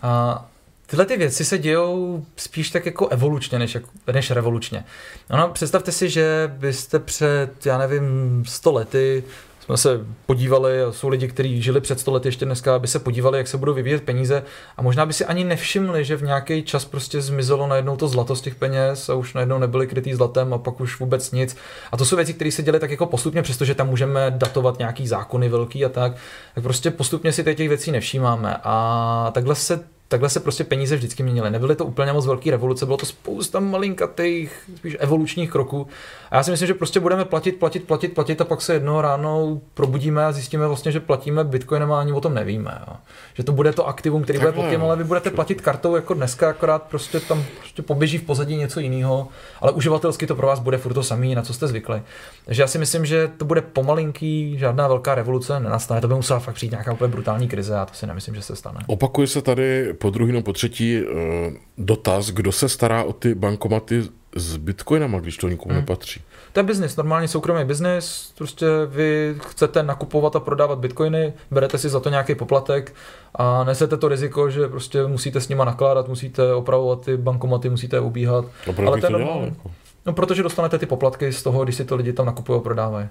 A 0.02 0.44
tyhle 0.86 1.06
ty 1.06 1.16
věci 1.16 1.44
se 1.44 1.58
dějou 1.58 2.24
spíš 2.36 2.70
tak 2.70 2.86
jako 2.86 3.08
evolučně, 3.08 3.58
než, 3.58 3.76
než 4.12 4.30
revolučně. 4.30 4.84
Ano, 5.30 5.48
představte 5.48 5.92
si, 5.92 6.08
že 6.08 6.52
byste 6.58 6.98
před, 6.98 7.66
já 7.66 7.78
nevím, 7.78 8.42
100 8.46 8.72
lety 8.72 9.24
jsme 9.68 9.76
se 9.76 10.06
podívali, 10.26 10.70
jsou 10.90 11.08
lidi, 11.08 11.28
kteří 11.28 11.62
žili 11.62 11.80
před 11.80 12.00
100 12.00 12.12
lety 12.12 12.28
ještě 12.28 12.44
dneska, 12.44 12.74
aby 12.74 12.86
se 12.86 12.98
podívali, 12.98 13.38
jak 13.38 13.48
se 13.48 13.58
budou 13.58 13.74
vyvíjet 13.74 14.02
peníze 14.02 14.42
a 14.76 14.82
možná 14.82 15.06
by 15.06 15.12
si 15.12 15.24
ani 15.24 15.44
nevšimli, 15.44 16.04
že 16.04 16.16
v 16.16 16.22
nějaký 16.22 16.62
čas 16.62 16.84
prostě 16.84 17.20
zmizelo 17.20 17.66
najednou 17.66 17.96
to 17.96 18.08
zlato 18.08 18.36
z 18.36 18.40
těch 18.40 18.54
peněz 18.54 19.08
a 19.08 19.14
už 19.14 19.34
najednou 19.34 19.58
nebyly 19.58 19.86
krytý 19.86 20.14
zlatem 20.14 20.54
a 20.54 20.58
pak 20.58 20.80
už 20.80 21.00
vůbec 21.00 21.32
nic. 21.32 21.56
A 21.92 21.96
to 21.96 22.04
jsou 22.04 22.16
věci, 22.16 22.34
které 22.34 22.52
se 22.52 22.62
děly 22.62 22.80
tak 22.80 22.90
jako 22.90 23.06
postupně, 23.06 23.42
přestože 23.42 23.74
tam 23.74 23.88
můžeme 23.88 24.34
datovat 24.36 24.78
nějaký 24.78 25.08
zákony 25.08 25.48
velký 25.48 25.84
a 25.84 25.88
tak, 25.88 26.12
tak 26.54 26.64
prostě 26.64 26.90
postupně 26.90 27.32
si 27.32 27.54
těch 27.54 27.68
věcí 27.68 27.92
nevšímáme. 27.92 28.56
A 28.64 29.30
takhle 29.34 29.54
se 29.54 29.80
takhle 30.08 30.28
se 30.28 30.40
prostě 30.40 30.64
peníze 30.64 30.96
vždycky 30.96 31.22
měnily. 31.22 31.50
Nebyly 31.50 31.76
to 31.76 31.84
úplně 31.84 32.12
moc 32.12 32.26
velké 32.26 32.50
revoluce, 32.50 32.86
bylo 32.86 32.96
to 32.96 33.06
spousta 33.06 33.60
malinkatých, 33.60 34.62
spíš 34.76 34.96
evolučních 35.00 35.50
kroků. 35.50 35.86
A 36.30 36.36
já 36.36 36.42
si 36.42 36.50
myslím, 36.50 36.66
že 36.66 36.74
prostě 36.74 37.00
budeme 37.00 37.24
platit, 37.24 37.52
platit, 37.52 37.84
platit, 37.84 38.08
platit 38.08 38.40
a 38.40 38.44
pak 38.44 38.62
se 38.62 38.72
jednoho 38.74 39.02
ráno 39.02 39.60
probudíme 39.74 40.24
a 40.24 40.32
zjistíme 40.32 40.66
vlastně, 40.66 40.92
že 40.92 41.00
platíme 41.00 41.44
bitcoinem 41.44 41.92
a 41.92 42.00
ani 42.00 42.12
o 42.12 42.20
tom 42.20 42.34
nevíme. 42.34 42.78
Jo. 42.88 42.96
Že 43.34 43.42
to 43.42 43.52
bude 43.52 43.72
to 43.72 43.88
aktivum, 43.88 44.22
který 44.22 44.38
bude 44.38 44.52
pod 44.52 44.70
tím, 44.70 44.82
ale 44.82 44.96
vy 44.96 45.04
budete 45.04 45.30
platit 45.30 45.60
kartou 45.60 45.96
jako 45.96 46.14
dneska, 46.14 46.48
akorát 46.48 46.82
prostě 46.82 47.20
tam 47.20 47.44
prostě 47.58 47.82
poběží 47.82 48.18
v 48.18 48.22
pozadí 48.22 48.56
něco 48.56 48.80
jiného, 48.80 49.28
ale 49.60 49.72
uživatelsky 49.72 50.26
to 50.26 50.34
pro 50.34 50.46
vás 50.46 50.58
bude 50.58 50.78
furt 50.78 50.94
to 50.94 51.02
samý, 51.02 51.34
na 51.34 51.42
co 51.42 51.54
jste 51.54 51.66
zvykli. 51.66 52.02
Takže 52.44 52.62
já 52.62 52.68
si 52.68 52.78
myslím, 52.78 53.06
že 53.06 53.30
to 53.36 53.44
bude 53.44 53.60
pomalinký, 53.60 54.58
žádná 54.58 54.88
velká 54.88 55.14
revoluce 55.14 55.60
nenastane. 55.60 56.00
To 56.00 56.08
by 56.08 56.14
musela 56.14 56.38
fakt 56.38 56.54
přijít 56.54 56.70
nějaká 56.70 56.92
úplně 56.92 57.08
brutální 57.08 57.48
krize 57.48 57.76
a 57.76 57.86
to 57.86 57.94
si 57.94 58.06
nemyslím, 58.06 58.34
že 58.34 58.42
se 58.42 58.56
stane. 58.56 58.80
Opakuje 58.86 59.26
se 59.26 59.42
tady 59.42 59.94
po 59.98 60.10
druhý 60.10 60.32
nebo 60.32 60.44
po 60.44 60.52
třetí 60.52 60.96
eh, 60.96 61.04
dotaz, 61.78 62.30
kdo 62.30 62.52
se 62.52 62.68
stará 62.68 63.02
o 63.02 63.12
ty 63.12 63.34
bankomaty 63.34 64.02
s 64.36 64.56
bitcoinama, 64.56 65.20
když 65.20 65.36
to 65.36 65.48
nikomu 65.48 65.72
hmm. 65.72 65.80
nepatří. 65.80 66.20
To 66.52 66.60
je 66.60 66.64
biznis, 66.64 66.96
normálně 66.96 67.28
soukromý 67.28 67.64
biznis, 67.64 68.32
prostě 68.38 68.66
vy 68.86 69.34
chcete 69.48 69.82
nakupovat 69.82 70.36
a 70.36 70.40
prodávat 70.40 70.78
bitcoiny, 70.78 71.32
berete 71.50 71.78
si 71.78 71.88
za 71.88 72.00
to 72.00 72.10
nějaký 72.10 72.34
poplatek 72.34 72.94
a 73.34 73.64
nesete 73.64 73.96
to 73.96 74.08
riziko, 74.08 74.50
že 74.50 74.68
prostě 74.68 75.06
musíte 75.06 75.40
s 75.40 75.48
nima 75.48 75.64
nakládat, 75.64 76.08
musíte 76.08 76.54
opravovat 76.54 77.04
ty 77.04 77.16
bankomaty, 77.16 77.70
musíte 77.70 78.00
ubíhat. 78.00 78.44
A 78.44 78.86
Ale 78.86 79.00
to 79.00 79.06
je 79.06 79.10
normální. 79.10 79.44
Jako? 79.44 79.70
No, 80.06 80.12
protože 80.12 80.42
dostanete 80.42 80.78
ty 80.78 80.86
poplatky 80.86 81.32
z 81.32 81.42
toho, 81.42 81.64
když 81.64 81.76
si 81.76 81.84
to 81.84 81.96
lidi 81.96 82.12
tam 82.12 82.26
nakupují 82.26 82.58
a 82.58 82.62
prodávají. 82.62 83.08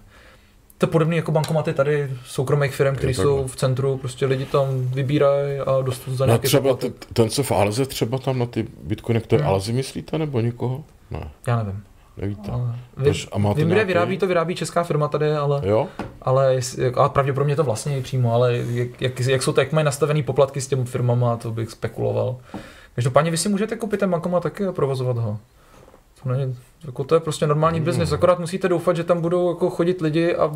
To 0.78 0.88
podobné 0.88 1.16
jako 1.16 1.32
bankomaty 1.32 1.74
tady 1.74 2.10
soukromých 2.26 2.76
firm, 2.76 2.96
které 2.96 3.14
jsou 3.14 3.48
v 3.48 3.56
centru, 3.56 3.98
prostě 3.98 4.26
lidi 4.26 4.46
tam 4.46 4.68
vybírají 4.82 5.60
a 5.60 5.82
dostanou 5.82 6.18
za 6.18 6.26
no, 6.26 6.30
nějaké 6.30 6.48
třeba 6.48 6.76
ten, 6.76 6.94
ten, 7.14 7.30
co 7.30 7.44
v 7.44 7.52
Alze 7.52 7.86
třeba 7.86 8.18
tam 8.18 8.40
na 8.40 8.46
ty 8.46 8.68
bitcoiny, 8.84 9.22
je 9.32 9.38
hmm. 9.38 9.48
Alze 9.48 9.72
myslíte, 9.72 10.18
nebo 10.18 10.40
nikoho? 10.40 10.84
Ne. 11.12 11.30
Já 11.48 11.58
nevím. 11.64 11.84
Nevíte. 12.18 12.52
Ale 12.52 12.76
vy, 12.98 13.12
a 13.32 13.38
máte 13.38 13.60
vím, 13.60 13.70
nějaký... 13.70 13.88
vyrábí, 13.88 14.18
to 14.18 14.28
vyrábí 14.28 14.56
česká 14.56 14.84
firma 14.84 15.08
tady, 15.08 15.32
ale, 15.32 15.62
jo? 15.64 15.88
ale 16.22 16.60
a 16.96 17.10
pravděpodobně 17.10 17.56
to 17.56 17.64
vlastně 17.64 18.02
přímo, 18.02 18.34
ale 18.34 18.58
jak, 18.58 19.02
jak, 19.02 19.20
jak, 19.20 19.44
jsou 19.44 19.54
to, 19.54 19.62
jak 19.62 19.72
mají 19.72 19.86
nastavený 19.86 20.24
poplatky 20.24 20.62
s 20.62 20.68
těmi 20.68 20.86
firmama, 20.86 21.38
to 21.38 21.52
bych 21.52 21.72
spekuloval. 21.72 22.38
Každopádně 22.96 23.32
vy 23.32 23.38
si 23.38 23.50
můžete 23.50 23.76
koupit 23.76 24.00
ten 24.00 24.10
bankomat 24.10 24.44
taky 24.44 24.66
a 24.66 24.72
provozovat 24.72 25.18
ho. 25.18 25.40
To, 26.24 26.30
není, 26.30 26.58
jako 26.86 27.04
to 27.04 27.16
je 27.16 27.22
prostě 27.22 27.48
normální 27.48 27.80
hmm. 27.80 27.86
biznis, 27.86 28.12
akorát 28.12 28.40
musíte 28.40 28.70
doufat, 28.70 28.96
že 28.96 29.04
tam 29.04 29.22
budou 29.22 29.50
jako 29.50 29.70
chodit 29.70 30.02
lidi 30.02 30.36
a 30.36 30.52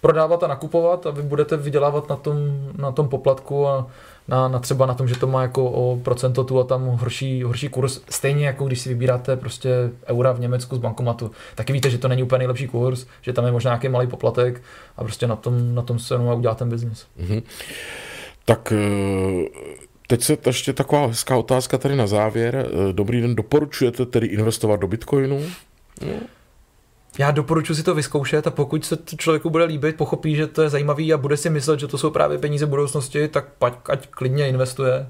prodávat 0.00 0.42
a 0.42 0.46
nakupovat 0.46 1.06
a 1.06 1.10
vy 1.10 1.22
budete 1.22 1.56
vydělávat 1.56 2.08
na 2.08 2.16
tom, 2.16 2.36
na 2.78 2.92
tom 2.92 3.08
poplatku 3.08 3.68
a 3.68 3.86
na, 4.28 4.48
na 4.48 4.58
třeba 4.58 4.86
na 4.86 4.94
tom, 4.94 5.08
že 5.08 5.18
to 5.18 5.26
má 5.26 5.42
jako 5.42 5.70
o 5.70 5.96
procento 5.96 6.44
tu 6.44 6.60
a 6.60 6.64
tam 6.64 6.86
horší, 6.86 7.42
horší 7.42 7.68
kurz. 7.68 8.00
Stejně 8.10 8.46
jako 8.46 8.64
když 8.64 8.80
si 8.80 8.88
vybíráte 8.88 9.36
prostě 9.36 9.90
eura 10.06 10.32
v 10.32 10.40
Německu 10.40 10.76
z 10.76 10.78
bankomatu, 10.78 11.30
taky 11.54 11.72
víte, 11.72 11.90
že 11.90 11.98
to 11.98 12.08
není 12.08 12.22
úplně 12.22 12.38
nejlepší 12.38 12.68
kurz, 12.68 13.06
že 13.22 13.32
tam 13.32 13.46
je 13.46 13.52
možná 13.52 13.70
nějaký 13.70 13.88
malý 13.88 14.06
poplatek 14.06 14.62
a 14.96 15.04
prostě 15.04 15.26
na 15.26 15.36
tom, 15.36 15.74
na 15.74 15.82
tom 15.82 15.98
se 15.98 16.16
udělá 16.16 16.54
ten 16.54 16.68
biznis. 16.68 17.06
Mm-hmm. 17.20 17.42
Tak 18.44 18.72
eh, 18.72 19.85
teď 20.06 20.22
se 20.22 20.38
ještě 20.46 20.72
taková 20.72 21.06
hezká 21.06 21.36
otázka 21.36 21.78
tady 21.78 21.96
na 21.96 22.06
závěr. 22.06 22.66
Eh, 22.66 22.92
dobrý 22.92 23.20
den, 23.20 23.34
doporučujete 23.34 24.06
tedy 24.06 24.26
investovat 24.26 24.80
do 24.80 24.88
Bitcoinu? 24.88 25.42
No 26.02 26.12
já 27.18 27.30
doporučuji 27.30 27.74
si 27.74 27.82
to 27.82 27.94
vyzkoušet 27.94 28.46
a 28.46 28.50
pokud 28.50 28.84
se 28.84 28.96
to 28.96 29.16
člověku 29.16 29.50
bude 29.50 29.64
líbit, 29.64 29.96
pochopí, 29.96 30.36
že 30.36 30.46
to 30.46 30.62
je 30.62 30.70
zajímavý 30.70 31.12
a 31.12 31.18
bude 31.18 31.36
si 31.36 31.50
myslet, 31.50 31.80
že 31.80 31.86
to 31.86 31.98
jsou 31.98 32.10
právě 32.10 32.38
peníze 32.38 32.66
budoucnosti, 32.66 33.28
tak 33.28 33.48
ať 33.88 34.08
klidně 34.10 34.48
investuje. 34.48 35.08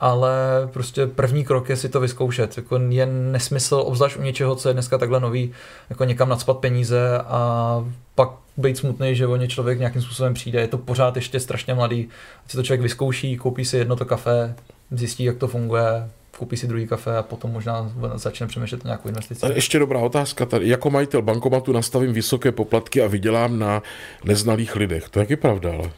Ale 0.00 0.30
prostě 0.72 1.06
první 1.06 1.44
krok 1.44 1.68
je 1.68 1.76
si 1.76 1.88
to 1.88 2.00
vyzkoušet. 2.00 2.56
Jako 2.56 2.76
je 2.88 3.06
nesmysl, 3.06 3.82
obzvlášť 3.86 4.16
u 4.16 4.22
něčeho, 4.22 4.54
co 4.54 4.68
je 4.68 4.72
dneska 4.72 4.98
takhle 4.98 5.20
nový, 5.20 5.52
jako 5.90 6.04
někam 6.04 6.28
nadspat 6.28 6.58
peníze 6.58 7.18
a 7.18 7.84
pak 8.14 8.28
být 8.56 8.78
smutný, 8.78 9.14
že 9.14 9.26
o 9.26 9.36
ně 9.36 9.48
člověk 9.48 9.78
nějakým 9.78 10.02
způsobem 10.02 10.34
přijde. 10.34 10.60
Je 10.60 10.68
to 10.68 10.78
pořád 10.78 11.16
ještě 11.16 11.40
strašně 11.40 11.74
mladý. 11.74 12.08
Ať 12.44 12.50
si 12.50 12.56
to 12.56 12.62
člověk 12.62 12.80
vyzkouší, 12.80 13.36
koupí 13.36 13.64
si 13.64 13.76
jedno 13.76 13.96
to 13.96 14.04
kafe, 14.04 14.54
zjistí, 14.90 15.24
jak 15.24 15.36
to 15.36 15.48
funguje, 15.48 16.08
koupí 16.38 16.56
si 16.56 16.66
druhý 16.66 16.86
kafe 16.86 17.16
a 17.16 17.22
potom 17.22 17.50
možná 17.50 17.92
začne 18.14 18.46
přemýšlet 18.46 18.84
nějakou 18.84 19.08
investici. 19.08 19.46
Ale 19.46 19.54
ještě 19.54 19.78
dobrá 19.78 20.00
otázka. 20.00 20.46
Tady, 20.46 20.68
jako 20.68 20.90
majitel 20.90 21.22
bankomatu 21.22 21.72
nastavím 21.72 22.12
vysoké 22.12 22.52
poplatky 22.52 23.02
a 23.02 23.06
vydělám 23.06 23.58
na 23.58 23.82
neznalých 24.24 24.76
lidech. 24.76 25.08
To 25.08 25.18
je 25.18 25.24
taky 25.24 25.36
pravda, 25.36 25.72
ale... 25.72 25.90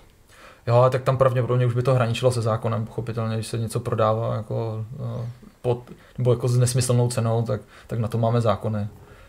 Jo, 0.66 0.88
tak 0.92 1.02
tam 1.02 1.16
pravděpodobně 1.16 1.66
už 1.66 1.74
by 1.74 1.82
to 1.82 1.94
hraničilo 1.94 2.32
se 2.32 2.42
zákonem, 2.42 2.84
pochopitelně, 2.84 3.34
když 3.34 3.46
se 3.46 3.58
něco 3.58 3.80
prodává 3.80 4.34
jako, 4.34 4.84
eh, 5.00 5.28
pod, 5.62 5.82
nebo 6.18 6.32
jako 6.32 6.48
s 6.48 6.58
nesmyslnou 6.58 7.08
cenou, 7.08 7.42
tak, 7.42 7.60
tak 7.86 7.98
na 7.98 8.08
to 8.08 8.18
máme 8.18 8.40
zákony. 8.40 8.88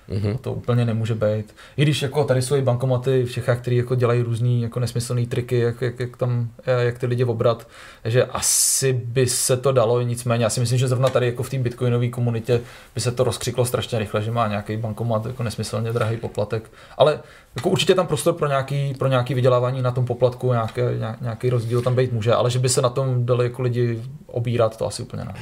Mm-hmm. 0.10 0.38
To 0.38 0.54
úplně 0.54 0.86
nemůže 0.86 1.16
být. 1.16 1.56
I 1.78 1.82
když 1.82 2.02
jako 2.02 2.24
tady 2.24 2.42
jsou 2.42 2.56
i 2.56 2.62
bankomaty 2.62 3.24
v 3.24 3.32
Čechách, 3.32 3.62
které 3.62 3.76
jako 3.76 3.96
dělají 3.96 4.22
různý 4.22 4.62
jako 4.62 4.80
nesmyslné 4.80 5.26
triky, 5.26 5.60
jak, 5.60 5.82
jak, 5.82 6.00
jak, 6.00 6.18
tam, 6.18 6.50
jak 6.66 7.00
ty 7.00 7.06
lidi 7.06 7.24
obrat. 7.24 7.68
Takže 8.04 8.26
asi 8.26 8.94
by 8.94 9.28
se 9.28 9.58
to 9.58 9.72
dalo, 9.72 10.02
nicméně 10.02 10.44
já 10.44 10.50
si 10.50 10.60
myslím, 10.60 10.80
že 10.80 10.88
zrovna 10.88 11.10
tady 11.10 11.26
jako 11.26 11.44
v 11.44 11.50
té 11.50 11.58
bitcoinové 11.58 12.08
komunitě 12.08 12.62
by 12.96 13.02
se 13.02 13.12
to 13.12 13.24
rozkřiklo 13.24 13.66
strašně 13.66 14.00
rychle, 14.00 14.22
že 14.22 14.32
má 14.32 14.48
nějaký 14.48 14.78
bankomat 14.78 15.26
jako 15.26 15.44
nesmyslně 15.44 15.94
drahý 15.94 16.18
poplatek. 16.18 16.72
Ale 16.98 17.20
jako 17.56 17.70
určitě 17.70 17.96
tam 17.96 18.08
prostor 18.08 18.34
pro 18.34 18.48
nějaký, 18.48 18.94
pro 18.94 19.08
nějaký 19.08 19.34
vydělávání 19.34 19.82
na 19.82 19.92
tom 19.92 20.06
poplatku, 20.06 20.52
nějaké, 20.52 20.82
nějaký 21.22 21.50
rozdíl 21.50 21.82
tam 21.82 21.96
být 21.96 22.12
může, 22.12 22.34
ale 22.34 22.50
že 22.50 22.60
by 22.60 22.70
se 22.70 22.82
na 22.82 22.90
tom 22.90 23.26
dali 23.26 23.46
jako 23.46 23.62
lidi 23.62 24.02
obírat, 24.28 24.78
to 24.78 24.88
asi 24.88 25.04
úplně 25.04 25.26
ne. 25.26 25.34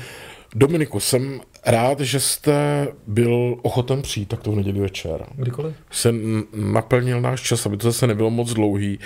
Dominiku, 0.55 0.99
jsem 0.99 1.41
rád, 1.65 1.99
že 1.99 2.19
jste 2.19 2.87
byl 3.07 3.57
ochoten 3.61 4.01
přijít 4.01 4.29
takto 4.29 4.51
v 4.51 4.55
neděli 4.55 4.79
večer. 4.79 5.25
Kdykoliv. 5.35 5.75
Jsem 5.91 6.43
naplnil 6.53 7.21
náš 7.21 7.41
čas, 7.41 7.65
aby 7.65 7.77
to 7.77 7.91
zase 7.91 8.07
nebylo 8.07 8.29
moc 8.29 8.53
dlouhý. 8.53 8.99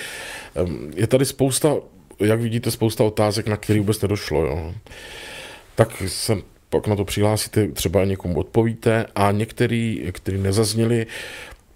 Je 0.96 1.08
tady 1.08 1.26
spousta, 1.26 1.76
jak 2.20 2.42
vidíte, 2.42 2.72
spousta 2.72 3.04
otázek, 3.04 3.48
na 3.48 3.58
které 3.58 3.80
vůbec 3.80 4.02
nedošlo. 4.02 4.46
Jo. 4.46 4.74
Tak 5.76 6.04
se 6.08 6.38
pak 6.70 6.88
na 6.88 6.96
to 6.96 7.06
přihlásíte, 7.06 7.68
třeba 7.68 8.06
někomu 8.06 8.40
odpovíte 8.40 9.06
a 9.16 9.32
některý, 9.32 10.12
který 10.12 10.38
nezazněli, 10.38 11.08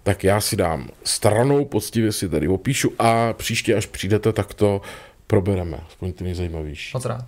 tak 0.02 0.24
já 0.24 0.40
si 0.40 0.56
dám 0.56 0.88
stranou, 1.04 1.64
poctivě 1.64 2.12
si 2.12 2.28
tady 2.28 2.48
opíšu 2.48 2.92
a 2.98 3.32
příště, 3.32 3.74
až 3.74 3.86
přijdete, 3.86 4.32
tak 4.32 4.54
to 4.54 4.80
probereme, 5.30 5.78
aspoň 5.88 6.12
ty 6.12 6.24
nejzajímavější. 6.24 6.90
Moc 6.94 7.04
rád. 7.04 7.24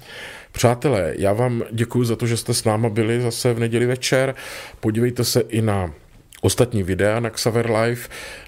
Přátelé, 0.52 1.14
já 1.18 1.32
vám 1.32 1.62
děkuji 1.72 2.04
za 2.04 2.16
to, 2.16 2.26
že 2.26 2.36
jste 2.36 2.54
s 2.54 2.64
náma 2.64 2.88
byli 2.88 3.20
zase 3.20 3.54
v 3.54 3.58
neděli 3.58 3.86
večer. 3.86 4.34
Podívejte 4.80 5.24
se 5.24 5.40
i 5.40 5.62
na 5.62 5.94
ostatní 6.40 6.82
videa 6.82 7.20
na 7.20 7.30
Xaver 7.30 7.70
Live. 7.70 8.00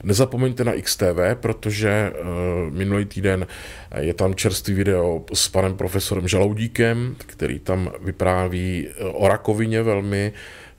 Nezapomeňte 0.02 0.64
na 0.64 0.72
XTV, 0.82 1.34
protože 1.40 2.12
uh, 2.12 2.26
minulý 2.74 3.04
týden 3.04 3.46
je 4.00 4.14
tam 4.14 4.34
čerstvý 4.34 4.74
video 4.74 5.24
s 5.34 5.48
panem 5.48 5.76
profesorem 5.76 6.28
Žaloudíkem, 6.28 7.16
který 7.18 7.58
tam 7.58 7.92
vypráví 8.00 8.88
eh, 8.88 9.04
o 9.04 9.28
rakovině 9.28 9.82
velmi 9.82 10.32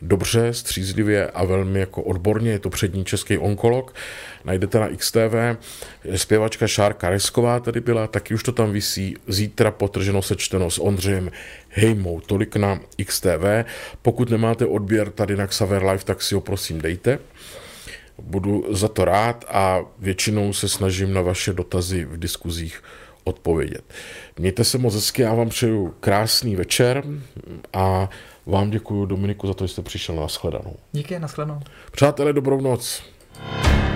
dobře, 0.08 0.53
střízlivě 0.53 1.28
a 1.28 1.45
velmi 1.45 1.80
jako 1.80 2.01
odborně. 2.03 2.51
Je 2.51 2.60
to 2.60 2.70
přední 2.70 3.06
český 3.06 3.38
onkolog. 3.38 3.95
Najdete 4.45 4.80
na 4.80 4.89
XTV. 4.97 5.36
Zpěvačka 6.16 6.68
Šárka 6.68 7.10
Resková 7.10 7.60
tady 7.60 7.80
byla, 7.80 8.08
taky 8.08 8.34
už 8.34 8.43
to 8.43 8.51
tam 8.51 8.72
visí. 8.72 9.16
Zítra 9.28 9.72
potrženo 9.72 10.22
sečteno 10.22 10.72
s 10.72 10.82
Ondřejem 10.82 11.32
Hejmou. 11.70 12.20
Tolik 12.20 12.56
na 12.56 12.80
XTV. 13.06 13.66
Pokud 14.01 14.30
nemáte 14.30 14.66
odběr 14.66 15.12
tady 15.12 15.36
na 15.36 15.47
Xaver 15.47 15.84
Live, 15.84 16.03
tak 16.03 16.22
si 16.22 16.36
ho 16.36 16.41
prosím 16.41 16.82
dejte. 16.82 17.20
Budu 18.22 18.66
za 18.70 18.88
to 18.88 19.06
rád 19.06 19.45
a 19.47 19.82
většinou 19.99 20.53
se 20.53 20.70
snažím 20.70 21.14
na 21.14 21.22
vaše 21.22 21.53
dotazy 21.53 22.06
v 22.06 22.18
diskuzích 22.18 22.84
odpovědět. 23.24 23.84
Mějte 24.39 24.64
se 24.64 24.78
moc 24.78 24.95
hezky, 24.95 25.22
já 25.22 25.34
vám 25.34 25.49
přeju 25.49 25.93
krásný 25.99 26.56
večer 26.56 27.03
a 27.74 28.10
vám 28.46 28.70
děkuji, 28.70 29.06
Dominiku, 29.06 29.48
za 29.48 29.54
to, 29.54 29.68
že 29.68 29.74
jste 29.74 29.82
přišel. 29.82 30.16
Naschledanou. 30.16 30.76
Díky, 30.91 31.20
naschledanou. 31.20 31.60
Přátelé, 31.91 32.34
dobrou 32.34 32.62
noc. 32.62 33.04
Yeah. 33.64 33.95